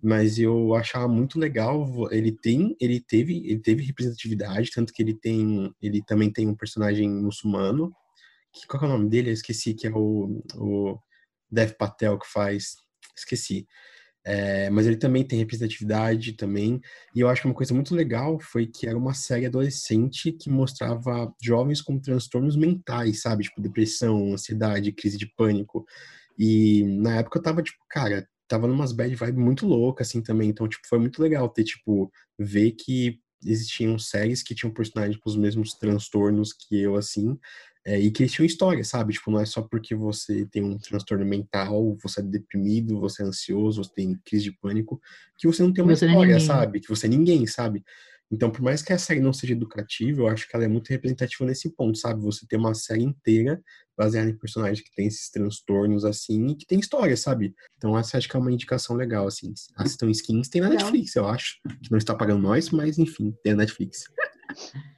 [0.00, 5.14] Mas eu achava muito legal, ele tem, ele teve, ele teve representatividade, tanto que ele
[5.14, 7.92] tem, ele também tem um personagem muçulmano,
[8.52, 9.30] que qual é o nome dele?
[9.30, 10.98] Eu esqueci, que é o, o
[11.50, 12.76] Dev Patel que faz,
[13.16, 13.66] esqueci.
[14.24, 16.80] É, mas ele também tem representatividade também.
[17.14, 20.50] E eu acho que uma coisa muito legal foi que era uma série adolescente que
[20.50, 23.44] mostrava jovens com transtornos mentais, sabe?
[23.44, 25.84] Tipo, depressão, ansiedade, crise de pânico.
[26.38, 30.48] E na época eu tava tipo, cara, tava numas bad vibe muito louca, assim, também.
[30.50, 35.30] Então, tipo, foi muito legal ter, tipo, ver que existiam séries que tinham personagens com
[35.30, 37.38] os mesmos transtornos que eu, assim,
[37.88, 39.14] é, e que eles tinham história, sabe?
[39.14, 43.24] Tipo, não é só porque você tem um transtorno mental, você é deprimido, você é
[43.24, 45.00] ansioso, você tem crise de pânico,
[45.38, 46.46] que você não tem uma Você é história, ninguém.
[46.46, 46.80] sabe?
[46.80, 47.82] Que você é ninguém, sabe?
[48.30, 50.90] Então, por mais que a série não seja educativa, eu acho que ela é muito
[50.90, 52.20] representativa nesse ponto, sabe?
[52.20, 53.58] Você tem uma série inteira
[53.96, 57.54] baseada em personagens que tem esses transtornos, assim, e que tem história, sabe?
[57.78, 59.54] Então, essa acho que é uma indicação legal, assim.
[59.76, 60.68] Assistam Skins, tem na.
[60.68, 61.58] Netflix, eu acho.
[61.82, 64.04] Que não está pagando nós, mas enfim, tem na Netflix.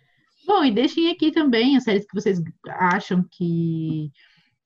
[0.51, 4.11] Bom, e deixem aqui também as séries que vocês acham que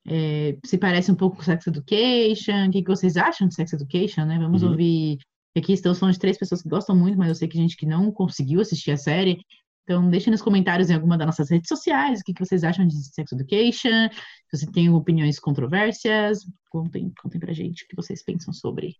[0.07, 2.67] é, se parece um pouco com Sex Education.
[2.67, 4.39] O que, que vocês acham de Sex Education, né?
[4.39, 4.71] Vamos Uhum.
[4.71, 5.19] ouvir.
[5.55, 7.85] Aqui estamos falando de três pessoas que gostam muito, mas eu sei que gente que
[7.85, 9.37] não conseguiu assistir a série.
[9.83, 12.87] Então, deixem nos comentários em alguma das nossas redes sociais o que, que vocês acham
[12.87, 14.09] de Sex Education.
[14.49, 16.39] Se você tem opiniões controversas,
[16.71, 18.95] contem, contem pra gente o que vocês pensam sobre.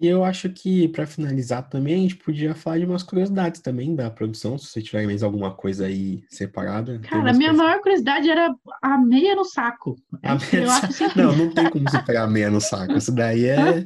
[0.00, 3.94] E eu acho que, pra finalizar também, a gente podia falar de umas curiosidades também
[3.94, 6.98] da produção, se você tiver mais alguma coisa aí separada.
[7.00, 9.96] Cara, a minha maior curiosidade era a meia no saco.
[10.22, 12.94] A Essa eu meia- assim, Não, não tem como superar a meia no saco.
[12.94, 13.84] Isso daí é,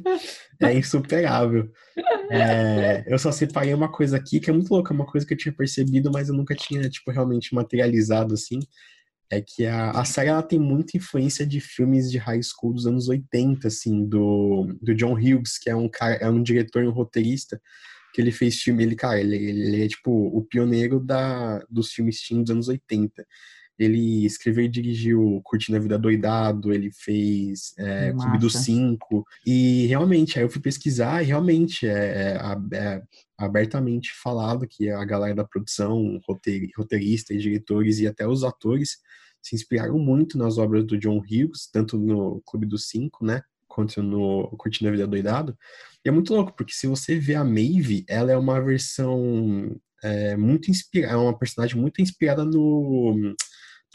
[0.61, 1.69] é insuperável.
[2.29, 5.37] É, eu só separei uma coisa aqui que é muito louca, uma coisa que eu
[5.37, 8.59] tinha percebido, mas eu nunca tinha, tipo, realmente materializado assim.
[9.31, 12.85] É que a, a série ela tem muita influência de filmes de high school dos
[12.85, 16.87] anos 80, assim, do, do John Hughes, que é um cara, é um diretor e
[16.87, 17.59] um roteirista,
[18.13, 22.21] que ele fez filme, ele, cara, ele, ele é tipo o pioneiro da, dos filmes
[22.21, 23.25] teen dos anos 80.
[23.77, 28.53] Ele escreveu e dirigiu Curtindo a Vida Doidado, ele fez é, Clube dos.
[28.53, 32.37] Cinco, e realmente, aí eu fui pesquisar e realmente é,
[32.71, 33.01] é, é
[33.37, 38.97] abertamente falado que a galera da produção, roteir- roteirista e diretores e até os atores
[39.41, 44.01] se inspiraram muito nas obras do John Hughes, tanto no Clube dos Cinco, né, quanto
[44.01, 45.55] no Curtindo a Vida Doidado.
[46.03, 50.35] E é muito louco, porque se você vê a Maeve, ela é uma versão é,
[50.37, 53.35] muito inspirada, é uma personagem muito inspirada no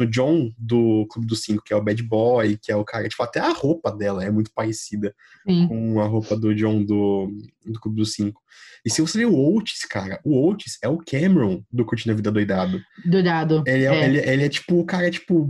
[0.00, 3.08] no John do Clube dos Cinco, que é o bad boy, que é o cara,
[3.08, 5.14] tipo, até a roupa dela é muito parecida
[5.46, 5.68] Sim.
[5.68, 7.30] com a roupa do John do,
[7.66, 8.40] do Clube dos Cinco.
[8.84, 12.16] E se você vê o Oates, cara, o Oates é o Cameron do Curtindo a
[12.16, 12.80] Vida Doidado.
[13.04, 13.62] Doidado.
[13.66, 14.04] Ele é, É.
[14.04, 15.48] Ele, ele é tipo o cara, tipo,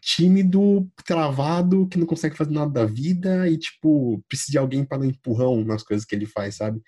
[0.00, 4.98] tímido, travado, que não consegue fazer nada da vida e, tipo, precisa de alguém para
[4.98, 6.80] dar um empurrão nas coisas que ele faz, sabe?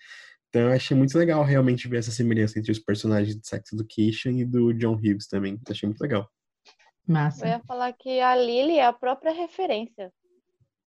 [0.48, 4.30] Então eu achei muito legal realmente ver essa semelhança entre os personagens de Sex Education
[4.30, 5.58] e do John Hughes também.
[5.68, 6.28] Achei muito legal.
[7.06, 7.44] Massa.
[7.46, 10.12] Eu ia falar que a Lily é a própria referência.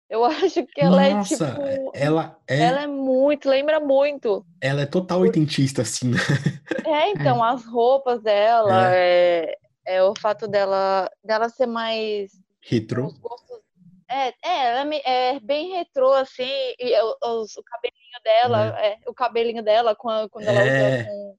[0.09, 1.91] Eu acho que ela Nossa, é tipo.
[1.93, 4.45] ela é, Ela é muito, lembra muito.
[4.61, 6.17] ela é total oitentista, assim, né?
[6.85, 12.33] É, então, as roupas dela, é, é o fato dela, dela ser mais.
[13.21, 13.61] Gostos.
[14.09, 14.33] É, é,
[14.81, 16.43] ela é é bem retrô, assim,
[16.77, 20.99] e o, os- o cabelinho dela, é, o cabelinho dela, quando ela É.
[20.99, 21.37] usa com,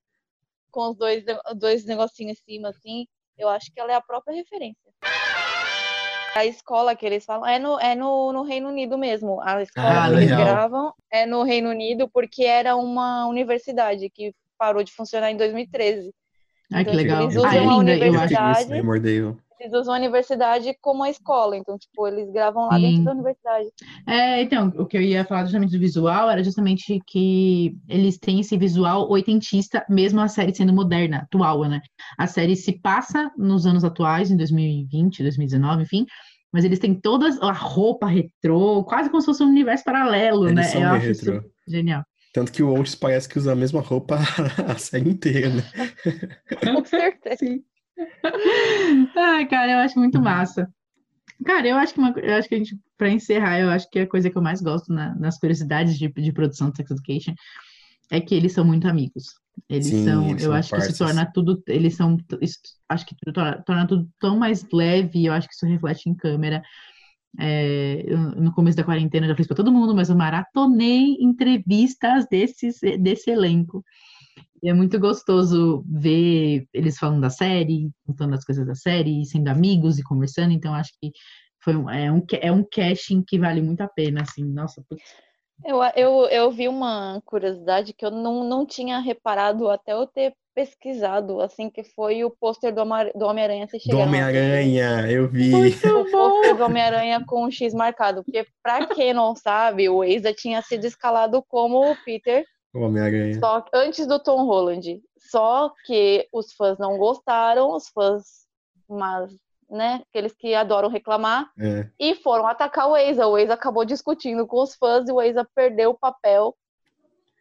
[0.71, 1.25] com os dois,
[1.57, 3.07] dois negocinhos em cima, assim,
[3.39, 4.93] eu acho que ela é a própria referência.
[6.37, 9.41] A escola que eles falam é no, é no, no Reino Unido mesmo.
[9.41, 10.45] A escola Ah, que eles legal.
[10.45, 16.13] gravam é no Reino Unido porque era uma universidade que parou de funcionar em 2013.
[16.73, 17.23] Ai, que Então, tipo, legal.
[17.23, 18.35] eles Ah, usam é a linda, eu acho.
[18.35, 18.71] universidade.
[19.61, 22.83] Eles usam a universidade como a escola, então, tipo, eles gravam lá Sim.
[22.83, 23.69] dentro da universidade.
[24.07, 28.41] É, então, o que eu ia falar justamente do visual era justamente que eles têm
[28.41, 31.81] esse visual oitentista, mesmo a série sendo moderna, atual, né?
[32.19, 36.05] A série se passa nos anos atuais, em 2020, 2019, enfim,
[36.53, 40.57] mas eles têm toda a roupa retrô, quase como se fosse um universo paralelo, Eles
[40.57, 40.63] né?
[40.65, 41.51] são Eu bem acho isso retrô.
[41.67, 42.05] genial.
[42.33, 44.19] Tanto que o Oates parece que usa a mesma roupa
[44.69, 45.63] a série inteira, né?
[46.63, 47.39] Com certeza.
[49.17, 50.69] Ai, cara, eu acho muito massa.
[51.47, 54.01] Cara, eu acho que, uma, eu acho que a gente, pra encerrar, eu acho que
[54.01, 57.35] a coisa que eu mais gosto na- nas curiosidades de, de produção de Sex Education
[58.11, 59.25] é que eles são muito amigos.
[59.69, 62.59] Eles Sim, são, eles eu são acho que isso torna tudo, eles são, isso,
[62.89, 66.63] acho que torna, torna tudo tão mais leve, eu acho que isso reflete em câmera.
[67.39, 71.17] É, eu, no começo da quarentena eu já fiz pra todo mundo, mas eu maratonei
[71.21, 73.85] entrevistas desses, desse elenco.
[74.63, 79.49] E é muito gostoso ver eles falando da série, contando as coisas da série, sendo
[79.49, 80.53] amigos e conversando.
[80.53, 81.13] Então, acho que
[81.63, 84.45] foi um, é, um, é um casting que vale muito a pena, assim.
[84.45, 85.03] Nossa, putz.
[85.65, 90.35] Eu, eu, eu vi uma curiosidade que eu não, não tinha reparado até eu ter
[90.55, 92.83] pesquisado, assim, que foi o pôster do,
[93.15, 93.67] do Homem-Aranha.
[93.67, 93.99] Vocês Do?
[93.99, 95.53] Homem-Aranha, eu vi.
[95.85, 98.23] o pôster do Homem-Aranha com um X marcado.
[98.25, 102.47] Porque, pra quem não sabe, o Waze tinha sido escalado como o Peter, O
[102.83, 103.39] Homem-Aranha.
[103.39, 105.01] só que- antes do Tom Holland.
[105.19, 108.47] Só que os fãs não gostaram, os fãs,
[108.89, 109.33] mas
[109.71, 110.03] né?
[110.11, 111.51] Aqueles que adoram reclamar.
[111.59, 111.89] É.
[111.99, 113.27] E foram atacar o Eiza.
[113.27, 116.55] O Eiza acabou discutindo com os fãs e o Eiza perdeu o papel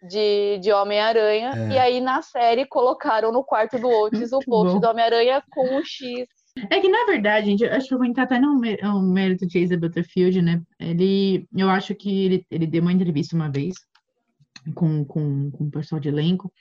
[0.10, 1.52] de, de Homem-Aranha.
[1.56, 1.74] É.
[1.74, 4.80] E aí, na série, colocaram no quarto do Otis o post bom.
[4.80, 6.28] do Homem-Aranha com um X.
[6.70, 9.46] É que, na verdade, gente, eu acho que eu vou entrar até no no mérito
[9.46, 10.62] de Asa Butterfield, né?
[10.80, 13.74] Ele, eu acho que ele, ele deu uma entrevista uma vez
[14.74, 16.52] com, com, com o pessoal de elenco.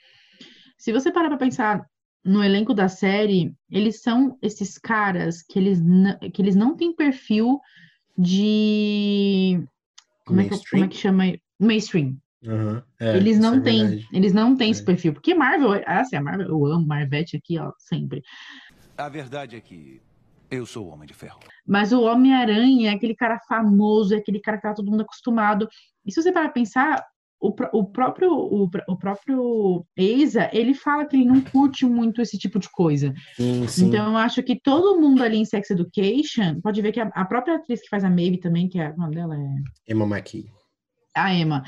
[0.77, 1.85] Se você parar pra pensar
[2.23, 5.79] no elenco da série, eles são esses caras que eles,
[6.33, 7.59] que eles não têm perfil
[8.17, 9.63] de.
[10.25, 11.23] Como é que, como é que chama?
[11.59, 12.17] Mainstream.
[12.45, 12.83] Aham.
[12.99, 14.07] É, Eles não é têm, verdade.
[14.13, 14.85] eles não têm esse É.
[14.85, 15.13] perfil.
[15.13, 18.21] Porque Marvel, ah, assim, a Marvel, eu amo Marvete aqui, ó, sempre.
[18.97, 20.01] A verdade é que
[20.49, 21.39] eu sou o Homem de Ferro.
[21.67, 25.67] Mas o Homem-Aranha é aquele cara famoso, é aquele cara que tá todo mundo acostumado.
[26.05, 27.03] E se você parar pra pensar,
[27.43, 32.37] o, o próprio o, o próprio Eiza, ele fala que ele não curte muito esse
[32.37, 33.13] tipo de coisa.
[33.35, 33.87] Sim, sim.
[33.87, 37.25] Então eu acho que todo mundo ali em Sex Education, pode ver que a, a
[37.25, 40.45] própria atriz que faz a Maeve também, que é, o nome dela é Emma McKee.
[41.13, 41.63] a Emma,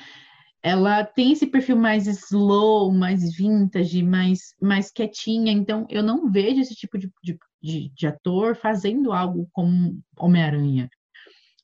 [0.64, 5.52] ela tem esse perfil mais slow, mais vintage, mais, mais quietinha.
[5.52, 10.89] Então, eu não vejo esse tipo de, de, de, de ator fazendo algo como Homem-Aranha.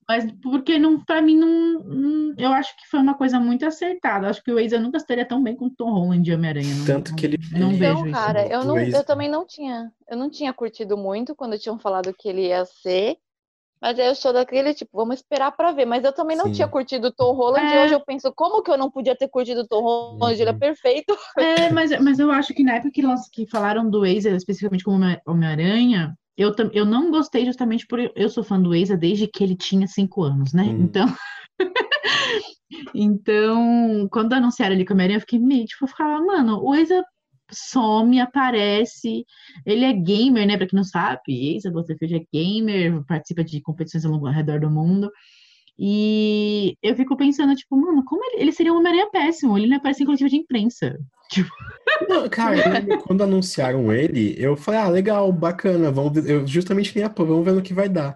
[0.08, 4.28] Mas porque não, para mim não, não- eu acho que foi uma coisa muito acertada.
[4.30, 6.76] Acho que o Waze nunca estaria tão bem com o Tom Holland de Homem-Aranha.
[6.76, 8.14] Não- Tanto não- que ele- não ele- vejo Então, isso.
[8.20, 9.92] cara, eu, não, eu também não tinha.
[10.10, 13.18] Eu não tinha curtido muito quando tinham falado que ele ia ser.
[13.84, 15.86] Mas aí eu sou daquele tipo, vamos esperar pra ver.
[15.86, 16.52] Mas eu também não Sim.
[16.52, 17.66] tinha curtido o Tom Holland.
[17.68, 17.84] E É.
[17.86, 20.40] hoje eu penso, como que eu não podia ter curtido o Tom Holland?
[20.40, 20.60] Ele é Uhum.
[20.60, 21.18] perfeito.
[21.38, 24.84] É, mas, mas eu acho que na época que, lanç- que falaram do Waze, especificamente
[24.84, 29.28] como Homem- Homem-Aranha, eu, eu não gostei justamente por eu sou fã do Waze desde
[29.28, 30.64] que ele tinha cinco anos, né?
[30.64, 30.84] Uhum.
[30.84, 31.08] Então,
[32.96, 37.02] então, quando anunciaram ele como Homem-Aranha, eu fiquei meio, tipo, eu ficava, mano, o Waze
[37.52, 39.26] some, aparece,
[39.66, 40.58] ele é gamer, né?
[40.58, 45.12] Pra quem não sabe, Asa Butterfield é gamer, participa de competições ao redor do mundo.
[45.80, 49.58] E eu fico pensando, tipo, mano, como ele, ele seria um Homem-Aranha péssimo?
[49.58, 50.98] Ele não aparece em coletiva de imprensa.
[52.10, 52.58] Não, cara,
[53.06, 57.46] quando anunciaram ele, eu falei, ah, legal, bacana, vamos ver, eu justamente nem apoio, vamos
[57.46, 58.16] ver no que vai dar.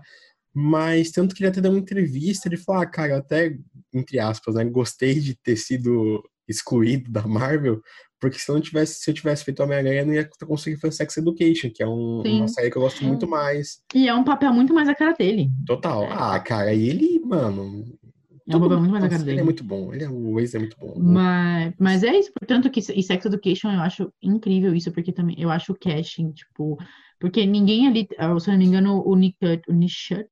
[0.53, 3.55] Mas tanto que ele até deu uma entrevista, ele falou, ah, cara, eu até,
[3.93, 7.81] entre aspas, né, gostei de ter sido excluído da Marvel,
[8.25, 10.95] porque se eu não tivesse, se eu tivesse feito Homem-Aranha, eu não ia conseguir fazer
[10.95, 13.79] Sex Education, que é um- uma série que eu gosto muito mais.
[13.93, 15.49] E é um papel muito mais a cara dele.
[15.65, 16.05] Total.
[16.11, 17.85] Ah, cara, e ele, mano.
[18.47, 19.39] É um papel muito mais a cara ele dele.
[19.41, 19.93] é muito bom.
[19.93, 20.93] Ele é, o Waze é muito bom.
[20.97, 25.35] Mas, mas é isso, portanto, que e Sex Education eu acho incrível isso, porque também
[25.39, 26.77] eu acho o casting, tipo,
[27.19, 29.37] porque ninguém ali, ah, se eu não me engano, o Nick,
[29.67, 30.29] o Nishut,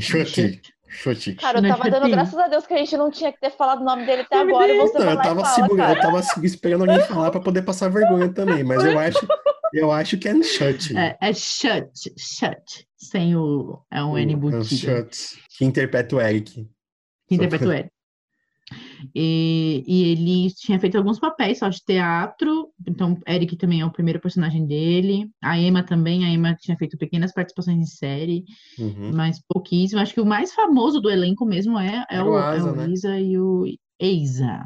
[0.00, 0.72] Chute.
[0.88, 1.34] Chute.
[1.34, 3.80] Cara, eu tava dando graças a Deus que a gente não tinha que ter falado
[3.80, 4.66] o nome dele até Nome agora.
[4.68, 4.78] Dele.
[4.80, 5.98] você Não, eu e tava fala, segurando, cara.
[5.98, 9.26] eu tava esperando alguém falar pra poder passar vergonha também, mas eu acho,
[9.74, 10.96] eu acho que é Chute.
[10.96, 16.16] É, é Shut, Shut, sem o, é um N O- é embutido, Chute, que interpreta
[16.16, 16.66] o Eric.
[17.28, 17.90] que interpreta o Eric.
[19.14, 23.92] E, e ele tinha feito alguns papéis só de teatro, então Eric também é o
[23.92, 28.44] primeiro personagem dele, a Emma também, a Emma tinha feito pequenas participações em série,
[28.78, 29.12] Uhum.
[29.14, 30.00] mas pouquíssimo.
[30.00, 32.72] Acho que o mais famoso do elenco mesmo é, é, Era o, o é Asa,
[32.72, 32.88] o né?
[32.90, 33.64] Isa e o
[34.00, 34.60] Eiza.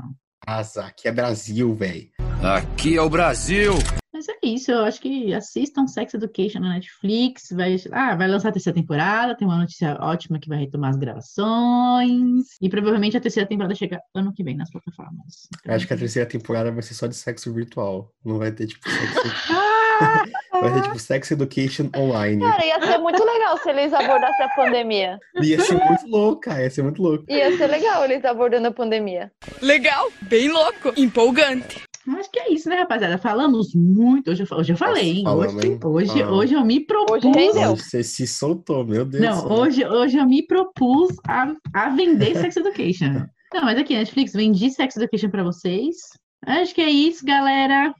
[0.47, 2.09] Asa, que é Brasil, velho.
[2.43, 3.75] Aqui é o Brasil!
[4.21, 7.49] Mas é isso, eu acho que assistam Sex Education na Netflix.
[7.53, 10.97] Vai, ah, vai lançar a terceira temporada, tem uma notícia ótima que vai retomar as
[10.97, 12.45] gravações.
[12.61, 15.49] E provavelmente a terceira temporada chega ano que vem nas plataformas.
[15.59, 18.13] Então, Eu acho que a terceira temporada vai ser só de sexo virtual.
[18.23, 19.55] Não vai ter, tipo, sexo...
[19.55, 20.23] Ah!
[20.61, 22.43] vai ter, tipo, Sex Education online.
[22.43, 25.19] Cara, ia ser muito legal se eles abordassem a pandemia.
[25.43, 26.63] Ia ser muito louco, cara.
[26.63, 27.25] Ia ser muito louco.
[27.29, 29.33] Ia ser legal eles abordando a pandemia.
[29.63, 31.90] Legal, bem louco, empolgante.
[32.09, 33.19] Acho que é isso, né, rapaziada?
[33.19, 34.31] Falamos muito.
[34.31, 35.23] Hoje eu, hoje eu falei, hein?
[35.25, 35.79] falamos, Hoje, hein?
[35.85, 37.25] hoje, hoje eu me propus.
[37.25, 37.77] Hoje rendeu.
[37.77, 39.23] Você se soltou, meu Deus.
[39.23, 43.27] Não, hoje, hoje eu me propus a, a vender Sex Education.
[43.53, 45.97] Não, mas aqui, Netflix, vendi Sex Education pra vocês.
[46.47, 47.93] Acho que é isso, galera.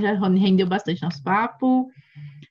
[0.00, 1.88] Já rendeu bastante nosso papo.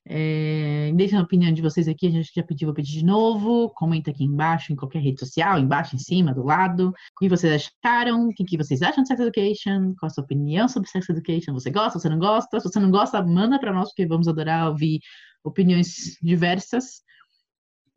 [0.09, 3.69] É, a opinião de vocês aqui, a gente já pediu, vou pedir de novo.
[3.75, 6.89] Comenta aqui embaixo, em qualquer rede social, embaixo, em cima, do lado.
[6.89, 8.27] O que vocês acharam?
[8.27, 9.93] O que, vocês acham de Sex Education?
[9.99, 11.53] Qual a sua opinião sobre Sex Education?
[11.53, 12.59] Você gosta, você não gosta?
[12.59, 14.99] Se você não gosta, manda pra nós, porque vamos adorar ouvir
[15.43, 17.01] opiniões diversas.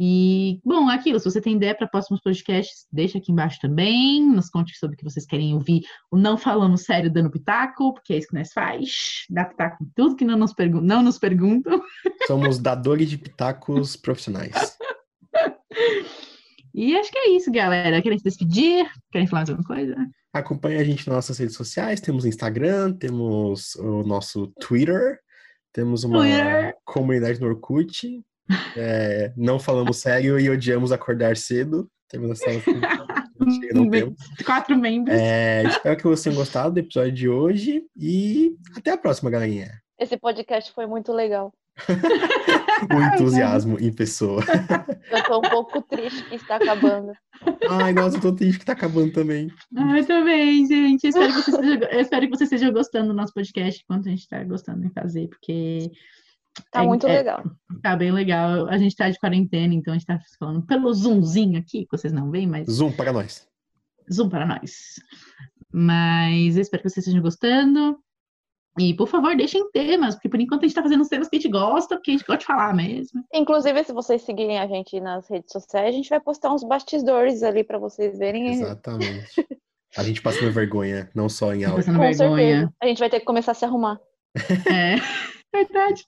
[0.03, 4.27] E, bom, aquilo, se você tem ideia para próximos podcasts, deixa aqui embaixo também.
[4.27, 5.83] Nos conte sobre o que vocês querem ouvir.
[6.11, 9.27] O Não Falamos Sério dando pitaco, porque é isso que nós faz.
[9.29, 11.83] Dá pitaco em tudo que não nos, pergun não nos perguntam.
[12.27, 14.55] Somos dadores de pitacos profissionais.
[16.73, 18.01] E acho que é isso, galera.
[18.01, 18.89] Querem se despedir?
[19.11, 19.97] Querem falar mais alguma coisa?
[20.33, 22.01] Acompanhe a gente nas nossas redes sociais.
[22.01, 25.19] Temos Instagram, temos o nosso Twitter,
[25.73, 26.77] temos uma Twitter.
[26.85, 28.23] comunidade no Orkut.
[28.77, 31.89] É, não falamos sério e odiamos acordar cedo.
[32.09, 32.63] Temos essa.
[33.73, 34.15] não temos.
[34.45, 35.17] Quatro membros.
[35.17, 39.71] É, espero que vocês tenham gostado do episódio de hoje e até a próxima, galerinha.
[39.99, 41.53] Esse podcast foi muito legal.
[42.95, 44.43] o entusiasmo em pessoa.
[45.11, 47.13] Eu tô um pouco triste que está acabando.
[47.69, 49.49] Ai, nossa, eu tô triste que tá acabando também.
[49.75, 51.05] Ai, também, gente.
[51.05, 54.07] Eu espero, que você esteja, eu espero que você esteja gostando do nosso podcast enquanto
[54.07, 55.91] a gente tá gostando de fazer, porque.
[56.71, 57.43] Tá é, muito é, legal.
[57.83, 58.69] Tá bem legal.
[58.69, 62.13] A gente tá de quarentena, então a gente tá falando pelo Zoomzinho aqui, que vocês
[62.13, 62.69] não veem, mas.
[62.69, 63.49] Zoom para nós.
[64.13, 65.01] Zoom para nós.
[65.73, 67.99] Mas eu espero que vocês estejam gostando.
[68.79, 71.37] E, por favor, deixem temas, porque por enquanto a gente tá fazendo os temas que
[71.37, 73.25] a gente gosta, porque a gente gosta de falar mesmo.
[73.35, 77.43] Inclusive, se vocês seguirem a gente nas redes sociais, a gente vai postar uns bastidores
[77.43, 78.47] ali para vocês verem.
[78.53, 79.47] Exatamente.
[79.97, 81.79] A gente passa uma vergonha, não só em áudio.
[81.79, 82.37] Passando Com vergonha.
[82.37, 82.75] certeza.
[82.81, 84.01] A gente vai ter que começar a se arrumar.
[84.73, 84.95] É,
[85.53, 86.05] verdade.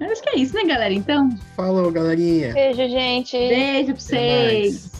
[0.00, 0.92] Acho que é isso, né, galera?
[0.94, 2.52] Então, Falou, galerinha.
[2.52, 3.36] Beijo, gente.
[3.36, 4.99] beijo pra vocês.